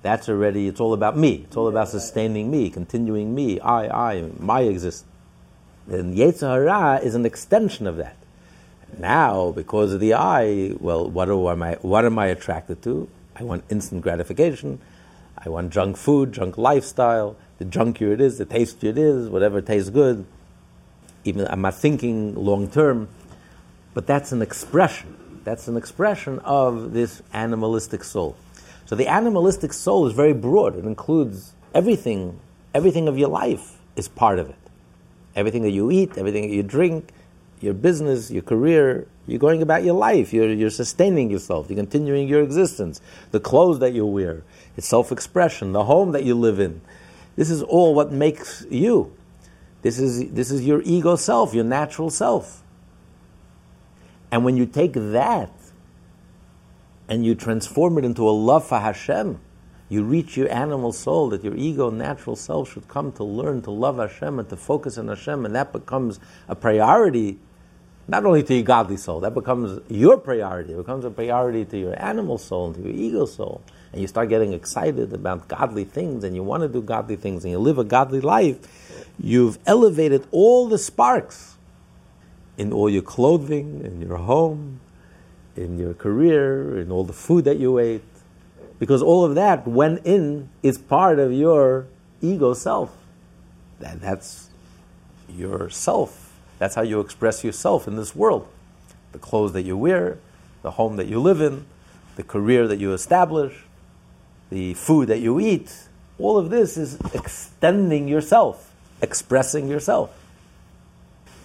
that's 0.00 0.30
already. 0.30 0.66
It's 0.66 0.80
all 0.80 0.94
about 0.94 1.18
me. 1.18 1.44
It's 1.44 1.58
all 1.58 1.68
about 1.68 1.90
sustaining 1.90 2.50
me, 2.50 2.70
continuing 2.70 3.34
me. 3.34 3.60
I, 3.60 4.12
I, 4.12 4.30
my 4.38 4.62
existence. 4.62 5.12
And 5.88 6.14
Yetzer 6.14 6.48
Hara 6.48 7.00
is 7.04 7.14
an 7.14 7.26
extension 7.26 7.86
of 7.86 7.98
that. 7.98 8.16
Now, 8.96 9.52
because 9.52 9.92
of 9.92 10.00
the 10.00 10.14
I, 10.14 10.72
well, 10.80 11.06
what, 11.06 11.28
am 11.28 11.62
I, 11.62 11.74
what 11.82 12.06
am 12.06 12.18
I 12.18 12.28
attracted 12.28 12.80
to? 12.84 13.10
I 13.36 13.42
want 13.42 13.64
instant 13.68 14.00
gratification. 14.00 14.80
I 15.36 15.50
want 15.50 15.70
junk 15.70 15.98
food, 15.98 16.32
junk 16.32 16.56
lifestyle. 16.56 17.36
The 17.58 17.66
junkier 17.66 18.14
it 18.14 18.22
is, 18.22 18.38
the 18.38 18.46
tastier 18.46 18.88
it 18.88 18.96
is, 18.96 19.28
whatever 19.28 19.60
tastes 19.60 19.90
good. 19.90 20.24
Even 21.24 21.46
I'm 21.46 21.60
not 21.60 21.74
thinking 21.74 22.34
long 22.36 22.70
term, 22.70 23.10
but 23.92 24.06
that's 24.06 24.32
an 24.32 24.40
expression. 24.40 25.17
That's 25.48 25.66
an 25.66 25.78
expression 25.78 26.40
of 26.40 26.92
this 26.92 27.22
animalistic 27.32 28.04
soul. 28.04 28.36
So 28.84 28.94
the 28.94 29.06
animalistic 29.06 29.72
soul 29.72 30.06
is 30.06 30.12
very 30.12 30.34
broad. 30.34 30.76
It 30.76 30.84
includes 30.84 31.54
everything. 31.72 32.38
Everything 32.74 33.08
of 33.08 33.16
your 33.16 33.30
life 33.30 33.78
is 33.96 34.08
part 34.08 34.38
of 34.38 34.50
it. 34.50 34.58
Everything 35.34 35.62
that 35.62 35.70
you 35.70 35.90
eat, 35.90 36.18
everything 36.18 36.42
that 36.42 36.54
you 36.54 36.62
drink, 36.62 37.12
your 37.62 37.72
business, 37.72 38.30
your 38.30 38.42
career, 38.42 39.06
you're 39.26 39.38
going 39.38 39.62
about 39.62 39.84
your 39.84 39.94
life, 39.94 40.34
you're, 40.34 40.52
you're 40.52 40.68
sustaining 40.68 41.30
yourself, 41.30 41.70
you're 41.70 41.78
continuing 41.78 42.28
your 42.28 42.42
existence, 42.42 43.00
the 43.30 43.40
clothes 43.40 43.78
that 43.78 43.94
you 43.94 44.04
wear, 44.04 44.42
it's 44.76 44.86
self 44.86 45.10
expression, 45.10 45.72
the 45.72 45.84
home 45.84 46.12
that 46.12 46.24
you 46.24 46.34
live 46.34 46.60
in. 46.60 46.82
This 47.36 47.48
is 47.48 47.62
all 47.62 47.94
what 47.94 48.12
makes 48.12 48.66
you. 48.68 49.16
This 49.80 49.98
is, 49.98 50.30
this 50.30 50.50
is 50.50 50.66
your 50.66 50.82
ego 50.82 51.16
self, 51.16 51.54
your 51.54 51.64
natural 51.64 52.10
self. 52.10 52.62
And 54.30 54.44
when 54.44 54.56
you 54.56 54.66
take 54.66 54.92
that 54.92 55.50
and 57.08 57.24
you 57.24 57.34
transform 57.34 57.98
it 57.98 58.04
into 58.04 58.28
a 58.28 58.30
love 58.30 58.66
for 58.66 58.78
Hashem, 58.78 59.40
you 59.88 60.04
reach 60.04 60.36
your 60.36 60.52
animal 60.52 60.92
soul 60.92 61.30
that 61.30 61.42
your 61.42 61.56
ego, 61.56 61.90
natural 61.90 62.36
self, 62.36 62.72
should 62.72 62.88
come 62.88 63.10
to 63.12 63.24
learn 63.24 63.62
to 63.62 63.70
love 63.70 63.96
Hashem 63.96 64.38
and 64.38 64.48
to 64.50 64.56
focus 64.56 64.98
on 64.98 65.08
Hashem, 65.08 65.46
and 65.46 65.54
that 65.54 65.72
becomes 65.72 66.20
a 66.46 66.54
priority, 66.54 67.38
not 68.06 68.26
only 68.26 68.42
to 68.42 68.54
your 68.54 68.64
godly 68.64 68.98
soul, 68.98 69.20
that 69.20 69.32
becomes 69.32 69.80
your 69.88 70.18
priority. 70.18 70.74
It 70.74 70.76
becomes 70.76 71.06
a 71.06 71.10
priority 71.10 71.64
to 71.64 71.78
your 71.78 72.02
animal 72.02 72.36
soul, 72.36 72.66
and 72.66 72.74
to 72.74 72.82
your 72.82 72.92
ego 72.92 73.24
soul. 73.24 73.62
And 73.92 74.02
you 74.02 74.06
start 74.06 74.28
getting 74.28 74.52
excited 74.52 75.14
about 75.14 75.48
godly 75.48 75.84
things, 75.84 76.22
and 76.22 76.36
you 76.36 76.42
want 76.42 76.62
to 76.64 76.68
do 76.68 76.82
godly 76.82 77.16
things, 77.16 77.44
and 77.44 77.50
you 77.50 77.58
live 77.58 77.78
a 77.78 77.84
godly 77.84 78.20
life. 78.20 78.58
You've 79.18 79.58
elevated 79.66 80.26
all 80.30 80.68
the 80.68 80.76
sparks 80.76 81.56
in 82.58 82.72
all 82.72 82.90
your 82.90 83.02
clothing, 83.02 83.80
in 83.82 84.02
your 84.02 84.18
home, 84.18 84.80
in 85.56 85.78
your 85.78 85.94
career, 85.94 86.78
in 86.78 86.92
all 86.92 87.04
the 87.04 87.14
food 87.14 87.44
that 87.46 87.58
you 87.58 87.78
ate 87.78 88.02
because 88.78 89.02
all 89.02 89.24
of 89.24 89.34
that 89.34 89.66
went 89.66 90.04
in 90.04 90.48
is 90.62 90.78
part 90.78 91.18
of 91.18 91.32
your 91.32 91.86
ego 92.20 92.54
self. 92.54 92.96
That, 93.80 94.00
that's 94.00 94.50
your 95.28 95.68
self. 95.70 96.36
That's 96.58 96.74
how 96.74 96.82
you 96.82 97.00
express 97.00 97.44
yourself 97.44 97.88
in 97.88 97.96
this 97.96 98.14
world. 98.14 98.48
The 99.12 99.18
clothes 99.18 99.52
that 99.52 99.62
you 99.62 99.76
wear, 99.76 100.18
the 100.62 100.72
home 100.72 100.96
that 100.96 101.06
you 101.06 101.20
live 101.20 101.40
in, 101.40 101.66
the 102.16 102.22
career 102.22 102.66
that 102.66 102.78
you 102.78 102.92
establish, 102.92 103.64
the 104.50 104.74
food 104.74 105.08
that 105.08 105.18
you 105.18 105.40
eat. 105.40 105.88
All 106.18 106.36
of 106.36 106.50
this 106.50 106.76
is 106.76 106.98
extending 107.14 108.08
yourself, 108.08 108.72
expressing 109.00 109.68
yourself. 109.68 110.14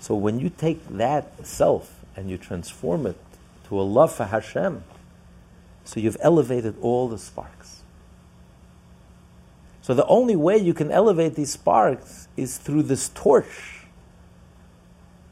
So 0.04 0.16
when 0.16 0.42
you 0.42 0.50
take 0.50 0.86
that 0.98 1.48
self 1.48 2.02
and 2.18 2.30
you 2.30 2.38
transform 2.38 3.06
it 3.06 3.16
to 3.70 3.80
a 3.80 3.84
love 3.84 4.12
for 4.12 4.26
Hashem, 4.26 4.84
so 5.86 6.02
you've 6.02 6.18
elevated 6.20 6.76
all 6.82 7.08
the 7.08 7.18
sparks. 7.18 7.84
So 9.82 9.94
the 9.94 10.06
only 10.08 10.36
way 10.36 10.58
you 10.58 10.74
can 10.74 10.92
elevate 10.92 11.36
these 11.36 11.54
sparks 11.54 12.28
is 12.36 12.58
through 12.58 12.84
this 12.84 13.12
torch. 13.16 13.86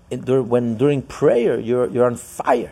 when 0.09 0.77
during 0.77 1.01
prayer 1.01 1.59
you're, 1.59 1.89
you're 1.89 2.05
on 2.05 2.15
fire. 2.15 2.71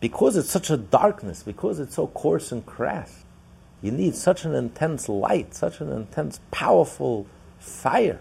Because 0.00 0.36
it's 0.36 0.50
such 0.50 0.68
a 0.68 0.76
darkness, 0.76 1.42
because 1.42 1.80
it's 1.80 1.94
so 1.94 2.08
coarse 2.08 2.52
and 2.52 2.66
crass, 2.66 3.24
you 3.80 3.90
need 3.90 4.14
such 4.14 4.44
an 4.44 4.54
intense 4.54 5.08
light, 5.08 5.54
such 5.54 5.80
an 5.80 5.90
intense, 5.90 6.40
powerful 6.50 7.26
fire 7.58 8.20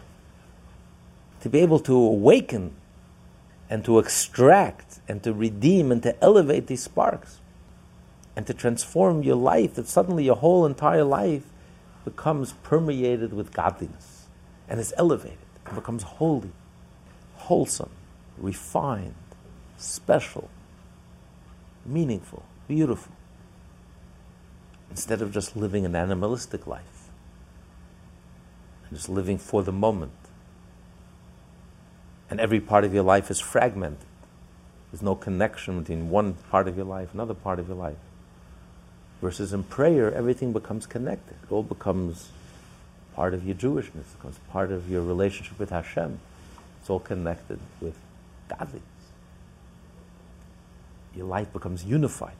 to 1.41 1.49
be 1.49 1.59
able 1.59 1.79
to 1.79 1.95
awaken 1.95 2.73
and 3.69 3.83
to 3.85 3.99
extract 3.99 4.99
and 5.07 5.21
to 5.23 5.33
redeem 5.33 5.91
and 5.91 6.01
to 6.03 6.23
elevate 6.23 6.67
these 6.67 6.83
sparks 6.83 7.39
and 8.35 8.45
to 8.47 8.53
transform 8.53 9.23
your 9.23 9.35
life, 9.35 9.75
that 9.75 9.87
suddenly 9.87 10.25
your 10.25 10.35
whole 10.35 10.65
entire 10.65 11.03
life 11.03 11.43
becomes 12.05 12.53
permeated 12.63 13.33
with 13.33 13.51
godliness 13.51 14.27
and 14.69 14.79
is 14.79 14.93
elevated 14.97 15.37
and 15.65 15.75
becomes 15.75 16.03
holy, 16.03 16.51
wholesome, 17.35 17.89
refined, 18.37 19.15
special, 19.77 20.49
meaningful, 21.85 22.43
beautiful, 22.67 23.11
instead 24.89 25.21
of 25.21 25.31
just 25.31 25.55
living 25.55 25.85
an 25.85 25.95
animalistic 25.95 26.65
life 26.65 27.09
and 28.87 28.97
just 28.97 29.09
living 29.09 29.37
for 29.37 29.63
the 29.63 29.71
moment 29.71 30.26
and 32.29 32.39
every 32.39 32.59
part 32.59 32.83
of 32.83 32.93
your 32.93 33.03
life 33.03 33.31
is 33.31 33.39
fragmented. 33.39 34.05
There's 34.91 35.01
no 35.01 35.15
connection 35.15 35.79
between 35.79 36.09
one 36.09 36.33
part 36.49 36.67
of 36.67 36.75
your 36.75 36.85
life, 36.85 37.13
another 37.13 37.33
part 37.33 37.59
of 37.59 37.67
your 37.67 37.77
life. 37.77 37.97
Versus 39.21 39.53
in 39.53 39.63
prayer, 39.63 40.13
everything 40.13 40.53
becomes 40.53 40.85
connected. 40.85 41.35
It 41.43 41.51
all 41.51 41.63
becomes 41.63 42.29
part 43.15 43.33
of 43.33 43.45
your 43.45 43.55
Jewishness, 43.55 43.95
it 43.95 44.17
becomes 44.17 44.37
part 44.51 44.71
of 44.71 44.89
your 44.89 45.01
relationship 45.01 45.57
with 45.57 45.71
Hashem. 45.71 46.19
It's 46.79 46.89
all 46.89 46.99
connected 46.99 47.59
with 47.81 47.97
godliness. 48.47 48.83
Your 51.15 51.25
life 51.25 51.51
becomes 51.51 51.83
unified. 51.83 52.35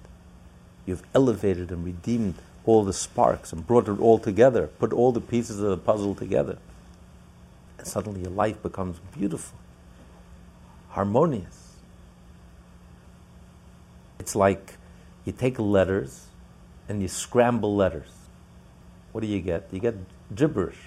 You've 0.85 1.03
elevated 1.15 1.71
and 1.71 1.83
redeemed 1.83 2.35
all 2.63 2.83
the 2.83 2.93
sparks 2.93 3.51
and 3.51 3.65
brought 3.65 3.87
it 3.87 3.99
all 3.99 4.19
together, 4.19 4.67
put 4.67 4.93
all 4.93 5.11
the 5.11 5.21
pieces 5.21 5.59
of 5.59 5.69
the 5.69 5.77
puzzle 5.77 6.13
together. 6.13 6.59
And 7.79 7.87
suddenly 7.87 8.21
your 8.21 8.31
life 8.31 8.61
becomes 8.61 8.99
beautiful 9.17 9.57
harmonious. 10.97 11.75
It's 14.17 14.35
like 14.35 14.73
you 15.25 15.31
take 15.31 15.59
letters 15.59 16.25
and 16.89 17.03
you 17.03 17.07
scramble 17.07 17.75
letters. 17.75 18.09
What 19.11 19.21
do 19.21 19.27
you 19.27 19.39
get? 19.39 19.67
You 19.71 19.79
get 19.79 19.93
gibberish. 20.33 20.79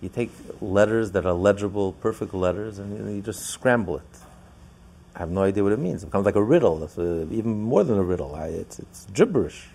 You 0.00 0.08
take 0.08 0.30
letters 0.62 1.10
that 1.10 1.26
are 1.26 1.34
legible, 1.34 1.92
perfect 1.92 2.32
letters, 2.32 2.78
and 2.78 3.14
you 3.14 3.20
just 3.20 3.50
scramble 3.50 3.98
it. 3.98 4.12
I 5.14 5.18
have 5.18 5.30
no 5.30 5.42
idea 5.42 5.62
what 5.62 5.72
it 5.72 5.78
means. 5.78 6.02
It 6.02 6.06
becomes 6.06 6.24
like 6.24 6.36
a 6.36 6.42
riddle. 6.42 6.82
It's 6.82 6.96
a, 6.96 7.22
uh, 7.22 7.26
even 7.30 7.60
more 7.60 7.84
than 7.84 7.98
a 7.98 8.02
riddle. 8.02 8.34
I, 8.34 8.46
it's, 8.46 8.78
it's 8.78 9.06
gibberish. 9.12 9.68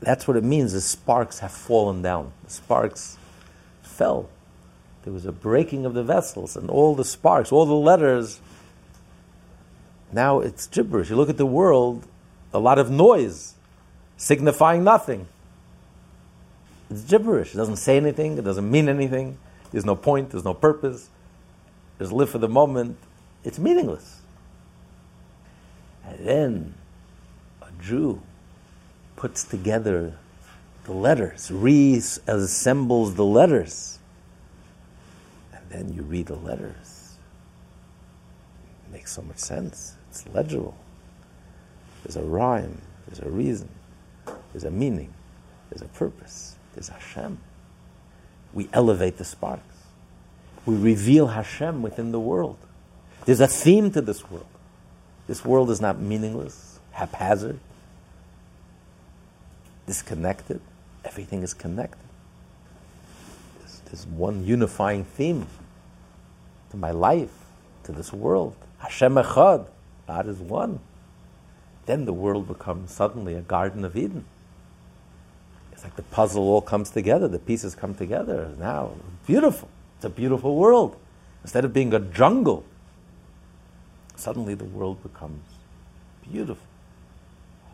That's 0.00 0.28
what 0.28 0.36
it 0.36 0.44
means. 0.44 0.74
The 0.74 0.82
sparks 0.82 1.38
have 1.38 1.52
fallen 1.52 2.02
down. 2.02 2.32
The 2.44 2.50
sparks 2.50 3.16
fell 3.82 4.28
there 5.04 5.12
was 5.12 5.26
a 5.26 5.32
breaking 5.32 5.84
of 5.84 5.94
the 5.94 6.02
vessels, 6.02 6.56
and 6.56 6.70
all 6.70 6.94
the 6.94 7.04
sparks, 7.04 7.52
all 7.52 7.66
the 7.66 7.74
letters. 7.74 8.40
Now 10.12 10.40
it's 10.40 10.66
gibberish. 10.66 11.10
You 11.10 11.16
look 11.16 11.28
at 11.28 11.36
the 11.36 11.46
world, 11.46 12.06
a 12.52 12.58
lot 12.58 12.78
of 12.78 12.90
noise, 12.90 13.54
signifying 14.16 14.82
nothing. 14.82 15.28
It's 16.90 17.02
gibberish. 17.02 17.54
It 17.54 17.56
doesn't 17.58 17.76
say 17.76 17.96
anything. 17.96 18.38
It 18.38 18.44
doesn't 18.44 18.70
mean 18.70 18.88
anything. 18.88 19.38
There's 19.72 19.84
no 19.84 19.96
point. 19.96 20.30
There's 20.30 20.44
no 20.44 20.54
purpose. 20.54 21.08
Just 21.98 22.12
live 22.12 22.30
for 22.30 22.38
the 22.38 22.48
moment. 22.48 22.96
It's 23.42 23.58
meaningless. 23.58 24.20
And 26.06 26.26
then 26.26 26.74
a 27.60 27.82
Jew 27.82 28.22
puts 29.16 29.44
together 29.44 30.16
the 30.84 30.92
letters, 30.92 31.50
reassembles 31.50 33.16
the 33.16 33.24
letters, 33.24 33.98
then 35.74 35.92
you 35.92 36.02
read 36.02 36.26
the 36.26 36.36
letters. 36.36 37.16
It 38.86 38.92
makes 38.92 39.12
so 39.12 39.22
much 39.22 39.38
sense. 39.38 39.96
It's 40.10 40.26
legible. 40.28 40.76
There's 42.02 42.16
a 42.16 42.22
rhyme, 42.22 42.80
there's 43.06 43.20
a 43.20 43.28
reason, 43.28 43.68
there's 44.52 44.64
a 44.64 44.70
meaning, 44.70 45.12
there's 45.70 45.82
a 45.82 45.88
purpose, 45.88 46.56
there's 46.74 46.88
Hashem 46.88 47.38
we 48.54 48.68
elevate 48.72 49.18
the 49.18 49.24
sparks. 49.24 49.62
We 50.64 50.76
reveal 50.76 51.26
Hashem 51.26 51.82
within 51.82 52.12
the 52.12 52.20
world. 52.20 52.56
There's 53.26 53.40
a 53.40 53.48
theme 53.48 53.90
to 53.90 54.00
this 54.00 54.30
world. 54.30 54.46
This 55.26 55.44
world 55.44 55.70
is 55.70 55.80
not 55.80 55.98
meaningless, 55.98 56.78
haphazard, 56.92 57.58
disconnected. 59.86 60.60
Everything 61.04 61.42
is 61.42 61.52
connected. 61.52 61.98
There's, 63.58 63.80
there's 63.86 64.06
one 64.06 64.44
unifying 64.44 65.04
theme 65.04 65.46
to 66.74 66.80
my 66.80 66.90
life, 66.90 67.32
to 67.84 67.92
this 67.92 68.12
world. 68.12 68.56
Hashem 68.78 69.14
Echad, 69.14 69.66
God 70.06 70.28
is 70.28 70.38
one. 70.38 70.80
Then 71.86 72.04
the 72.04 72.12
world 72.12 72.48
becomes 72.48 72.90
suddenly 72.90 73.34
a 73.34 73.40
Garden 73.40 73.84
of 73.84 73.96
Eden 73.96 74.24
It's 75.72 75.84
like 75.84 75.96
the 75.96 76.02
puzzle 76.02 76.44
all 76.44 76.62
comes 76.62 76.90
together, 76.90 77.28
the 77.28 77.38
pieces 77.38 77.74
come 77.74 77.94
together. 77.94 78.50
Now, 78.58 78.92
beautiful. 79.26 79.68
It's 79.96 80.04
a 80.04 80.10
beautiful 80.10 80.56
world. 80.56 80.96
Instead 81.42 81.64
of 81.64 81.72
being 81.72 81.94
a 81.94 82.00
jungle, 82.00 82.64
suddenly 84.16 84.54
the 84.54 84.64
world 84.64 85.02
becomes 85.02 85.44
beautiful, 86.30 86.66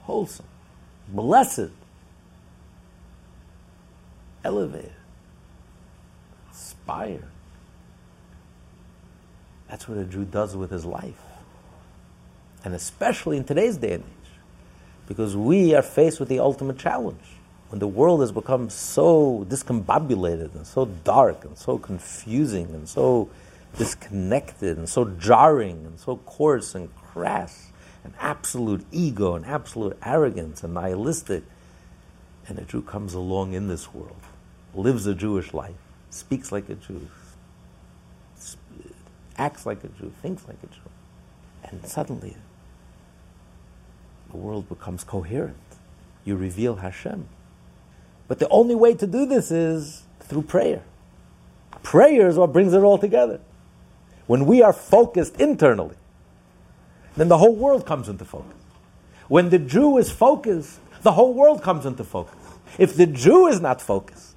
wholesome, 0.03 0.47
blessed, 1.09 1.71
elevated, 4.45 4.93
inspired. 6.49 7.25
That's 9.71 9.89
what 9.89 9.99
a 9.99 10.05
Jew 10.05 10.25
does 10.25 10.57
with 10.57 10.73
his 10.73 10.85
life. 10.85 11.23
And 12.64 12.75
especially 12.75 13.37
in 13.37 13.45
today's 13.45 13.77
day 13.77 13.93
and 13.93 14.03
age, 14.03 14.31
because 15.07 15.37
we 15.37 15.75
are 15.75 15.83
faced 15.83 16.18
with 16.18 16.29
the 16.29 16.41
ultimate 16.41 16.77
challenge 16.77 17.23
when 17.68 17.79
the 17.79 17.87
world 17.87 18.21
has 18.21 18.33
become 18.33 18.68
so 18.68 19.47
discombobulated 19.49 20.57
and 20.57 20.66
so 20.66 20.87
dark 20.87 21.45
and 21.45 21.57
so 21.57 21.79
confusing 21.79 22.66
and 22.75 22.89
so 22.89 23.31
disconnected 23.79 24.77
and 24.77 24.89
so 24.89 25.05
jarring 25.05 25.87
and 25.87 26.01
so 26.01 26.16
coarse 26.16 26.75
and 26.75 26.93
crass 26.97 27.71
and 28.03 28.12
absolute 28.18 28.85
ego 28.91 29.37
and 29.37 29.47
absolute 29.47 29.97
arrogance 30.05 30.64
and 30.64 30.75
nihilistic. 30.75 31.45
And 32.49 32.59
a 32.59 32.62
Jew 32.62 32.83
comes 32.83 33.14
along 33.14 33.53
in 33.53 33.68
this 33.68 33.95
world, 33.95 34.21
lives 34.75 35.07
a 35.07 35.14
Jewish 35.14 35.55
life, 35.55 35.77
speaks 36.11 36.51
like 36.51 36.68
a 36.68 36.75
Jew, 36.75 37.09
acts 39.41 39.64
like 39.64 39.82
a 39.82 39.88
Jew, 39.88 40.12
thinks 40.20 40.47
like 40.47 40.59
a 40.62 40.66
Jew. 40.66 40.91
And 41.64 41.84
suddenly 41.86 42.36
the 44.30 44.36
world 44.36 44.68
becomes 44.68 45.03
coherent. 45.03 45.57
You 46.24 46.36
reveal 46.36 46.76
Hashem. 46.76 47.26
But 48.28 48.38
the 48.38 48.49
only 48.51 48.74
way 48.74 48.95
to 48.95 49.07
do 49.07 49.26
this 49.26 49.51
is 49.51 50.05
through 50.20 50.43
prayer. 50.43 50.82
Prayer 51.82 52.28
is 52.28 52.36
what 52.36 52.53
brings 52.53 52.74
it 52.74 52.82
all 52.82 52.99
together. 52.99 53.41
When 54.26 54.47
we 54.47 54.62
are 54.62 54.72
focused 54.72 55.41
internally, 55.41 55.97
then 57.16 57.28
the 57.28 57.38
whole 57.38 57.57
world 57.57 57.86
comes 57.86 58.09
into 58.09 58.24
focus. 58.24 58.57
When 59.28 59.49
the 59.49 59.59
Jew 59.59 59.97
is 59.97 60.11
focused, 60.11 60.78
the 61.03 61.12
whole 61.12 61.32
world 61.32 61.62
comes 61.62 61.86
into 61.86 62.05
focus. 62.05 62.36
If 62.78 62.95
the 62.95 63.07
Jew 63.07 63.47
is 63.47 63.61
not 63.61 63.80
focused, 63.80 64.36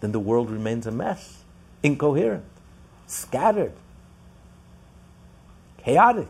then 0.00 0.12
the 0.12 0.20
world 0.20 0.50
remains 0.50 0.86
a 0.86 0.92
mess, 0.92 1.42
incoherent, 1.82 2.44
scattered, 3.06 3.72
chaotic. 5.78 6.28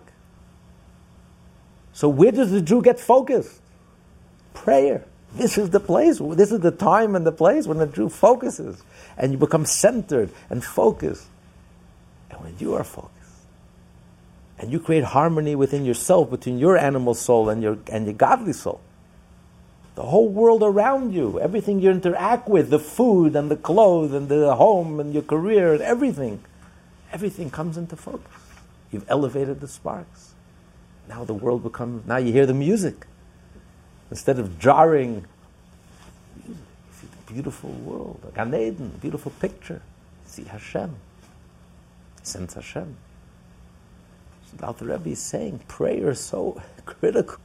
So, 1.92 2.08
where 2.08 2.32
does 2.32 2.50
the 2.50 2.60
Jew 2.60 2.82
get 2.82 2.98
focused? 2.98 3.60
Prayer. 4.54 5.04
This 5.34 5.56
is 5.56 5.70
the 5.70 5.80
place, 5.80 6.18
this 6.18 6.52
is 6.52 6.60
the 6.60 6.70
time 6.70 7.16
and 7.16 7.26
the 7.26 7.32
place 7.32 7.66
when 7.66 7.78
the 7.78 7.86
Jew 7.86 8.08
focuses 8.08 8.82
and 9.16 9.32
you 9.32 9.38
become 9.38 9.64
centered 9.64 10.30
and 10.50 10.62
focused. 10.62 11.26
And 12.30 12.40
when 12.40 12.54
you 12.58 12.74
are 12.74 12.84
focused 12.84 13.12
and 14.58 14.70
you 14.70 14.78
create 14.78 15.04
harmony 15.04 15.54
within 15.54 15.84
yourself, 15.84 16.30
between 16.30 16.58
your 16.58 16.76
animal 16.76 17.14
soul 17.14 17.48
and 17.48 17.62
your, 17.62 17.78
and 17.90 18.04
your 18.04 18.14
godly 18.14 18.52
soul, 18.52 18.80
the 19.94 20.02
whole 20.02 20.28
world 20.28 20.62
around 20.62 21.14
you, 21.14 21.40
everything 21.40 21.80
you 21.80 21.90
interact 21.90 22.48
with, 22.48 22.70
the 22.70 22.78
food 22.78 23.34
and 23.34 23.50
the 23.50 23.56
clothes 23.56 24.12
and 24.12 24.28
the 24.28 24.54
home 24.54 25.00
and 25.00 25.12
your 25.14 25.22
career 25.22 25.72
and 25.74 25.82
everything, 25.82 26.42
everything 27.12 27.50
comes 27.50 27.76
into 27.76 27.96
focus. 27.96 28.32
You've 28.90 29.08
elevated 29.08 29.60
the 29.60 29.68
sparks. 29.68 30.34
Now 31.08 31.24
the 31.24 31.34
world 31.34 31.62
becomes, 31.62 32.06
now 32.06 32.18
you 32.18 32.32
hear 32.32 32.46
the 32.46 32.54
music. 32.54 33.06
Instead 34.10 34.38
of 34.38 34.58
jarring, 34.58 35.24
you 36.46 36.56
see 36.92 37.06
the 37.06 37.32
beautiful 37.32 37.70
world, 37.70 38.20
Gan 38.34 38.54
Eden, 38.54 38.98
beautiful 39.00 39.32
picture. 39.40 39.82
See 40.26 40.44
Hashem. 40.44 40.94
Sense 42.22 42.54
Hashem. 42.54 42.96
So 44.50 44.72
the 44.72 44.84
Rebbe 44.84 45.10
is 45.10 45.18
saying 45.18 45.60
prayer 45.66 46.10
is 46.10 46.20
so 46.20 46.60
critical 46.86 47.38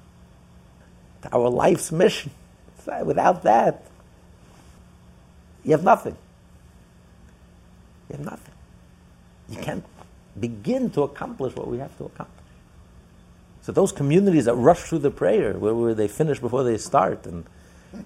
to 1.24 1.36
our 1.36 1.49
life's 1.49 1.91
mission. 1.91 2.32
Without 3.03 3.43
that, 3.43 3.84
you 5.63 5.72
have 5.72 5.84
nothing. 5.84 6.15
You 8.09 8.18
have 8.18 8.26
nothing. 8.26 8.53
You 9.49 9.57
can't 9.57 9.85
begin 10.39 10.89
to 10.91 11.03
accomplish 11.03 11.55
what 11.55 11.67
we 11.67 11.77
have 11.79 11.97
to 11.97 12.05
accomplish. 12.05 12.33
So 13.61 13.71
those 13.71 13.91
communities 13.91 14.45
that 14.45 14.55
rush 14.55 14.83
through 14.83 14.99
the 14.99 15.11
prayer, 15.11 15.53
where, 15.53 15.73
where 15.73 15.93
they 15.93 16.07
finish 16.07 16.39
before 16.39 16.63
they 16.63 16.77
start, 16.77 17.25
and 17.25 17.45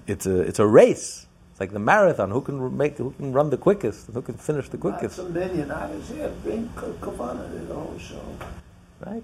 it's 0.07 0.25
a 0.25 0.41
it's 0.41 0.59
a 0.59 0.65
race. 0.65 1.27
It's 1.51 1.59
like 1.59 1.71
the 1.71 1.79
marathon. 1.79 2.31
Who 2.31 2.41
can 2.41 2.75
make? 2.75 2.97
Who 2.97 3.11
can 3.11 3.31
run 3.33 3.49
the 3.49 3.57
quickest? 3.57 4.07
Who 4.07 4.21
can 4.21 4.35
finish 4.35 4.69
the 4.69 4.77
quickest? 4.77 5.17
Here 5.17 6.31
bring 6.43 6.69
Kavana 6.75 7.51
to 7.51 7.59
the 7.65 7.73
whole 7.73 7.97
show. 7.99 8.21
Right. 9.05 9.23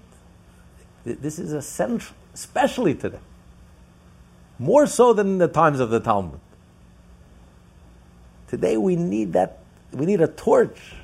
This 1.04 1.38
is 1.38 1.52
essential, 1.52 2.14
especially 2.34 2.94
today. 2.94 3.20
More 4.58 4.86
so 4.86 5.12
than 5.12 5.26
in 5.28 5.38
the 5.38 5.48
times 5.48 5.80
of 5.80 5.90
the 5.90 6.00
Talmud. 6.00 6.40
Today 8.48 8.76
we 8.76 8.96
need 8.96 9.32
that. 9.32 9.58
We 9.92 10.06
need 10.06 10.20
a 10.20 10.28
torch. 10.28 10.94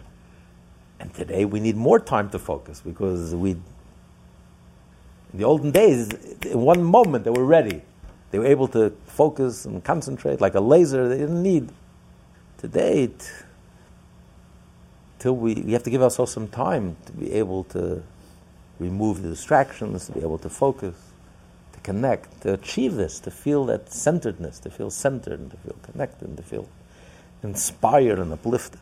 And 1.04 1.12
today 1.12 1.44
we 1.44 1.60
need 1.60 1.76
more 1.76 2.00
time 2.00 2.30
to 2.30 2.38
focus 2.38 2.80
because 2.80 3.34
we 3.34 3.50
in 3.50 5.38
the 5.38 5.44
olden 5.44 5.70
days, 5.70 6.10
in 6.42 6.60
one 6.60 6.82
moment 6.82 7.24
they 7.24 7.30
were 7.30 7.44
ready. 7.44 7.82
They 8.30 8.38
were 8.38 8.46
able 8.46 8.68
to 8.68 8.90
focus 9.06 9.66
and 9.66 9.84
concentrate 9.84 10.40
like 10.40 10.54
a 10.54 10.60
laser. 10.60 11.08
They 11.08 11.18
didn't 11.18 11.42
need. 11.42 11.70
Today, 12.56 13.08
t- 13.08 13.14
till 15.18 15.36
we, 15.36 15.54
we 15.54 15.72
have 15.72 15.82
to 15.82 15.90
give 15.90 16.02
ourselves 16.02 16.32
some 16.32 16.48
time 16.48 16.96
to 17.06 17.12
be 17.12 17.32
able 17.32 17.64
to 17.64 18.02
remove 18.78 19.22
the 19.22 19.28
distractions, 19.28 20.06
to 20.06 20.12
be 20.12 20.20
able 20.20 20.38
to 20.38 20.48
focus, 20.48 20.94
to 21.72 21.80
connect, 21.80 22.40
to 22.42 22.54
achieve 22.54 22.94
this, 22.94 23.20
to 23.20 23.30
feel 23.30 23.66
that 23.66 23.92
centeredness, 23.92 24.58
to 24.60 24.70
feel 24.70 24.90
centered, 24.90 25.38
and 25.38 25.50
to 25.50 25.56
feel 25.58 25.76
connected, 25.82 26.28
and 26.28 26.36
to 26.38 26.42
feel 26.42 26.66
inspired 27.42 28.18
and 28.18 28.32
uplifted. 28.32 28.80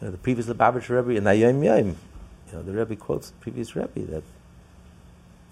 You 0.00 0.06
know, 0.06 0.10
the 0.12 0.18
previous 0.18 0.46
Lubavitcher 0.46 1.04
Rebbe 1.04 1.18
in 1.18 1.24
Hayom 1.24 1.64
Yom, 1.64 1.88
you 1.88 2.52
know, 2.52 2.62
the 2.62 2.72
Rebbe 2.72 2.96
quotes 2.96 3.30
the 3.30 3.36
previous 3.36 3.76
Rebbe 3.76 4.00
that 4.10 4.22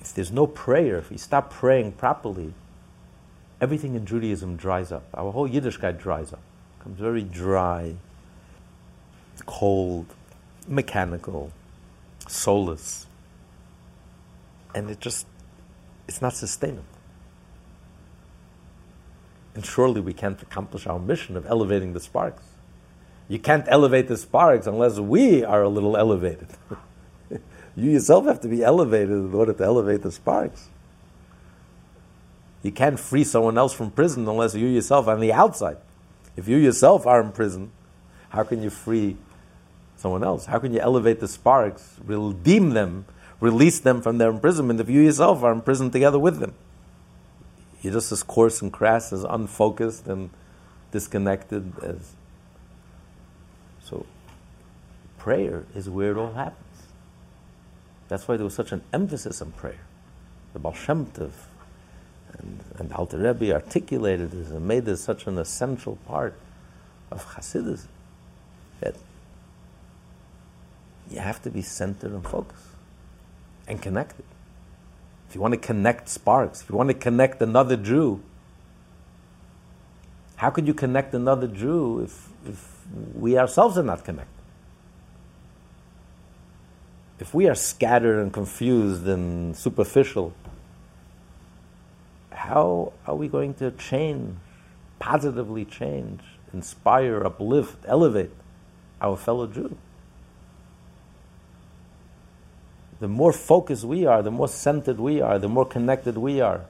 if 0.01 0.14
there's 0.14 0.32
no 0.32 0.46
prayer, 0.46 0.96
if 0.96 1.11
we 1.11 1.18
stop 1.18 1.51
praying 1.51 1.92
properly, 1.92 2.55
everything 3.61 3.94
in 3.94 4.07
Judaism 4.07 4.57
dries 4.57 4.90
up. 4.90 5.05
Our 5.12 5.32
whole 5.32 5.49
Yiddishkeit 5.49 5.99
dries 5.99 6.32
up, 6.32 6.40
becomes 6.78 6.99
very 6.99 7.22
dry, 7.22 7.96
cold, 9.44 10.07
mechanical, 10.66 11.53
soulless. 12.26 13.07
And 14.74 14.88
it 14.90 15.01
just, 15.01 15.26
it's 16.07 16.22
not 16.22 16.34
sustainable. 16.34 16.84
And 19.55 19.66
surely 19.66 20.01
we 20.01 20.12
can't 20.12 20.40
accomplish 20.40 20.86
our 20.86 20.99
mission 20.99 21.36
of 21.36 21.44
elevating 21.46 21.92
the 21.92 22.01
sparks. 22.01 22.44
You 23.28 23.38
can't 23.38 23.64
elevate 23.68 24.08
the 24.08 24.16
sparks 24.16 24.66
unless 24.66 24.98
we 24.98 25.44
are 25.44 25.62
a 25.62 25.68
little 25.68 25.96
elevated. 25.96 26.48
You 27.78 27.92
yourself 27.92 28.24
have 28.24 28.40
to 28.40 28.48
be 28.48 28.64
elevated 28.64 29.10
in 29.10 29.32
order 29.32 29.52
to 29.52 29.62
elevate 29.62 30.02
the 30.02 30.10
sparks. 30.10 30.68
You 32.64 32.72
can't 32.72 32.98
free 32.98 33.22
someone 33.22 33.56
else 33.56 33.72
from 33.72 33.92
prison 33.92 34.26
unless 34.26 34.56
you 34.56 34.66
yourself 34.66 35.06
are 35.06 35.14
on 35.14 35.20
the 35.20 35.32
outside. 35.32 35.76
If 36.36 36.48
you 36.48 36.56
yourself 36.56 37.06
are 37.06 37.20
in 37.20 37.30
prison, 37.30 37.70
how 38.30 38.42
can 38.42 38.64
you 38.64 38.70
free 38.70 39.16
someone 39.96 40.24
else? 40.24 40.46
How 40.46 40.58
can 40.58 40.72
you 40.72 40.80
elevate 40.80 41.20
the 41.20 41.28
sparks, 41.28 41.94
redeem 42.04 42.70
them, 42.70 43.06
release 43.38 43.78
them 43.78 44.02
from 44.02 44.18
their 44.18 44.30
imprisonment 44.30 44.80
if 44.80 44.90
you 44.90 45.00
yourself 45.00 45.44
are 45.44 45.52
in 45.52 45.60
prison 45.60 45.92
together 45.92 46.18
with 46.18 46.40
them? 46.40 46.54
You're 47.80 47.92
just 47.92 48.10
as 48.10 48.24
coarse 48.24 48.60
and 48.60 48.72
crass, 48.72 49.12
as 49.12 49.22
unfocused 49.22 50.08
and 50.08 50.30
disconnected 50.90 51.72
as. 51.80 52.14
So, 53.89 54.05
prayer 55.18 55.64
is 55.74 55.89
where 55.89 56.12
it 56.12 56.16
all 56.16 56.32
happens. 56.32 56.64
That's 58.09 58.28
why 58.28 58.36
there 58.36 58.45
was 58.45 58.55
such 58.55 58.72
an 58.72 58.82
emphasis 58.93 59.41
on 59.41 59.53
prayer. 59.53 59.80
The 60.53 60.59
Baal 60.59 60.74
Shem 60.74 61.07
Tov 61.07 61.32
and, 62.39 62.61
and 62.78 62.93
Alter 62.93 63.18
Rebbe 63.18 63.53
articulated 63.53 64.30
this 64.30 64.51
and 64.51 64.66
made 64.66 64.84
this 64.84 65.03
such 65.03 65.26
an 65.26 65.39
essential 65.39 65.97
part 66.07 66.34
of 67.11 67.24
Hasidus 67.34 67.86
that 68.80 68.95
you 71.11 71.20
have 71.20 71.43
to 71.43 71.51
be 71.51 71.62
centered 71.62 72.12
and 72.12 72.24
focused 72.24 72.64
and 73.66 73.80
connected. 73.80 74.24
If 75.28 75.34
you 75.34 75.41
want 75.41 75.55
to 75.55 75.61
connect 75.61 76.09
sparks, 76.09 76.62
if 76.62 76.70
you 76.70 76.76
want 76.76 76.89
to 76.89 76.95
connect 76.95 77.41
another 77.41 77.76
Jew, 77.76 78.22
how 80.39 80.51
could 80.51 80.68
you 80.68 80.74
connect 80.74 81.14
another 81.14 81.49
Jew 81.49 82.01
if, 82.05 82.28
if 82.47 82.86
we 83.16 83.36
ourselves 83.36 83.76
are 83.76 83.82
not 83.82 84.05
connected? 84.05 84.32
If 87.18 87.34
we 87.34 87.49
are 87.49 87.57
scattered 87.57 88.20
and 88.20 88.32
confused 88.32 89.05
and 89.09 89.57
superficial, 89.57 90.32
how 92.30 92.93
are 93.05 93.16
we 93.16 93.26
going 93.26 93.55
to 93.55 93.72
change, 93.72 94.36
positively 95.01 95.64
change, 95.64 96.20
inspire, 96.55 97.24
uplift, 97.26 97.78
elevate 97.89 98.30
our 99.01 99.16
fellow 99.16 99.49
Jew? 99.49 99.76
The 103.01 103.09
more 103.09 103.32
focused 103.32 103.82
we 103.82 104.07
are, 104.07 104.22
the 104.22 104.30
more 104.30 104.47
centered 104.47 105.01
we 105.01 105.20
are, 105.20 105.41
the 105.41 105.49
more 105.49 105.66
connected 105.66 106.16
we 106.16 106.41
are, 106.41 106.61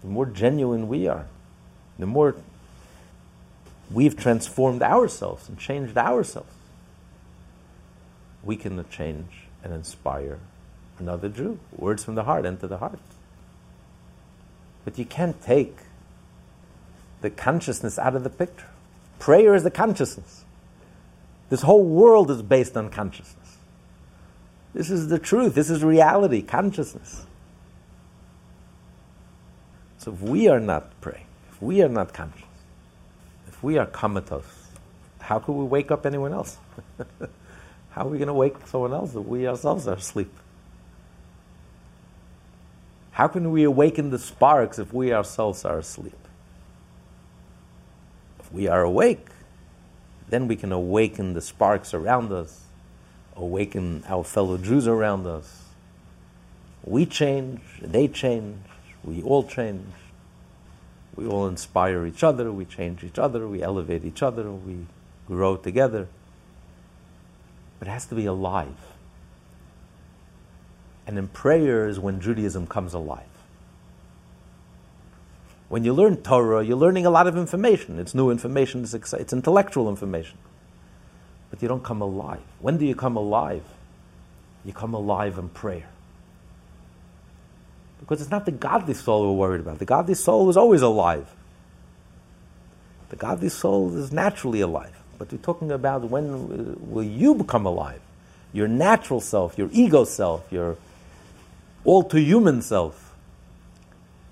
the 0.00 0.08
more 0.08 0.24
genuine 0.24 0.88
we 0.88 1.06
are, 1.06 1.26
the 2.00 2.06
more 2.06 2.36
we've 3.90 4.16
transformed 4.16 4.82
ourselves 4.82 5.48
and 5.48 5.58
changed 5.58 5.96
ourselves, 5.96 6.52
we 8.42 8.56
can 8.56 8.82
change 8.88 9.44
and 9.62 9.72
inspire 9.72 10.38
another 10.98 11.28
Jew. 11.28 11.58
Words 11.76 12.04
from 12.04 12.14
the 12.14 12.24
heart 12.24 12.46
enter 12.46 12.66
the 12.66 12.78
heart. 12.78 12.98
But 14.84 14.98
you 14.98 15.04
can't 15.04 15.40
take 15.42 15.76
the 17.20 17.30
consciousness 17.30 17.98
out 17.98 18.14
of 18.14 18.24
the 18.24 18.30
picture. 18.30 18.68
Prayer 19.18 19.54
is 19.54 19.62
the 19.62 19.70
consciousness. 19.70 20.44
This 21.50 21.62
whole 21.62 21.84
world 21.84 22.30
is 22.30 22.42
based 22.42 22.76
on 22.76 22.88
consciousness. 22.88 23.36
This 24.72 24.90
is 24.90 25.08
the 25.08 25.18
truth. 25.18 25.54
This 25.54 25.68
is 25.68 25.84
reality, 25.84 26.42
consciousness. 26.42 27.26
So 29.98 30.12
if 30.12 30.22
we 30.22 30.48
are 30.48 30.60
not 30.60 30.98
praying, 31.00 31.26
we 31.60 31.82
are 31.82 31.88
not 31.88 32.12
conscious, 32.12 32.44
if 33.48 33.62
we 33.62 33.78
are 33.78 33.86
comatose, 33.86 34.68
how 35.20 35.38
could 35.38 35.52
we 35.52 35.64
wake 35.64 35.90
up 35.90 36.06
anyone 36.06 36.32
else? 36.32 36.58
how 37.90 38.06
are 38.06 38.08
we 38.08 38.18
going 38.18 38.28
to 38.28 38.34
wake 38.34 38.54
someone 38.66 38.92
else 38.92 39.14
if 39.14 39.24
we 39.24 39.46
ourselves 39.46 39.86
are 39.86 39.96
asleep? 39.96 40.32
How 43.12 43.28
can 43.28 43.50
we 43.50 43.64
awaken 43.64 44.10
the 44.10 44.18
sparks 44.18 44.78
if 44.78 44.92
we 44.94 45.12
ourselves 45.12 45.64
are 45.64 45.78
asleep? 45.78 46.16
If 48.38 48.52
we 48.52 48.66
are 48.66 48.82
awake, 48.82 49.26
then 50.28 50.48
we 50.48 50.56
can 50.56 50.72
awaken 50.72 51.34
the 51.34 51.40
sparks 51.40 51.92
around 51.92 52.32
us 52.32 52.64
awaken 53.40 54.04
our 54.08 54.22
fellow 54.22 54.58
Jews 54.58 54.86
around 54.86 55.26
us. 55.26 55.64
We 56.84 57.06
change, 57.06 57.60
they 57.80 58.08
change, 58.08 58.58
we 59.02 59.22
all 59.22 59.44
change. 59.44 59.86
We 61.20 61.26
all 61.26 61.46
inspire 61.46 62.06
each 62.06 62.24
other, 62.24 62.50
we 62.50 62.64
change 62.64 63.04
each 63.04 63.18
other, 63.18 63.46
we 63.46 63.62
elevate 63.62 64.04
each 64.04 64.22
other, 64.22 64.50
we 64.50 64.86
grow 65.26 65.56
together. 65.56 66.08
But 67.78 67.88
it 67.88 67.90
has 67.90 68.06
to 68.06 68.14
be 68.14 68.26
alive. 68.26 68.76
And 71.06 71.18
in 71.18 71.28
prayer 71.28 71.88
is 71.88 72.00
when 72.00 72.20
Judaism 72.20 72.66
comes 72.66 72.94
alive. 72.94 73.24
When 75.68 75.84
you 75.84 75.92
learn 75.92 76.16
Torah, 76.18 76.64
you're 76.64 76.76
learning 76.76 77.06
a 77.06 77.10
lot 77.10 77.26
of 77.26 77.36
information. 77.36 77.98
It's 77.98 78.14
new 78.14 78.30
information, 78.30 78.82
it's, 78.82 78.94
it's 79.12 79.32
intellectual 79.32 79.88
information 79.88 80.38
but 81.50 81.60
you 81.60 81.68
don't 81.68 81.82
come 81.82 82.00
alive. 82.00 82.40
When 82.60 82.78
do 82.78 82.86
you 82.86 82.94
come 82.94 83.16
alive? 83.16 83.64
You 84.64 84.72
come 84.72 84.94
alive 84.94 85.36
in 85.36 85.48
prayer. 85.48 85.88
Because 88.00 88.20
it's 88.20 88.30
not 88.30 88.46
the 88.46 88.52
godly 88.52 88.94
soul 88.94 89.26
we're 89.26 89.48
worried 89.48 89.60
about. 89.60 89.78
The 89.78 89.84
godly 89.84 90.14
soul 90.14 90.48
is 90.50 90.56
always 90.56 90.82
alive. 90.82 91.28
The 93.10 93.16
godly 93.16 93.50
soul 93.50 93.96
is 93.96 94.12
naturally 94.12 94.60
alive. 94.60 94.96
But 95.18 95.30
we're 95.30 95.38
talking 95.38 95.70
about 95.70 96.04
when 96.04 96.90
will 96.90 97.04
you 97.04 97.34
become 97.34 97.66
alive? 97.66 98.00
Your 98.52 98.68
natural 98.68 99.20
self, 99.20 99.58
your 99.58 99.68
ego 99.72 100.04
self, 100.04 100.50
your 100.50 100.76
all 101.84 102.02
too 102.02 102.18
human 102.18 102.62
self. 102.62 103.14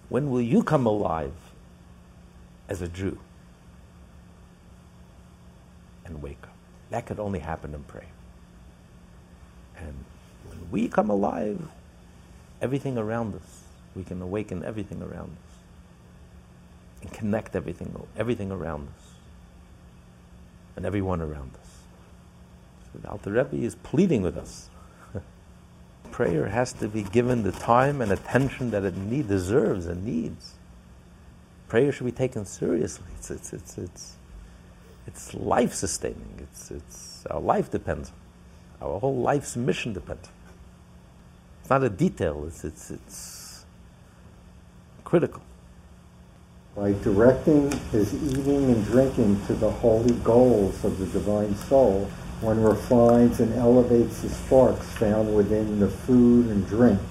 When 0.09 0.31
will 0.31 0.41
you 0.41 0.63
come 0.63 0.87
alive 0.87 1.35
as 2.69 2.81
a 2.81 2.89
Jew 2.89 3.19
and 6.07 6.23
wake 6.23 6.43
up? 6.43 6.55
That 6.91 7.05
could 7.05 7.21
only 7.21 7.41
happen 7.41 7.75
in 7.75 7.83
prayer. 7.85 8.07
And 9.77 10.05
when 10.49 10.71
we 10.71 10.89
come 10.89 11.11
alive, 11.11 11.61
everything 12.61 12.99
around 12.99 13.35
us, 13.35 13.63
we 13.95 14.05
can 14.05 14.21
awaken 14.23 14.65
everything 14.65 15.03
around 15.03 15.31
us 15.31 15.59
and 17.03 17.13
connect 17.13 17.55
everything, 17.57 17.95
everything 18.17 18.51
around 18.51 18.89
us 18.89 19.09
and 20.77 20.87
everyone 20.87 21.21
around 21.21 21.51
us. 21.61 21.79
So 22.93 23.01
the 23.01 23.11
Alter 23.11 23.33
Rebbe 23.33 23.57
is 23.57 23.75
pleading 23.75 24.23
with 24.23 24.37
us. 24.37 24.69
Prayer 26.11 26.47
has 26.47 26.73
to 26.75 26.89
be 26.89 27.03
given 27.03 27.43
the 27.43 27.53
time 27.53 28.01
and 28.01 28.13
attention 28.13 28.71
that 28.71 28.85
it 28.85 28.97
need, 28.97 29.29
deserves 29.29 29.87
and 29.87 30.05
needs. 30.05 30.55
Prayer 31.69 31.93
should 31.93 32.07
be 32.07 32.13
taken 32.13 32.45
seriously. 32.45 33.07
It's, 33.17 33.31
it's, 33.31 33.53
it's, 33.53 33.79
it's, 33.79 34.17
it's 35.07 35.35
life 35.35 35.75
sustaining. 35.75 36.39
It's, 36.39 36.71
it's, 36.71 37.27
our 37.27 37.41
life 37.41 37.71
depends. 37.71 38.13
Our 38.81 38.99
whole 39.01 39.17
life's 39.17 39.57
mission 39.57 39.93
depends. 39.93 40.29
It's 41.69 41.71
not 41.71 41.85
a 41.85 41.91
detail, 41.91 42.45
it's, 42.47 42.65
it's, 42.65 42.91
it's 42.91 43.67
critical. 45.05 45.43
By 46.75 46.93
directing 46.93 47.71
his 47.93 48.15
eating 48.15 48.71
and 48.71 48.83
drinking 48.87 49.45
to 49.49 49.53
the 49.53 49.71
holy 49.71 50.15
goals 50.21 50.83
of 50.83 50.99
the 50.99 51.05
divine 51.05 51.55
soul, 51.57 52.11
one 52.41 52.63
refines 52.63 53.41
and 53.41 53.53
elevates 53.53 54.23
the 54.23 54.31
sparks 54.31 54.87
found 54.93 55.37
within 55.37 55.79
the 55.79 55.91
food 55.91 56.47
and 56.47 56.67
drink, 56.67 57.03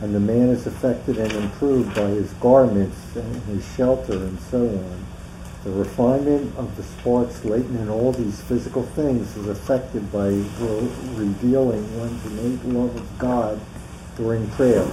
and 0.00 0.12
the 0.12 0.18
man 0.18 0.48
is 0.48 0.66
affected 0.66 1.16
and 1.16 1.30
improved 1.30 1.94
by 1.94 2.08
his 2.08 2.32
garments 2.40 3.14
and 3.14 3.36
his 3.44 3.64
shelter 3.76 4.14
and 4.14 4.40
so 4.40 4.66
on. 4.66 5.06
The 5.62 5.70
refinement 5.70 6.56
of 6.56 6.76
the 6.76 6.82
sparks 6.82 7.44
latent 7.44 7.78
in 7.78 7.88
all 7.88 8.10
these 8.10 8.40
physical 8.40 8.82
things 8.82 9.36
is 9.36 9.46
affected 9.46 10.10
by 10.10 10.30
revealing 11.14 12.00
one's 12.00 12.26
innate 12.26 12.64
love 12.64 12.96
of 12.96 13.18
God 13.20 13.60
during 14.20 14.46
prayer. 14.50 14.86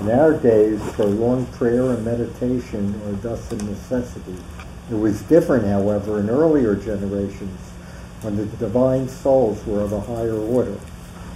In 0.00 0.10
our 0.10 0.32
days, 0.32 0.80
prolonged 0.92 1.50
prayer 1.52 1.90
and 1.90 2.04
meditation 2.04 2.94
are 3.06 3.12
thus 3.12 3.50
a 3.50 3.56
necessity. 3.56 4.36
It 4.90 4.94
was 4.94 5.20
different, 5.22 5.66
however, 5.66 6.20
in 6.20 6.30
earlier 6.30 6.76
generations 6.76 7.60
when 8.22 8.36
the 8.36 8.46
divine 8.46 9.08
souls 9.08 9.64
were 9.66 9.80
of 9.80 9.92
a 9.92 10.00
higher 10.00 10.38
order, 10.38 10.78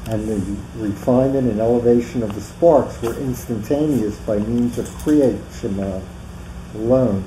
and 0.06 0.28
the 0.28 0.56
refinement 0.76 1.50
and 1.50 1.60
elevation 1.60 2.22
of 2.22 2.34
the 2.34 2.40
sparks 2.40 3.02
were 3.02 3.18
instantaneous 3.18 4.16
by 4.20 4.38
means 4.38 4.78
of 4.78 4.88
Shema 5.60 6.00
alone 6.74 7.24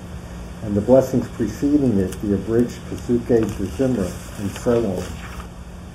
and 0.62 0.76
the 0.76 0.82
blessings 0.82 1.28
preceding 1.30 1.98
it, 2.00 2.12
the 2.22 2.34
abridged 2.34 2.80
Pesukei 2.90 3.44
Zimra, 3.44 4.40
and 4.40 4.52
so 4.52 4.86
on. 4.86 5.04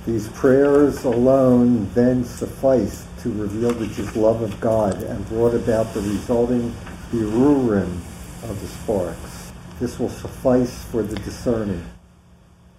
These 0.05 0.27
prayers 0.29 1.03
alone 1.03 1.89
then 1.93 2.23
sufficed 2.23 3.05
to 3.25 3.31
reveal 3.31 3.71
the 3.71 3.87
just 3.87 4.15
love 4.15 4.43
of 4.43 4.59
God 4.61 5.01
and 5.01 5.27
brought 5.29 5.55
about 5.55 5.91
the 5.95 6.01
resulting 6.01 6.71
birurim 7.11 7.91
of 8.43 8.61
the 8.61 8.67
sparks. 8.67 9.51
This 9.79 9.97
will 9.97 10.09
suffice 10.09 10.83
for 10.85 11.01
the 11.01 11.15
discerning. 11.15 11.83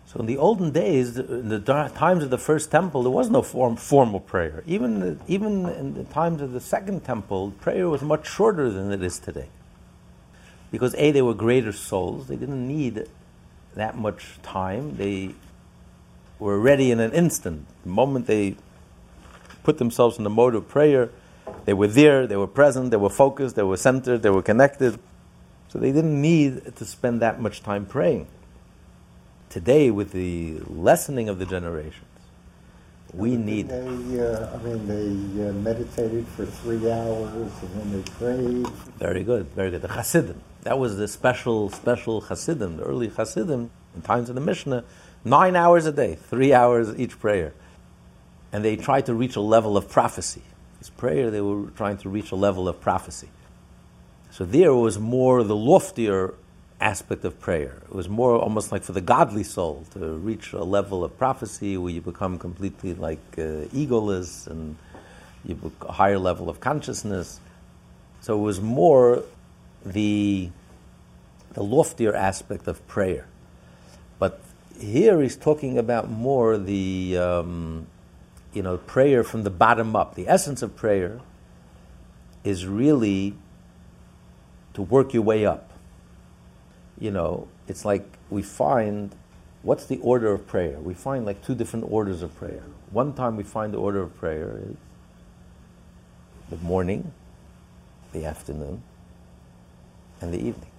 So 0.06 0.20
in 0.20 0.26
the 0.26 0.36
olden 0.36 0.70
days, 0.70 1.18
in 1.18 1.48
the 1.48 1.58
times 1.58 2.22
of 2.22 2.30
the 2.30 2.38
first 2.38 2.70
temple, 2.70 3.02
there 3.02 3.10
was 3.10 3.28
no 3.28 3.42
form, 3.42 3.74
formal 3.74 4.20
prayer. 4.20 4.62
Even, 4.68 5.18
even 5.26 5.66
in 5.66 5.94
the 5.94 6.04
times 6.04 6.40
of 6.40 6.52
the 6.52 6.60
second 6.60 7.04
temple, 7.04 7.52
prayer 7.60 7.88
was 7.88 8.02
much 8.02 8.28
shorter 8.28 8.70
than 8.70 8.92
it 8.92 9.02
is 9.02 9.18
today. 9.18 9.48
Because 10.70 10.94
A, 10.94 11.10
they 11.10 11.22
were 11.22 11.34
greater 11.34 11.72
souls, 11.72 12.28
they 12.28 12.36
didn't 12.36 12.68
need 12.68 13.08
that 13.74 13.98
much 13.98 14.38
time. 14.44 14.96
They 14.96 15.34
were 16.38 16.60
ready 16.60 16.92
in 16.92 17.00
an 17.00 17.10
instant. 17.12 17.66
The 17.82 17.88
moment 17.88 18.28
they 18.28 18.54
put 19.66 19.78
themselves 19.78 20.16
in 20.16 20.22
the 20.22 20.30
mode 20.30 20.54
of 20.54 20.68
prayer, 20.68 21.10
they 21.64 21.74
were 21.74 21.88
there, 21.88 22.24
they 22.28 22.36
were 22.36 22.46
present, 22.46 22.92
they 22.92 23.02
were 23.06 23.16
focused, 23.24 23.56
they 23.56 23.64
were 23.64 23.76
centered, 23.76 24.22
they 24.22 24.30
were 24.30 24.46
connected. 24.50 24.96
So 25.68 25.80
they 25.80 25.90
didn't 25.90 26.22
need 26.22 26.76
to 26.76 26.84
spend 26.84 27.20
that 27.20 27.40
much 27.40 27.64
time 27.64 27.84
praying. 27.84 28.28
Today, 29.50 29.90
with 29.90 30.12
the 30.12 30.60
lessening 30.68 31.28
of 31.28 31.40
the 31.40 31.46
generations, 31.46 32.04
we 33.12 33.34
need. 33.34 33.68
They, 33.68 34.20
uh, 34.20 34.54
I 34.54 34.58
mean, 34.62 34.80
they 34.86 35.48
uh, 35.48 35.52
meditated 35.52 36.26
for 36.28 36.46
three 36.46 36.90
hours 36.90 37.50
and 37.62 37.70
then 37.76 37.88
they 37.92 38.04
prayed. 38.18 38.68
Very 38.98 39.24
good, 39.24 39.46
very 39.56 39.70
good. 39.72 39.82
The 39.82 39.88
Hasidim. 39.88 40.40
That 40.62 40.78
was 40.78 40.96
the 40.96 41.08
special, 41.08 41.70
special 41.70 42.20
Hasidim, 42.20 42.76
the 42.76 42.84
early 42.84 43.08
Hasidim, 43.08 43.70
in 43.96 44.02
times 44.02 44.28
of 44.28 44.36
the 44.36 44.40
Mishnah, 44.40 44.84
nine 45.24 45.56
hours 45.56 45.86
a 45.86 45.92
day, 45.92 46.14
three 46.14 46.52
hours 46.52 46.96
each 46.98 47.18
prayer. 47.18 47.52
And 48.56 48.64
they 48.64 48.76
tried 48.76 49.04
to 49.04 49.14
reach 49.14 49.36
a 49.36 49.42
level 49.42 49.76
of 49.76 49.90
prophecy. 49.90 50.40
This 50.78 50.88
prayer, 50.88 51.30
they 51.30 51.42
were 51.42 51.66
trying 51.76 51.98
to 51.98 52.08
reach 52.08 52.30
a 52.32 52.36
level 52.36 52.68
of 52.68 52.80
prophecy. 52.80 53.28
So 54.30 54.46
there 54.46 54.72
was 54.72 54.98
more 54.98 55.44
the 55.44 55.54
loftier 55.54 56.32
aspect 56.80 57.26
of 57.26 57.38
prayer. 57.38 57.82
It 57.86 57.94
was 57.94 58.08
more 58.08 58.34
almost 58.34 58.72
like 58.72 58.82
for 58.82 58.92
the 58.92 59.02
godly 59.02 59.42
soul 59.42 59.84
to 59.92 59.98
reach 59.98 60.54
a 60.54 60.64
level 60.64 61.04
of 61.04 61.18
prophecy 61.18 61.76
where 61.76 61.92
you 61.92 62.00
become 62.00 62.38
completely 62.38 62.94
like 62.94 63.20
uh, 63.36 63.68
egoless 63.76 64.46
and 64.46 64.78
you 65.44 65.54
book 65.54 65.84
a 65.86 65.92
higher 65.92 66.18
level 66.18 66.48
of 66.48 66.58
consciousness. 66.58 67.40
So 68.22 68.38
it 68.38 68.42
was 68.42 68.58
more 68.58 69.22
the 69.84 70.48
the 71.52 71.62
loftier 71.62 72.16
aspect 72.16 72.68
of 72.68 72.86
prayer. 72.86 73.26
But 74.18 74.40
here 74.80 75.20
he's 75.20 75.36
talking 75.36 75.76
about 75.76 76.08
more 76.08 76.56
the 76.56 77.18
um, 77.18 77.86
you 78.56 78.62
know 78.62 78.78
prayer 78.78 79.22
from 79.22 79.42
the 79.42 79.50
bottom 79.50 79.94
up. 79.94 80.14
The 80.14 80.26
essence 80.26 80.62
of 80.62 80.74
prayer 80.74 81.20
is 82.42 82.66
really 82.66 83.34
to 84.72 84.80
work 84.80 85.12
your 85.12 85.22
way 85.22 85.44
up. 85.44 85.70
You 86.98 87.10
know, 87.10 87.48
it's 87.68 87.84
like 87.84 88.16
we 88.30 88.40
find 88.40 89.14
what's 89.62 89.84
the 89.84 89.98
order 89.98 90.32
of 90.32 90.46
prayer? 90.46 90.78
We 90.78 90.94
find 90.94 91.26
like 91.26 91.44
two 91.44 91.54
different 91.54 91.84
orders 91.90 92.22
of 92.22 92.34
prayer. 92.34 92.62
One 92.90 93.12
time 93.12 93.36
we 93.36 93.42
find 93.42 93.74
the 93.74 93.78
order 93.78 94.00
of 94.00 94.16
prayer 94.16 94.58
is 94.70 94.76
the 96.48 96.56
morning, 96.56 97.12
the 98.12 98.24
afternoon, 98.24 98.82
and 100.22 100.32
the 100.32 100.38
evening. 100.38 100.70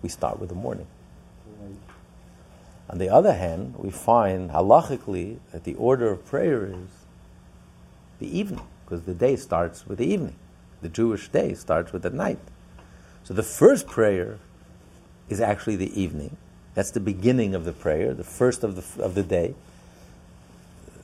We 0.00 0.08
start 0.08 0.38
with 0.38 0.48
the 0.48 0.54
morning. 0.54 0.86
On 2.90 2.98
the 2.98 3.08
other 3.08 3.32
hand, 3.32 3.74
we 3.78 3.90
find 3.90 4.50
halachically 4.50 5.38
that 5.52 5.64
the 5.64 5.74
order 5.74 6.10
of 6.10 6.24
prayer 6.26 6.66
is 6.66 6.88
the 8.18 8.38
evening, 8.38 8.66
because 8.84 9.02
the 9.02 9.14
day 9.14 9.36
starts 9.36 9.86
with 9.86 9.98
the 9.98 10.06
evening. 10.06 10.36
The 10.82 10.88
Jewish 10.88 11.28
day 11.28 11.54
starts 11.54 11.92
with 11.92 12.02
the 12.02 12.10
night. 12.10 12.38
So 13.24 13.32
the 13.32 13.42
first 13.42 13.86
prayer 13.86 14.38
is 15.28 15.40
actually 15.40 15.76
the 15.76 15.98
evening. 15.98 16.36
That's 16.74 16.90
the 16.90 17.00
beginning 17.00 17.54
of 17.54 17.64
the 17.64 17.72
prayer, 17.72 18.12
the 18.12 18.24
first 18.24 18.62
of 18.62 18.76
the, 18.76 19.02
of 19.02 19.14
the 19.14 19.22
day. 19.22 19.54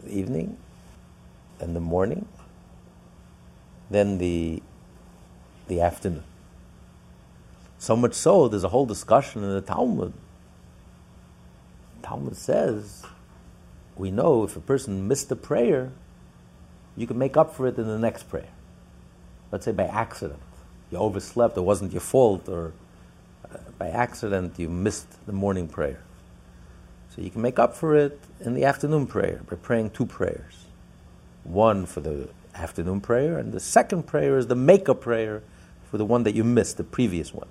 The 0.05 0.13
evening 0.13 0.59
and 1.61 1.75
the 1.75 1.81
morning, 1.81 2.27
then 3.91 4.19
the, 4.19 4.63
the 5.69 5.81
afternoon. 5.81 6.25
So 7.79 7.97
much 7.97 8.15
so, 8.15 8.49
there's 8.49 8.65
a 8.65 8.69
whole 8.69 8.87
discussion 8.87 9.43
in 9.43 9.51
the 9.51 9.63
Talmud. 9.63 10.13
Talmud 12.11 12.37
says, 12.37 13.05
we 13.95 14.11
know 14.11 14.43
if 14.43 14.57
a 14.57 14.61
person 14.61 15.07
missed 15.07 15.31
a 15.31 15.37
prayer, 15.37 15.93
you 16.97 17.07
can 17.07 17.17
make 17.17 17.37
up 17.37 17.55
for 17.55 17.69
it 17.69 17.79
in 17.79 17.87
the 17.87 18.01
next 18.01 18.29
prayer. 18.29 18.49
Let's 19.53 19.65
say 19.65 19.71
by 19.71 19.85
accident. 19.85 20.43
You 20.91 20.99
overslept, 20.99 21.57
it 21.57 21.61
wasn't 21.61 21.93
your 21.93 22.01
fault, 22.01 22.49
or 22.49 22.73
uh, 23.45 23.59
by 23.79 23.91
accident 23.91 24.59
you 24.59 24.69
missed 24.69 25.25
the 25.27 25.33
morning 25.33 25.69
prayer. 25.69 26.03
So 27.15 27.23
you 27.23 27.31
can 27.31 27.43
make 27.43 27.61
up 27.61 27.77
for 27.77 27.95
it 27.95 28.19
in 28.41 28.55
the 28.55 28.65
afternoon 28.65 29.07
prayer 29.07 29.43
by 29.49 29.55
praying 29.55 29.91
two 29.91 30.07
prayers. 30.07 30.67
One 31.45 31.87
for 31.87 32.01
the 32.01 32.29
afternoon 32.57 33.03
prayer, 33.03 33.39
and 33.39 33.53
the 33.53 33.61
second 33.61 34.09
prayer 34.09 34.37
is 34.37 34.49
the 34.49 34.57
make-up 34.57 35.01
prayer 35.01 35.45
for 35.89 35.97
the 35.97 36.05
one 36.05 36.25
that 36.25 36.35
you 36.35 36.43
missed, 36.43 36.77
the 36.77 36.83
previous 36.83 37.33
one. 37.33 37.49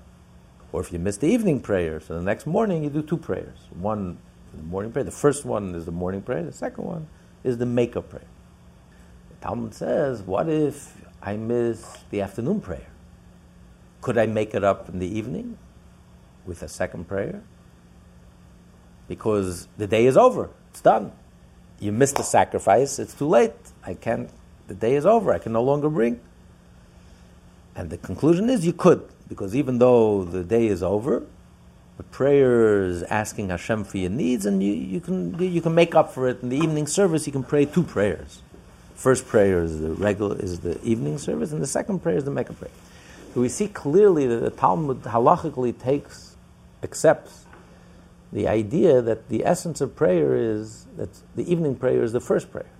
Or 0.73 0.81
if 0.81 0.91
you 0.91 0.99
miss 0.99 1.15
the 1.15 1.27
evening 1.27 1.61
prayer, 1.61 2.01
so 2.01 2.15
the 2.15 2.21
next 2.21 2.45
morning 2.45 2.83
you 2.83 2.89
do 2.89 3.01
two 3.01 3.15
prayers. 3.15 3.57
One 3.69 4.17
the 4.57 4.63
morning 4.63 4.91
prayer. 4.91 5.03
The 5.03 5.11
first 5.11 5.45
one 5.45 5.75
is 5.75 5.85
the 5.85 5.91
morning 5.91 6.21
prayer. 6.21 6.43
The 6.43 6.51
second 6.51 6.83
one 6.85 7.07
is 7.43 7.57
the 7.57 7.65
make-up 7.65 8.09
prayer. 8.09 8.27
The 9.29 9.45
Talmud 9.45 9.73
says, 9.73 10.21
what 10.21 10.49
if 10.49 10.97
I 11.21 11.37
miss 11.37 11.97
the 12.09 12.21
afternoon 12.21 12.61
prayer? 12.61 12.87
Could 14.01 14.17
I 14.17 14.25
make 14.25 14.53
it 14.53 14.63
up 14.63 14.89
in 14.89 14.99
the 14.99 15.07
evening 15.07 15.57
with 16.45 16.63
a 16.63 16.67
second 16.67 17.07
prayer? 17.07 17.43
Because 19.07 19.67
the 19.77 19.87
day 19.87 20.05
is 20.05 20.17
over. 20.17 20.49
It's 20.71 20.81
done. 20.81 21.11
You 21.79 21.91
missed 21.91 22.15
the 22.15 22.23
sacrifice. 22.23 22.99
It's 22.99 23.13
too 23.13 23.27
late. 23.27 23.53
I 23.83 23.93
can't. 23.93 24.29
The 24.67 24.73
day 24.73 24.95
is 24.95 25.05
over. 25.05 25.33
I 25.33 25.39
can 25.39 25.53
no 25.53 25.63
longer 25.63 25.89
bring. 25.89 26.19
And 27.75 27.89
the 27.89 27.97
conclusion 27.97 28.49
is 28.49 28.65
you 28.65 28.73
could 28.73 29.07
because 29.29 29.55
even 29.55 29.77
though 29.77 30.25
the 30.25 30.43
day 30.43 30.67
is 30.67 30.83
over, 30.83 31.25
the 31.99 32.03
prayer 32.03 32.85
is 32.85 33.03
asking 33.03 33.49
Hashem 33.49 33.83
for 33.83 33.97
your 33.97 34.09
needs, 34.09 34.45
and 34.45 34.63
you, 34.63 34.71
you, 34.71 35.01
can, 35.01 35.37
you 35.37 35.59
can 35.59 35.75
make 35.75 35.95
up 35.95 36.13
for 36.13 36.29
it. 36.29 36.41
In 36.41 36.47
the 36.47 36.55
evening 36.55 36.87
service, 36.87 37.27
you 37.27 37.33
can 37.33 37.43
pray 37.43 37.65
two 37.65 37.83
prayers. 37.83 38.41
First 38.95 39.27
prayer 39.27 39.61
is 39.61 39.81
the 39.81 39.91
regular 39.91 40.37
is 40.37 40.61
the 40.61 40.81
evening 40.81 41.17
service, 41.17 41.51
and 41.51 41.61
the 41.61 41.67
second 41.67 41.99
prayer 41.99 42.15
is 42.15 42.23
the 42.23 42.31
make-up 42.31 42.57
prayer. 42.57 42.71
So 43.33 43.41
we 43.41 43.49
see 43.49 43.67
clearly 43.67 44.27
that 44.27 44.37
the 44.37 44.49
Talmud 44.49 45.01
halachically 45.01 45.77
takes, 45.77 46.37
accepts 46.83 47.43
the 48.31 48.47
idea 48.47 49.01
that 49.01 49.27
the 49.27 49.45
essence 49.45 49.81
of 49.81 49.93
prayer 49.97 50.37
is 50.37 50.85
that 50.95 51.09
the 51.35 51.51
evening 51.51 51.75
prayer 51.75 52.01
is 52.01 52.13
the 52.13 52.21
first 52.21 52.49
prayer. 52.49 52.71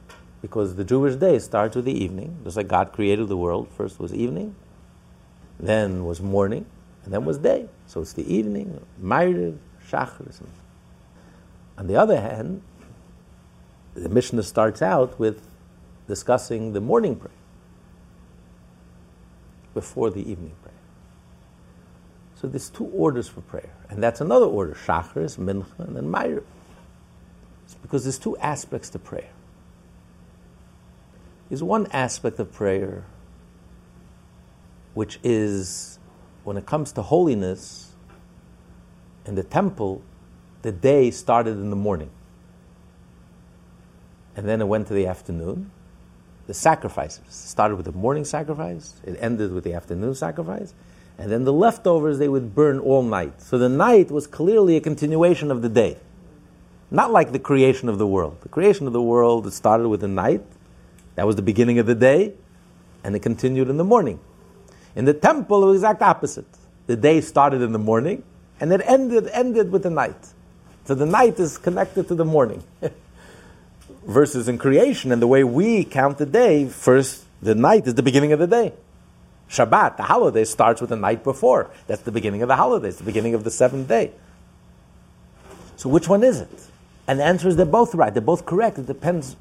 Because 0.42 0.76
the 0.76 0.86
Jewish 0.86 1.16
day 1.16 1.40
starts 1.40 1.76
with 1.76 1.84
the 1.84 2.04
evening, 2.06 2.38
just 2.46 2.56
like 2.56 2.70
God 2.70 2.94
created 2.94 3.28
the 3.28 3.36
world. 3.36 3.68
First 3.76 4.00
was 4.00 4.14
evening, 4.14 4.56
then 5.60 6.06
was 6.06 6.22
morning, 6.22 6.66
and 7.04 7.14
then 7.14 7.26
was 7.26 7.38
day. 7.38 7.68
So 7.90 8.02
it's 8.02 8.14
the 8.14 8.32
evening, 8.32 8.86
Ma'ariv, 9.02 9.58
Shachris. 9.90 10.44
On 11.76 11.88
the 11.88 11.96
other 11.96 12.22
hand, 12.22 12.62
the 13.96 14.10
Mishnah 14.10 14.44
starts 14.44 14.84
out 14.84 15.20
with 15.20 15.42
discussing 16.08 16.74
the 16.74 16.82
morning 16.82 17.16
prayer 17.16 17.32
before 19.74 20.12
the 20.12 20.20
evening 20.20 20.54
prayer. 20.62 20.76
So 22.36 22.48
there's 22.48 22.70
two 22.70 22.86
orders 22.86 23.28
for 23.28 23.42
prayer, 23.42 23.72
and 23.90 24.04
that's 24.04 24.22
another 24.22 24.46
order: 24.46 24.76
Shachris, 24.76 25.40
Mincha, 25.40 25.80
and 25.80 25.96
then 25.96 26.12
Ma'ariv. 26.12 26.44
It's 27.66 27.74
because 27.74 28.04
there's 28.04 28.20
two 28.20 28.38
aspects 28.38 28.92
to 28.92 29.00
prayer. 29.00 29.32
There's 31.50 31.64
one 31.64 31.88
aspect 31.88 32.38
of 32.38 32.54
prayer 32.54 33.06
which 34.94 35.20
is 35.24 35.99
when 36.50 36.58
it 36.58 36.66
comes 36.66 36.92
to 36.92 37.04
holiness 37.04 37.92
in 39.28 39.36
the 39.36 39.44
temple, 39.44 40.02
the 40.64 40.72
day 40.72 41.12
started 41.12 41.52
in 41.52 41.70
the 41.70 41.76
morning. 41.76 42.10
And 44.36 44.50
then 44.50 44.60
it 44.60 44.66
went 44.66 44.88
to 44.88 44.96
the 44.96 45.06
afternoon. 45.06 45.70
The 46.48 46.56
sacrifices 46.56 47.22
started 47.30 47.76
with 47.76 47.86
the 47.86 47.92
morning 47.92 48.26
sacrifice, 48.26 48.96
it 49.06 49.16
ended 49.20 49.54
with 49.54 49.64
the 49.64 49.76
afternoon 49.76 50.16
sacrifice, 50.16 50.74
and 51.20 51.32
then 51.32 51.44
the 51.44 51.54
leftovers 51.54 52.18
they 52.18 52.28
would 52.28 52.56
burn 52.56 52.80
all 52.80 53.04
night. 53.04 53.44
So 53.44 53.60
the 53.60 53.70
night 53.70 54.10
was 54.10 54.26
clearly 54.26 54.76
a 54.76 54.82
continuation 54.82 55.52
of 55.52 55.62
the 55.62 55.70
day. 55.70 55.98
Not 56.90 57.12
like 57.12 57.32
the 57.32 57.38
creation 57.38 57.90
of 57.90 58.00
the 58.00 58.08
world. 58.08 58.42
The 58.42 58.50
creation 58.50 58.88
of 58.88 58.94
the 58.94 59.04
world 59.04 59.46
it 59.46 59.52
started 59.52 59.88
with 59.88 60.02
the 60.02 60.08
night, 60.08 60.42
that 61.14 61.28
was 61.28 61.36
the 61.36 61.44
beginning 61.44 61.78
of 61.78 61.86
the 61.86 61.94
day, 61.94 62.34
and 63.04 63.16
it 63.16 63.20
continued 63.20 63.70
in 63.70 63.78
the 63.78 63.84
morning. 63.84 64.20
In 64.96 65.06
the 65.06 65.14
temple, 65.14 65.64
it 65.64 65.68
was 65.68 65.78
exact 65.78 66.02
opposite. 66.02 66.48
The 66.88 66.96
day 66.96 67.22
started 67.22 67.62
in 67.62 67.72
the 67.72 67.80
morning, 67.80 68.24
and 68.60 68.74
it 68.74 68.82
ended 68.86 69.28
ended 69.32 69.72
with 69.72 69.84
the 69.84 69.90
night. 69.90 70.34
So 70.86 70.96
the 70.96 71.06
night 71.06 71.40
is 71.40 71.58
connected 71.58 72.08
to 72.08 72.16
the 72.16 72.26
morning. 72.26 72.64
Versus 74.06 74.48
in 74.48 74.58
creation, 74.58 75.12
and 75.12 75.22
the 75.22 75.28
way 75.28 75.44
we 75.44 75.84
count 75.84 76.18
the 76.18 76.26
day, 76.26 76.68
first 76.68 77.26
the 77.42 77.54
night 77.54 77.86
is 77.86 77.96
the 77.96 78.04
beginning 78.04 78.34
of 78.34 78.40
the 78.40 78.48
day. 78.48 78.74
Shabbat, 79.50 79.98
the 79.98 80.04
holiday, 80.04 80.44
starts 80.46 80.80
with 80.80 80.90
the 80.90 80.96
night 80.96 81.24
before. 81.24 81.72
That's 81.88 82.02
the 82.04 82.12
beginning 82.12 82.42
of 82.42 82.48
the 82.48 82.56
holiday. 82.56 82.90
It's 82.90 82.98
the 82.98 83.04
beginning 83.04 83.34
of 83.34 83.44
the 83.44 83.52
seventh 83.52 83.88
day. 83.88 84.12
So 85.76 85.90
which 85.90 86.08
one 86.08 86.24
is 86.24 86.42
it? 86.42 86.50
And 87.08 87.20
the 87.20 87.24
answer 87.24 87.48
is 87.48 87.56
they're 87.56 87.66
both 87.66 87.96
right. 87.96 88.14
They're 88.14 88.22
both 88.22 88.46
correct. 88.46 88.78
It 88.78 88.86
depends 88.86 89.36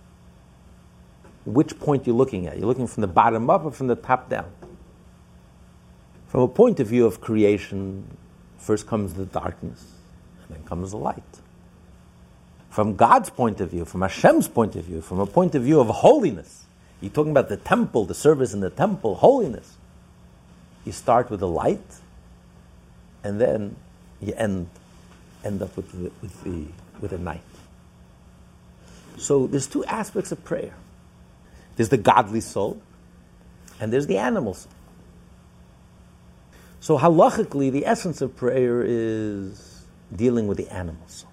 which 1.45 1.79
point 1.79 2.07
you're 2.07 2.17
looking 2.17 2.47
at. 2.47 2.57
You're 2.57 2.67
looking 2.67 2.87
from 2.87 3.03
the 3.03 3.09
bottom 3.09 3.51
up 3.51 3.65
or 3.65 3.71
from 3.71 3.89
the 3.89 3.97
top 3.97 4.31
down. 4.31 4.51
From 6.29 6.43
a 6.43 6.49
point 6.49 6.79
of 6.79 6.87
view 6.87 7.07
of 7.07 7.21
creation, 7.21 8.17
first 8.59 8.87
comes 8.87 9.15
the 9.15 9.25
darkness, 9.25 9.85
and 10.43 10.57
then 10.57 10.65
comes 10.67 10.91
the 10.91 10.99
light. 10.99 11.23
From 12.71 12.97
God's 12.97 13.31
point 13.31 13.61
of 13.61 13.71
view, 13.71 13.85
from 13.87 14.03
Hashem's 14.03 14.47
point 14.47 14.77
of 14.77 14.85
view, 14.85 15.01
from 15.01 15.21
a 15.21 15.27
point 15.27 15.55
of 15.55 15.63
view 15.63 15.81
of 15.81 15.89
holiness, 15.89 16.65
you're 17.01 17.11
talking 17.11 17.31
about 17.31 17.49
the 17.49 17.57
temple, 17.57 18.05
the 18.05 18.15
service 18.15 18.53
in 18.53 18.61
the 18.61 18.71
temple, 18.71 19.15
holiness. 19.15 19.77
You 20.85 20.93
start 20.93 21.31
with 21.31 21.41
the 21.41 21.49
light, 21.49 21.95
and 23.25 23.41
then 23.41 23.77
you 24.21 24.35
end, 24.37 24.69
end 25.45 25.63
up 25.63 25.77
with 25.77 25.91
the, 25.93 26.11
with 26.21 26.45
the, 26.45 26.67
with 27.01 27.11
the 27.13 27.19
night. 27.19 27.41
So 29.17 29.47
there's 29.47 29.67
two 29.67 29.85
aspects 29.87 30.31
of 30.31 30.45
prayer. 30.45 30.75
There's 31.77 31.89
the 31.89 31.97
godly 31.97 32.41
soul, 32.41 32.83
and 33.81 33.93
there's 33.93 34.07
the 34.07 34.19
animal 34.19 34.55
soul. 34.55 34.73
So 36.81 36.99
halachically, 36.99 37.73
the 37.73 37.87
essence 37.87 38.21
of 38.21 38.37
prayer 38.37 38.83
is 38.87 39.85
dealing 40.15 40.47
with 40.47 40.59
the 40.59 40.69
animal 40.73 41.07
soul. 41.07 41.31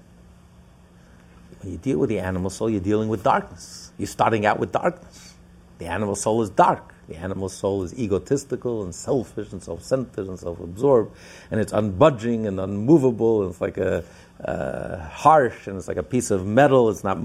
When 1.62 1.72
you 1.72 1.78
deal 1.78 2.00
with 2.00 2.10
the 2.10 2.20
animal 2.20 2.50
soul, 2.50 2.70
you're 2.70 2.82
dealing 2.82 3.10
with 3.10 3.24
darkness. 3.24 3.92
You're 3.98 4.08
starting 4.08 4.46
out 4.46 4.60
with 4.60 4.72
darkness. 4.72 5.34
The 5.78 5.86
animal 5.86 6.16
soul 6.16 6.42
is 6.42 6.50
dark. 6.50 6.94
The 7.08 7.16
animal 7.16 7.50
soul 7.50 7.84
is 7.84 7.94
egotistical 7.98 8.84
and 8.84 8.94
selfish 8.94 9.52
and 9.52 9.62
self-centered 9.62 10.28
and 10.28 10.40
self-absorbed, 10.40 11.16
and 11.52 11.60
it's 11.62 11.72
unbudging 11.72 12.48
and 12.48 12.60
unmovable. 12.60 13.44
And 13.44 13.52
it's 13.52 13.62
like 13.62 13.78
a 13.78 14.04
uh, 14.44 15.00
harsh, 15.10 15.68
and 15.68 15.78
it's 15.78 15.88
like 15.88 15.98
a 15.98 16.04
piece 16.04 16.32
of 16.32 16.46
metal. 16.46 16.90
It's 16.90 17.04
not 17.04 17.20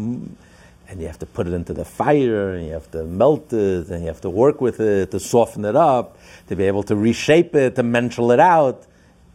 and 0.90 1.00
you 1.00 1.06
have 1.06 1.20
to 1.20 1.26
put 1.26 1.46
it 1.46 1.52
into 1.52 1.72
the 1.72 1.84
fire, 1.84 2.54
and 2.54 2.66
you 2.66 2.72
have 2.72 2.90
to 2.90 3.04
melt 3.04 3.52
it, 3.52 3.88
and 3.88 4.00
you 4.00 4.08
have 4.08 4.20
to 4.22 4.28
work 4.28 4.60
with 4.60 4.80
it 4.80 5.12
to 5.12 5.20
soften 5.20 5.64
it 5.64 5.76
up, 5.76 6.18
to 6.48 6.56
be 6.56 6.64
able 6.64 6.82
to 6.82 6.96
reshape 6.96 7.54
it, 7.54 7.76
to 7.76 7.84
mental 7.84 8.32
it 8.32 8.40
out. 8.40 8.86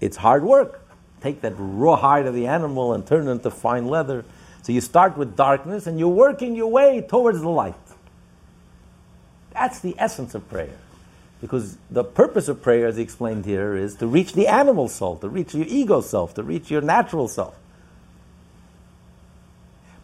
It's 0.02 0.18
hard 0.18 0.44
work. 0.44 0.86
Take 1.22 1.40
that 1.42 1.54
raw 1.58 1.96
hide 1.96 2.26
of 2.26 2.36
the 2.36 2.48
animal 2.48 2.92
and 2.92 3.08
turn 3.08 3.30
it 3.30 3.32
into 3.32 3.50
fine 3.50 3.88
leather. 3.88 4.26
So 4.64 4.74
you 4.74 4.82
start 4.82 5.18
with 5.18 5.38
darkness, 5.38 5.88
and 5.88 5.98
you're 5.98 6.10
working 6.10 6.56
your 6.56 6.68
way 6.68 7.06
towards 7.08 7.40
the 7.40 7.50
light. 7.50 7.76
That's 9.54 9.80
the 9.80 9.96
essence 9.98 10.36
of 10.36 10.50
prayer. 10.50 10.78
Because 11.40 11.78
the 11.90 12.04
purpose 12.04 12.50
of 12.50 12.62
prayer, 12.62 12.88
as 12.88 12.98
he 12.98 13.04
explained 13.04 13.46
here, 13.46 13.76
is 13.76 13.96
to 13.96 14.08
reach 14.08 14.34
the 14.34 14.48
animal 14.48 14.90
soul, 14.90 15.16
to 15.18 15.30
reach 15.30 15.56
your 15.56 15.68
ego 15.68 16.02
self, 16.02 16.34
to 16.34 16.44
reach 16.44 16.70
your 16.70 16.82
natural 16.82 17.30
self. 17.30 17.56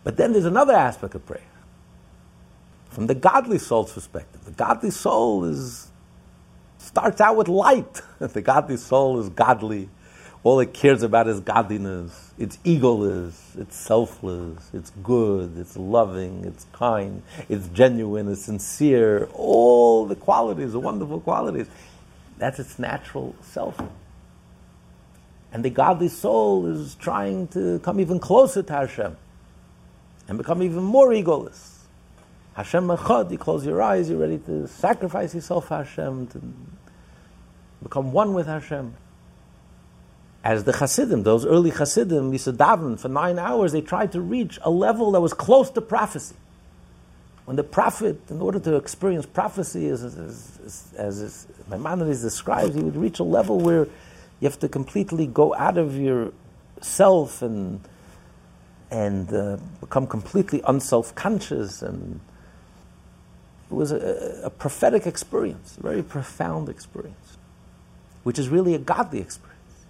But 0.04 0.18
then 0.18 0.34
there's 0.34 0.46
another 0.46 0.74
aspect 0.74 1.16
of 1.16 1.26
prayer. 1.26 1.42
From 2.90 3.08
the 3.08 3.16
godly 3.16 3.58
soul's 3.58 3.94
perspective, 3.94 4.44
the 4.46 4.52
godly 4.52 4.92
soul 4.92 5.46
is 5.46 5.92
starts 6.78 7.22
out 7.22 7.38
with 7.38 7.48
light. 7.48 8.02
the 8.20 8.42
godly 8.42 8.78
soul 8.78 9.20
is 9.20 9.30
godly. 9.30 9.90
All 10.44 10.60
it 10.60 10.74
cares 10.74 11.04
about 11.04 11.28
is 11.28 11.40
godliness. 11.40 12.34
It's 12.40 12.58
egoless, 12.58 13.36
it's 13.58 13.78
selfless, 13.78 14.72
it's 14.74 14.90
good, 15.04 15.56
it's 15.56 15.78
loving, 15.78 16.44
it's 16.46 16.66
kind, 16.74 17.22
it's 17.48 17.68
genuine, 17.68 18.28
it's 18.28 18.42
sincere. 18.42 19.30
All 19.34 20.08
the 20.08 20.16
qualities, 20.16 20.72
the 20.72 20.80
wonderful 20.80 21.22
qualities. 21.22 21.68
That's 22.40 22.60
its 22.60 22.80
natural 22.80 23.36
self. 23.42 23.80
And 25.54 25.64
the 25.64 25.70
godly 25.70 26.08
soul 26.08 26.66
is 26.66 26.96
trying 26.96 27.48
to 27.50 27.80
come 27.80 28.00
even 28.00 28.20
closer 28.20 28.64
to 28.64 28.74
Hashem 28.74 29.16
and 30.32 30.38
become 30.38 30.64
even 30.64 30.82
more 30.82 31.10
egoless. 31.10 31.80
Hashem 32.54 32.88
Echad, 32.88 33.32
you 33.32 33.38
close 33.38 33.66
your 33.66 33.82
eyes, 33.82 34.10
you're 34.10 34.18
ready 34.18 34.38
to 34.38 34.66
sacrifice 34.66 35.36
yourself 35.36 35.68
Hashem, 35.68 36.28
to 36.28 36.42
become 37.84 38.14
one 38.14 38.34
with 38.34 38.48
Hashem. 38.48 38.94
As 40.42 40.64
the 40.64 40.72
Hasidim, 40.72 41.24
those 41.24 41.46
early 41.46 41.70
Hasidim, 41.70 42.32
used 42.32 42.46
to 42.46 42.54
daven 42.54 42.98
for 42.98 43.10
nine 43.10 43.40
hours, 43.40 43.74
they 43.74 43.82
tried 43.82 44.14
to 44.14 44.22
reach 44.22 44.58
a 44.62 44.70
level 44.70 45.12
that 45.12 45.20
was 45.20 45.34
close 45.34 45.70
to 45.72 45.82
prophecy. 45.82 46.36
When 47.44 47.58
the 47.58 47.66
prophet, 47.66 48.22
in 48.30 48.42
order 48.42 48.60
to 48.62 48.78
experience 48.78 49.26
prophecy, 49.26 49.90
as, 49.90 50.06
as, 50.06 50.60
as, 50.64 50.94
as 50.98 51.48
Maimonides 51.70 52.22
describes, 52.22 52.74
he 52.76 52.82
would 52.82 52.96
reach 52.96 53.20
a 53.20 53.26
level 53.26 53.60
where 53.60 53.86
you 54.40 54.48
have 54.48 54.60
to 54.60 54.70
completely 54.70 55.28
go 55.28 55.54
out 55.56 55.78
of 55.78 55.98
yourself 55.98 57.42
and 57.42 57.82
and 58.92 59.34
uh, 59.34 59.58
become 59.80 60.06
completely 60.06 60.62
unself-conscious 60.68 61.82
and 61.82 62.20
it 63.72 63.74
was 63.74 63.94
a, 63.94 64.42
a, 64.44 64.50
prophetic 64.50 65.08
experience, 65.08 65.78
a 65.78 65.82
very 65.82 66.04
profound 66.04 66.68
experience, 66.68 67.38
which 68.24 68.38
is 68.38 68.50
really 68.50 68.76
a 68.76 68.78
godly 68.78 69.22
experience, 69.22 69.86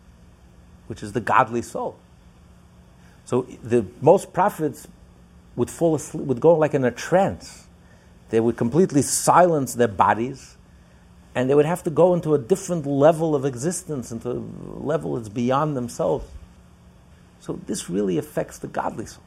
which 0.85 1.01
is 1.01 1.13
the 1.13 1.19
godly 1.19 1.63
soul. 1.63 1.97
So 3.25 3.47
the 3.63 3.87
most 3.99 4.33
prophets 4.33 4.87
would 5.55 5.71
fall 5.71 5.95
asleep, 5.95 6.25
would 6.25 6.39
go 6.39 6.55
like 6.55 6.75
in 6.75 6.85
a 6.85 6.91
trance. 6.91 7.65
They 8.29 8.39
would 8.39 8.55
completely 8.55 9.01
silence 9.01 9.73
their 9.73 9.87
bodies, 9.87 10.57
and 11.33 11.49
they 11.49 11.55
would 11.55 11.65
have 11.65 11.81
to 11.83 11.89
go 11.89 12.13
into 12.13 12.35
a 12.35 12.37
different 12.37 12.85
level 12.85 13.33
of 13.33 13.45
existence, 13.45 14.11
into 14.11 14.29
a 14.29 14.41
level 14.77 15.15
that's 15.15 15.29
beyond 15.29 15.75
themselves. 15.75 16.25
So 17.41 17.59
this 17.65 17.89
really 17.89 18.17
affects 18.17 18.59
the 18.59 18.67
godly 18.67 19.07
soul. 19.07 19.23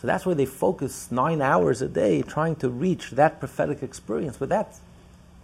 So 0.00 0.06
that's 0.06 0.26
why 0.26 0.34
they 0.34 0.46
focus 0.46 1.10
nine 1.10 1.40
hours 1.40 1.80
a 1.80 1.88
day 1.88 2.22
trying 2.22 2.56
to 2.56 2.68
reach 2.68 3.12
that 3.12 3.40
prophetic 3.40 3.82
experience, 3.82 4.36
but 4.36 4.48
that's 4.48 4.80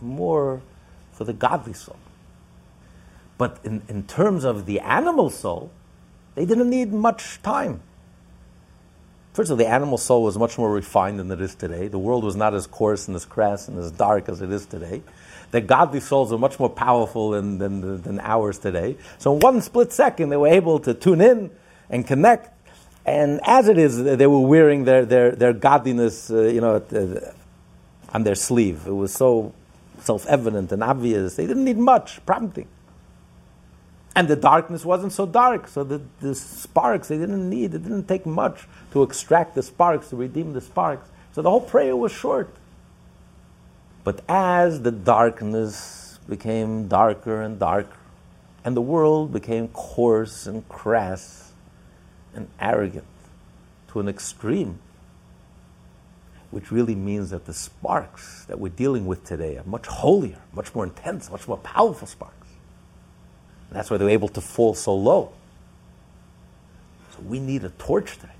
more 0.00 0.60
for 1.12 1.24
the 1.24 1.32
godly 1.32 1.72
soul. 1.72 1.96
But 3.38 3.58
in, 3.64 3.82
in 3.88 4.04
terms 4.04 4.44
of 4.44 4.66
the 4.66 4.80
animal 4.80 5.30
soul, 5.30 5.70
they 6.34 6.44
didn't 6.44 6.70
need 6.70 6.92
much 6.92 7.40
time. 7.42 7.80
First 9.32 9.50
of 9.50 9.54
all, 9.54 9.64
the 9.64 9.68
animal 9.68 9.98
soul 9.98 10.22
was 10.22 10.38
much 10.38 10.58
more 10.58 10.72
refined 10.72 11.18
than 11.18 11.30
it 11.30 11.40
is 11.40 11.56
today. 11.56 11.88
The 11.88 11.98
world 11.98 12.22
was 12.22 12.36
not 12.36 12.54
as 12.54 12.68
coarse 12.68 13.08
and 13.08 13.16
as 13.16 13.24
crass 13.24 13.66
and 13.66 13.78
as 13.78 13.90
dark 13.90 14.28
as 14.28 14.40
it 14.40 14.52
is 14.52 14.66
today 14.66 15.02
their 15.54 15.60
godly 15.60 16.00
souls 16.00 16.32
are 16.32 16.38
much 16.38 16.58
more 16.58 16.68
powerful 16.68 17.30
than, 17.30 17.58
than, 17.58 18.02
than 18.02 18.18
ours 18.18 18.58
today. 18.58 18.96
So 19.18 19.34
in 19.34 19.38
one 19.38 19.60
split 19.60 19.92
second, 19.92 20.30
they 20.30 20.36
were 20.36 20.48
able 20.48 20.80
to 20.80 20.92
tune 20.94 21.20
in 21.20 21.52
and 21.88 22.04
connect. 22.04 22.50
And 23.06 23.38
as 23.44 23.68
it 23.68 23.78
is, 23.78 24.02
they 24.02 24.26
were 24.26 24.40
wearing 24.40 24.82
their, 24.82 25.04
their, 25.04 25.30
their 25.30 25.52
godliness, 25.52 26.28
uh, 26.28 26.42
you 26.42 26.60
know, 26.60 26.74
uh, 26.74 27.32
on 28.12 28.24
their 28.24 28.34
sleeve. 28.34 28.88
It 28.88 28.96
was 28.96 29.12
so 29.12 29.54
self-evident 30.00 30.72
and 30.72 30.82
obvious. 30.82 31.36
They 31.36 31.46
didn't 31.46 31.64
need 31.64 31.78
much 31.78 32.26
prompting. 32.26 32.66
And 34.16 34.26
the 34.26 34.34
darkness 34.34 34.84
wasn't 34.84 35.12
so 35.12 35.24
dark, 35.24 35.68
so 35.68 35.84
the, 35.84 36.02
the 36.20 36.34
sparks 36.34 37.06
they 37.06 37.18
didn't 37.18 37.48
need, 37.48 37.74
it 37.74 37.84
didn't 37.84 38.08
take 38.08 38.26
much 38.26 38.66
to 38.90 39.04
extract 39.04 39.54
the 39.54 39.62
sparks, 39.62 40.10
to 40.10 40.16
redeem 40.16 40.52
the 40.52 40.60
sparks. 40.60 41.08
So 41.32 41.42
the 41.42 41.50
whole 41.50 41.60
prayer 41.60 41.94
was 41.94 42.10
short. 42.10 42.52
But 44.04 44.20
as 44.28 44.82
the 44.82 44.92
darkness 44.92 46.18
became 46.28 46.88
darker 46.88 47.40
and 47.40 47.58
darker, 47.58 47.96
and 48.64 48.76
the 48.76 48.82
world 48.82 49.32
became 49.32 49.68
coarse 49.68 50.46
and 50.46 50.66
crass 50.68 51.52
and 52.34 52.48
arrogant 52.60 53.06
to 53.88 54.00
an 54.00 54.08
extreme, 54.08 54.78
which 56.50 56.70
really 56.70 56.94
means 56.94 57.30
that 57.30 57.46
the 57.46 57.54
sparks 57.54 58.44
that 58.44 58.58
we're 58.58 58.68
dealing 58.68 59.06
with 59.06 59.24
today 59.24 59.56
are 59.56 59.64
much 59.64 59.86
holier, 59.86 60.40
much 60.52 60.74
more 60.74 60.84
intense, 60.84 61.30
much 61.30 61.48
more 61.48 61.58
powerful 61.58 62.06
sparks. 62.06 62.48
And 63.68 63.78
that's 63.78 63.90
why 63.90 63.96
they're 63.96 64.08
able 64.10 64.28
to 64.28 64.40
fall 64.40 64.74
so 64.74 64.94
low. 64.94 65.32
So 67.12 67.22
we 67.22 67.38
need 67.40 67.64
a 67.64 67.70
torch 67.70 68.16
today. 68.16 68.32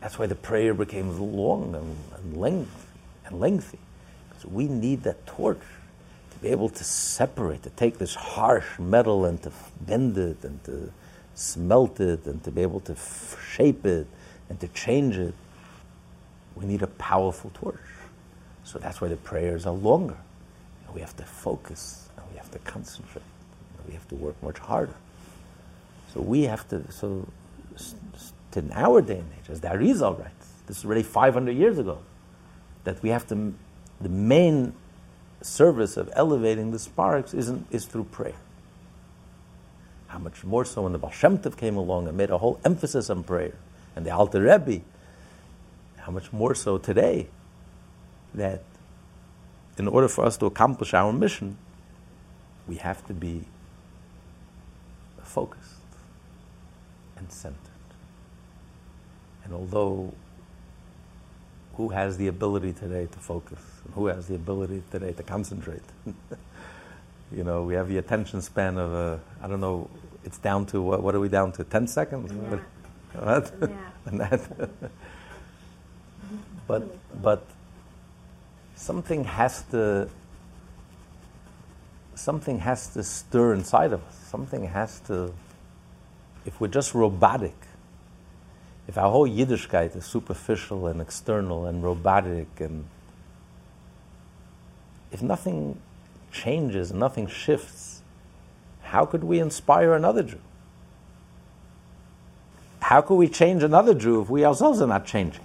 That's 0.00 0.18
why 0.18 0.26
the 0.26 0.34
prayer 0.34 0.74
became 0.74 1.18
long 1.36 1.74
and, 1.74 1.96
and 2.16 2.36
lengthy 2.36 2.70
and 3.24 3.40
lengthy. 3.40 3.78
So 4.42 4.48
we 4.48 4.66
need 4.66 5.04
that 5.04 5.24
torch 5.24 5.60
to 6.32 6.38
be 6.38 6.48
able 6.48 6.68
to 6.68 6.82
separate, 6.82 7.62
to 7.62 7.70
take 7.70 7.98
this 7.98 8.16
harsh 8.16 8.76
metal 8.76 9.24
and 9.24 9.40
to 9.44 9.52
bend 9.82 10.18
it 10.18 10.42
and 10.42 10.62
to 10.64 10.92
smelt 11.34 12.00
it 12.00 12.26
and 12.26 12.42
to 12.42 12.50
be 12.50 12.60
able 12.62 12.80
to 12.80 12.96
shape 13.54 13.86
it 13.86 14.08
and 14.48 14.58
to 14.58 14.66
change 14.68 15.16
it. 15.16 15.34
We 16.56 16.66
need 16.66 16.82
a 16.82 16.88
powerful 16.88 17.52
torch. 17.54 17.78
So 18.64 18.80
that's 18.80 19.00
why 19.00 19.08
the 19.08 19.16
prayers 19.16 19.64
are 19.64 19.72
longer. 19.72 20.18
And 20.86 20.94
we 20.94 21.00
have 21.02 21.16
to 21.18 21.24
focus 21.24 22.08
and 22.16 22.26
we 22.32 22.36
have 22.36 22.50
to 22.50 22.58
concentrate. 22.58 23.22
And 23.78 23.86
we 23.86 23.94
have 23.94 24.08
to 24.08 24.16
work 24.16 24.42
much 24.42 24.58
harder. 24.58 24.94
So 26.12 26.20
we 26.20 26.42
have 26.42 26.66
to, 26.70 26.90
so 26.90 27.28
in 28.56 28.72
our 28.72 29.02
day 29.02 29.18
and 29.18 29.30
age, 29.38 29.50
as 29.50 29.60
the 29.60 29.68
Arizal 29.68 30.18
writes, 30.18 30.48
this 30.66 30.78
is 30.78 30.84
already 30.84 31.04
500 31.04 31.52
years 31.52 31.78
ago, 31.78 31.98
that 32.82 33.00
we 33.04 33.10
have 33.10 33.26
to 33.28 33.54
the 34.02 34.08
main 34.08 34.74
service 35.40 35.96
of 35.96 36.10
elevating 36.14 36.70
the 36.70 36.78
sparks 36.78 37.34
is, 37.34 37.52
is 37.70 37.86
through 37.86 38.04
prayer. 38.04 38.36
How 40.08 40.18
much 40.18 40.44
more 40.44 40.64
so 40.64 40.82
when 40.82 40.92
the 40.92 40.98
Baal 40.98 41.10
Shem 41.10 41.38
Tov 41.38 41.56
came 41.56 41.76
along 41.76 42.06
and 42.06 42.16
made 42.16 42.30
a 42.30 42.38
whole 42.38 42.60
emphasis 42.64 43.08
on 43.08 43.24
prayer, 43.24 43.54
and 43.96 44.06
the 44.06 44.10
Alter 44.10 44.42
Rebbe. 44.42 44.84
How 45.98 46.12
much 46.12 46.32
more 46.32 46.54
so 46.54 46.78
today 46.78 47.28
that 48.34 48.62
in 49.78 49.88
order 49.88 50.08
for 50.08 50.24
us 50.24 50.36
to 50.38 50.46
accomplish 50.46 50.94
our 50.94 51.12
mission, 51.12 51.56
we 52.66 52.76
have 52.76 53.06
to 53.06 53.14
be 53.14 53.44
focused 55.22 55.70
and 57.16 57.30
centered. 57.30 57.58
And 59.44 59.54
although 59.54 60.12
who 61.76 61.88
has 61.88 62.16
the 62.18 62.28
ability 62.28 62.72
today 62.72 63.06
to 63.10 63.18
focus? 63.18 63.58
Who 63.94 64.06
has 64.06 64.26
the 64.26 64.34
ability 64.34 64.82
today 64.90 65.12
to 65.12 65.22
concentrate? 65.22 65.82
you 67.34 67.44
know, 67.44 67.62
we 67.62 67.74
have 67.74 67.88
the 67.88 67.98
attention 67.98 68.42
span 68.42 68.78
of, 68.78 68.94
uh, 68.94 69.16
I 69.42 69.48
don't 69.48 69.60
know, 69.60 69.88
it's 70.24 70.38
down 70.38 70.66
to, 70.66 70.82
what, 70.82 71.02
what 71.02 71.14
are 71.14 71.20
we 71.20 71.28
down 71.28 71.52
to, 71.52 71.64
10 71.64 71.86
seconds? 71.86 72.32
Yeah. 72.32 72.58
What? 73.20 73.52
Yeah. 74.12 74.38
but, 76.66 77.22
but 77.22 77.46
something 78.76 79.24
has 79.24 79.62
to, 79.70 80.08
something 82.14 82.58
has 82.58 82.88
to 82.88 83.02
stir 83.02 83.54
inside 83.54 83.92
of 83.92 84.02
us. 84.04 84.14
Something 84.28 84.64
has 84.64 85.00
to, 85.00 85.32
if 86.44 86.60
we're 86.60 86.68
just 86.68 86.94
robotic, 86.94 87.54
if 88.88 88.98
our 88.98 89.10
whole 89.10 89.28
Yiddishkeit 89.28 89.96
is 89.96 90.04
superficial 90.04 90.86
and 90.86 91.00
external 91.00 91.66
and 91.66 91.82
robotic 91.82 92.48
and 92.60 92.84
if 95.10 95.22
nothing 95.22 95.80
changes, 96.32 96.92
nothing 96.92 97.26
shifts, 97.26 98.02
how 98.82 99.04
could 99.04 99.24
we 99.24 99.38
inspire 99.38 99.94
another 99.94 100.22
Jew? 100.22 100.40
How 102.80 103.00
could 103.00 103.14
we 103.14 103.28
change 103.28 103.62
another 103.62 103.94
Jew 103.94 104.20
if 104.20 104.28
we 104.28 104.44
ourselves 104.44 104.80
are 104.80 104.86
not 104.86 105.06
changing? 105.06 105.44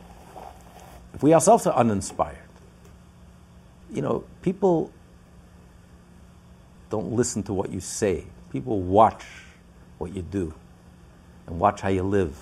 If 1.14 1.22
we 1.22 1.34
ourselves 1.34 1.68
are 1.68 1.76
uninspired? 1.76 2.38
You 3.92 4.02
know, 4.02 4.24
people 4.42 4.92
don't 6.90 7.14
listen 7.14 7.44
to 7.44 7.54
what 7.54 7.72
you 7.72 7.80
say. 7.80 8.26
People 8.52 8.82
watch 8.82 9.26
what 9.98 10.14
you 10.14 10.22
do 10.22 10.54
and 11.46 11.60
watch 11.60 11.82
how 11.82 11.90
you 11.90 12.04
live. 12.04 12.38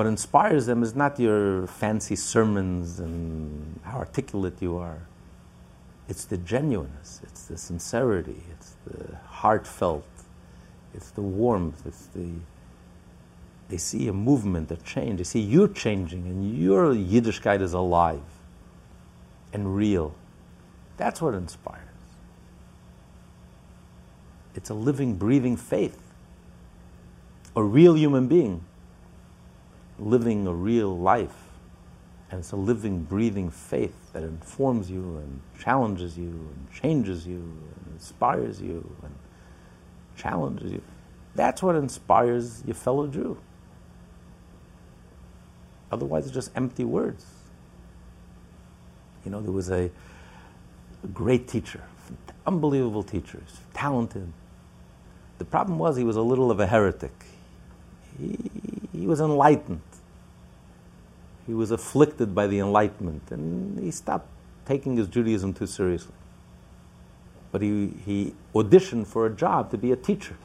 What 0.00 0.06
inspires 0.06 0.64
them 0.64 0.82
is 0.82 0.94
not 0.94 1.20
your 1.20 1.66
fancy 1.66 2.16
sermons 2.16 3.00
and 3.00 3.78
how 3.82 3.98
articulate 3.98 4.54
you 4.62 4.78
are. 4.78 5.02
It's 6.08 6.24
the 6.24 6.38
genuineness, 6.38 7.20
it's 7.22 7.44
the 7.44 7.58
sincerity, 7.58 8.42
it's 8.50 8.76
the 8.86 9.16
heartfelt, 9.16 10.08
it's 10.94 11.10
the 11.10 11.20
warmth, 11.20 11.82
it's 11.84 12.06
the. 12.14 12.30
They 13.68 13.76
see 13.76 14.08
a 14.08 14.14
movement, 14.14 14.70
a 14.70 14.76
change. 14.76 15.18
They 15.18 15.24
see 15.24 15.40
you 15.40 15.68
changing, 15.68 16.22
and 16.22 16.58
your 16.58 16.94
Yiddishkeit 16.94 17.60
is 17.60 17.74
alive 17.74 18.22
and 19.52 19.76
real. 19.76 20.14
That's 20.96 21.20
what 21.20 21.34
inspires. 21.34 22.00
It's 24.54 24.70
a 24.70 24.74
living, 24.88 25.16
breathing 25.16 25.58
faith. 25.58 26.00
A 27.54 27.62
real 27.62 27.98
human 27.98 28.28
being 28.28 28.64
living 30.00 30.46
a 30.46 30.52
real 30.52 30.98
life. 30.98 31.36
And 32.30 32.40
it's 32.40 32.52
a 32.52 32.56
living, 32.56 33.02
breathing 33.02 33.50
faith 33.50 34.12
that 34.12 34.22
informs 34.22 34.90
you 34.90 35.18
and 35.18 35.40
challenges 35.58 36.16
you 36.16 36.28
and 36.28 36.68
changes 36.72 37.26
you 37.26 37.38
and 37.38 37.94
inspires 37.94 38.60
you 38.60 38.88
and 39.02 39.14
challenges 40.16 40.72
you. 40.72 40.82
That's 41.34 41.62
what 41.62 41.76
inspires 41.76 42.62
your 42.66 42.74
fellow 42.74 43.06
Jew. 43.08 43.38
Otherwise, 45.90 46.26
it's 46.26 46.34
just 46.34 46.50
empty 46.54 46.84
words. 46.84 47.26
You 49.24 49.30
know, 49.30 49.40
there 49.40 49.52
was 49.52 49.70
a, 49.70 49.90
a 51.02 51.06
great 51.12 51.48
teacher, 51.48 51.82
unbelievable 52.46 53.02
teacher, 53.02 53.42
talented. 53.74 54.32
The 55.38 55.44
problem 55.44 55.78
was 55.78 55.96
he 55.96 56.04
was 56.04 56.16
a 56.16 56.22
little 56.22 56.50
of 56.50 56.60
a 56.60 56.66
heretic. 56.66 57.12
He, 58.18 58.38
he 58.92 59.06
was 59.06 59.20
enlightened. 59.20 59.80
He 61.50 61.54
was 61.54 61.72
afflicted 61.72 62.32
by 62.32 62.46
the 62.46 62.60
Enlightenment, 62.60 63.32
and 63.32 63.76
he 63.80 63.90
stopped 63.90 64.28
taking 64.66 64.96
his 64.96 65.08
Judaism 65.08 65.52
too 65.52 65.66
seriously. 65.66 66.14
But 67.50 67.60
he, 67.60 67.88
he 68.06 68.34
auditioned 68.54 69.08
for 69.08 69.26
a 69.26 69.30
job 69.30 69.72
to 69.72 69.76
be 69.76 69.90
a 69.90 69.96
teacher, 69.96 70.36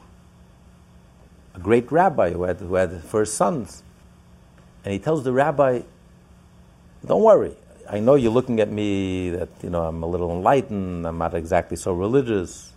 a 1.54 1.60
great 1.60 1.92
rabbi 1.92 2.32
who 2.32 2.42
had, 2.42 2.56
who 2.56 2.74
had 2.74 3.04
first 3.04 3.36
sons. 3.36 3.84
And 4.82 4.94
he 4.94 4.98
tells 4.98 5.22
the 5.22 5.30
rabbi, 5.30 5.82
Don't 7.06 7.22
worry, 7.22 7.54
I 7.88 8.00
know 8.00 8.16
you're 8.16 8.32
looking 8.32 8.58
at 8.58 8.72
me 8.72 9.30
that 9.30 9.50
you 9.62 9.70
know 9.70 9.84
I'm 9.84 10.02
a 10.02 10.08
little 10.08 10.32
enlightened, 10.32 11.06
I'm 11.06 11.18
not 11.18 11.34
exactly 11.34 11.76
so 11.76 11.92
religious. 11.92 12.72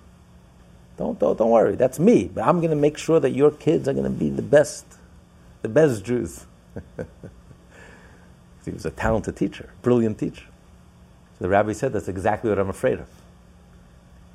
Don't, 0.97 1.17
don't, 1.17 1.35
don't 1.35 1.49
worry, 1.49 1.75
that's 1.75 1.97
me. 1.97 2.29
But 2.31 2.43
I'm 2.47 2.59
going 2.59 2.69
to 2.69 2.75
make 2.75 2.99
sure 2.99 3.19
that 3.21 3.31
your 3.31 3.49
kids 3.49 3.87
are 3.87 3.93
going 3.93 4.03
to 4.03 4.11
be 4.11 4.29
the 4.29 4.43
best, 4.43 4.85
the 5.63 5.69
best 5.69 6.05
Jews. 6.05 6.45
he 8.69 8.73
was 8.73 8.85
a 8.85 8.91
talented 8.91 9.35
teacher, 9.35 9.71
brilliant 9.81 10.19
teacher. 10.19 10.45
So 11.37 11.45
the 11.45 11.49
rabbi 11.49 11.73
said, 11.73 11.91
That's 11.91 12.07
exactly 12.07 12.51
what 12.51 12.59
I'm 12.59 12.69
afraid 12.69 12.99
of. 12.99 13.07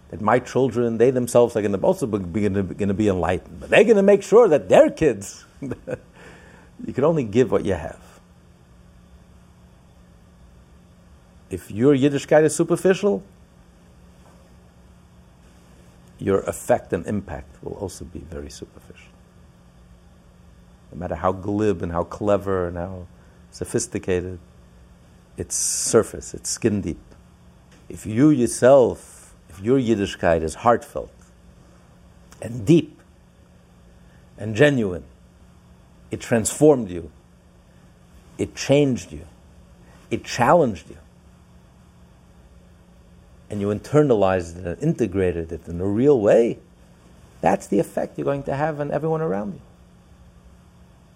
That 0.08 0.20
my 0.20 0.40
children, 0.40 0.98
they 0.98 1.12
themselves 1.12 1.54
are 1.54 1.62
going 1.62 1.72
to 1.72 1.78
also 1.78 2.06
be, 2.06 2.48
going, 2.48 2.54
to, 2.88 2.94
be 2.94 3.08
enlightened, 3.08 3.60
but 3.60 3.70
they're 3.70 3.84
going 3.84 3.96
to 3.96 4.02
make 4.02 4.24
sure 4.24 4.48
that 4.48 4.68
their 4.68 4.90
kids, 4.90 5.44
you 5.60 6.92
can 6.92 7.04
only 7.04 7.22
give 7.22 7.52
what 7.52 7.64
you 7.64 7.74
have. 7.74 8.00
If 11.48 11.70
your 11.70 11.94
Yiddishkeit 11.94 12.42
is 12.42 12.56
superficial, 12.56 13.22
your 16.18 16.40
effect 16.40 16.92
and 16.92 17.06
impact 17.06 17.62
will 17.62 17.74
also 17.74 18.04
be 18.04 18.18
very 18.18 18.50
superficial. 18.50 19.12
No 20.90 20.98
matter 20.98 21.14
how 21.14 21.30
glib 21.30 21.82
and 21.82 21.92
how 21.92 22.02
clever 22.02 22.66
and 22.66 22.76
how 22.76 23.06
sophisticated, 23.54 24.40
it's 25.36 25.54
surface, 25.54 26.34
it's 26.34 26.50
skin 26.50 26.80
deep. 26.80 27.00
If 27.88 28.04
you 28.04 28.30
yourself, 28.30 29.32
if 29.48 29.60
your 29.60 29.78
Yiddishkeit 29.78 30.42
is 30.42 30.56
heartfelt 30.56 31.12
and 32.42 32.66
deep 32.66 32.98
and 34.36 34.56
genuine, 34.56 35.04
it 36.10 36.20
transformed 36.20 36.90
you, 36.90 37.12
it 38.38 38.56
changed 38.56 39.12
you, 39.12 39.24
it 40.10 40.24
challenged 40.24 40.90
you 40.90 40.98
and 43.48 43.60
you 43.60 43.68
internalized 43.68 44.58
it 44.58 44.66
and 44.66 44.82
integrated 44.82 45.52
it 45.52 45.68
in 45.68 45.80
a 45.80 45.86
real 45.86 46.20
way, 46.20 46.58
that's 47.40 47.68
the 47.68 47.78
effect 47.78 48.18
you're 48.18 48.24
going 48.24 48.42
to 48.42 48.56
have 48.56 48.80
on 48.80 48.90
everyone 48.90 49.20
around 49.20 49.54
you. 49.54 49.60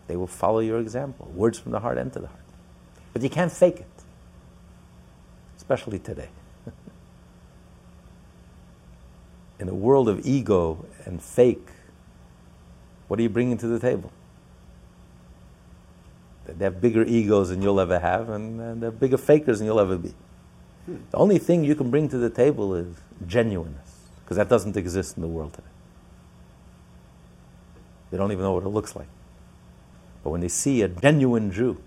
They 0.09 0.17
will 0.17 0.27
follow 0.27 0.59
your 0.59 0.81
example. 0.81 1.31
Words 1.35 1.59
from 1.59 1.73
the 1.73 1.81
heart 1.81 1.99
enter 1.99 2.19
the 2.21 2.27
heart. 2.27 2.41
But 3.13 3.23
you 3.23 3.31
can't 3.31 3.53
fake 3.53 3.77
it, 3.77 3.87
especially 5.57 5.99
today. 5.99 6.31
in 9.61 9.69
a 9.69 9.75
world 9.75 10.09
of 10.09 10.27
ego 10.27 10.87
and 11.05 11.23
fake, 11.23 11.69
what 13.07 13.21
are 13.21 13.23
you 13.23 13.29
bringing 13.29 13.59
to 13.59 13.67
the 13.67 13.79
table? 13.79 14.11
They 16.47 16.65
have 16.65 16.81
bigger 16.81 17.05
egos 17.05 17.51
than 17.51 17.61
you'll 17.61 17.79
ever 17.79 17.99
have, 17.99 18.31
and, 18.31 18.59
and 18.59 18.83
they're 18.83 18.91
bigger 18.91 19.19
fakers 19.19 19.59
than 19.59 19.67
you'll 19.67 19.81
ever 19.81 19.99
be. 19.99 20.15
Hmm. 20.87 20.97
The 21.11 21.19
only 21.19 21.39
thing 21.39 21.63
you 21.63 21.75
can 21.75 21.91
bring 21.91 22.09
to 22.09 22.17
the 22.17 22.31
table 22.31 22.75
is 22.75 22.97
genuineness, 23.27 23.97
because 24.25 24.39
that 24.39 24.49
doesn't 24.49 24.75
exist 24.75 25.17
in 25.17 25.23
the 25.23 25.29
world 25.29 25.53
today. 25.53 25.69
They 28.11 28.17
don't 28.17 28.33
even 28.33 28.45
know 28.45 28.53
what 28.53 28.63
it 28.63 28.71
looks 28.71 28.97
like. 28.97 29.09
But 30.23 30.31
when 30.31 30.41
they 30.41 30.49
see 30.49 30.83
a 30.83 30.89
genuine 30.89 31.53
Jew, 31.53 31.81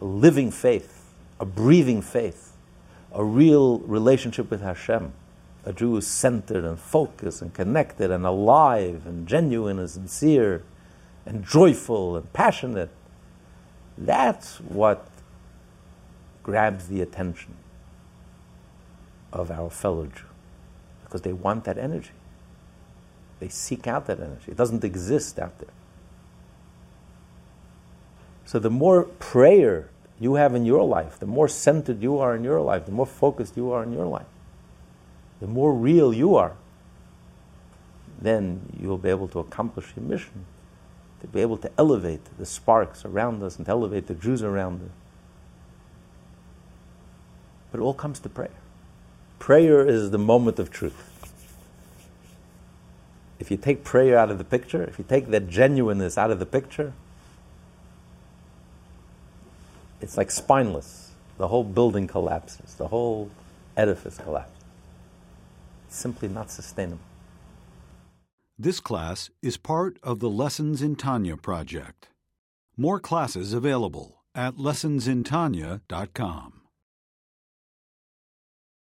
a 0.00 0.04
living 0.04 0.50
faith, 0.50 1.12
a 1.40 1.44
breathing 1.44 2.02
faith, 2.02 2.56
a 3.12 3.24
real 3.24 3.78
relationship 3.80 4.50
with 4.50 4.60
Hashem, 4.60 5.12
a 5.64 5.72
Jew 5.72 5.92
who's 5.92 6.06
centered 6.06 6.64
and 6.64 6.78
focused 6.78 7.42
and 7.42 7.52
connected 7.52 8.10
and 8.10 8.24
alive 8.24 9.06
and 9.06 9.26
genuine 9.26 9.78
and 9.78 9.90
sincere 9.90 10.62
and 11.26 11.44
joyful 11.44 12.16
and 12.16 12.32
passionate, 12.32 12.90
that's 13.96 14.60
what 14.60 15.06
grabs 16.42 16.88
the 16.88 17.02
attention 17.02 17.54
of 19.32 19.50
our 19.50 19.68
fellow 19.68 20.06
Jew 20.06 20.24
because 21.04 21.22
they 21.22 21.32
want 21.32 21.64
that 21.64 21.78
energy. 21.78 22.10
They 23.40 23.48
seek 23.48 23.86
out 23.86 24.06
that 24.06 24.20
energy. 24.20 24.50
It 24.52 24.56
doesn't 24.56 24.84
exist 24.84 25.38
out 25.38 25.58
there. 25.58 25.68
So 28.48 28.58
the 28.58 28.70
more 28.70 29.02
prayer 29.02 29.90
you 30.18 30.36
have 30.36 30.54
in 30.54 30.64
your 30.64 30.82
life, 30.82 31.18
the 31.18 31.26
more 31.26 31.48
centered 31.48 32.00
you 32.02 32.16
are 32.16 32.34
in 32.34 32.42
your 32.42 32.62
life, 32.62 32.86
the 32.86 32.92
more 32.92 33.04
focused 33.04 33.58
you 33.58 33.70
are 33.72 33.82
in 33.82 33.92
your 33.92 34.06
life, 34.06 34.24
the 35.38 35.46
more 35.46 35.74
real 35.74 36.14
you 36.14 36.34
are, 36.34 36.56
then 38.18 38.62
you 38.80 38.88
will 38.88 38.96
be 38.96 39.10
able 39.10 39.28
to 39.28 39.38
accomplish 39.38 39.92
your 39.94 40.06
mission, 40.06 40.46
to 41.20 41.26
be 41.26 41.42
able 41.42 41.58
to 41.58 41.70
elevate 41.76 42.22
the 42.38 42.46
sparks 42.46 43.04
around 43.04 43.42
us 43.42 43.58
and 43.58 43.66
to 43.66 43.70
elevate 43.70 44.06
the 44.06 44.14
Jews 44.14 44.42
around 44.42 44.80
us. 44.80 44.96
But 47.70 47.80
it 47.80 47.82
all 47.82 47.92
comes 47.92 48.18
to 48.20 48.30
prayer. 48.30 48.56
Prayer 49.38 49.86
is 49.86 50.10
the 50.10 50.16
moment 50.16 50.58
of 50.58 50.70
truth. 50.70 51.28
If 53.38 53.50
you 53.50 53.58
take 53.58 53.84
prayer 53.84 54.16
out 54.16 54.30
of 54.30 54.38
the 54.38 54.44
picture, 54.44 54.84
if 54.84 54.98
you 54.98 55.04
take 55.06 55.26
that 55.32 55.50
genuineness 55.50 56.16
out 56.16 56.30
of 56.30 56.38
the 56.38 56.46
picture, 56.46 56.94
it's 60.00 60.16
like 60.16 60.30
spineless. 60.30 61.10
The 61.38 61.48
whole 61.48 61.64
building 61.64 62.06
collapses, 62.06 62.74
the 62.74 62.88
whole 62.88 63.30
edifice 63.76 64.18
collapses. 64.18 64.54
It's 65.86 65.96
simply 65.96 66.28
not 66.28 66.50
sustainable. 66.50 67.00
This 68.58 68.80
class 68.80 69.30
is 69.40 69.56
part 69.56 69.98
of 70.02 70.18
the 70.18 70.28
Lessons 70.28 70.82
in 70.82 70.96
Tanya 70.96 71.36
project. 71.36 72.08
More 72.76 72.98
classes 72.98 73.52
available 73.52 74.24
at 74.34 74.56
lessonsintanya.com. 74.56 76.57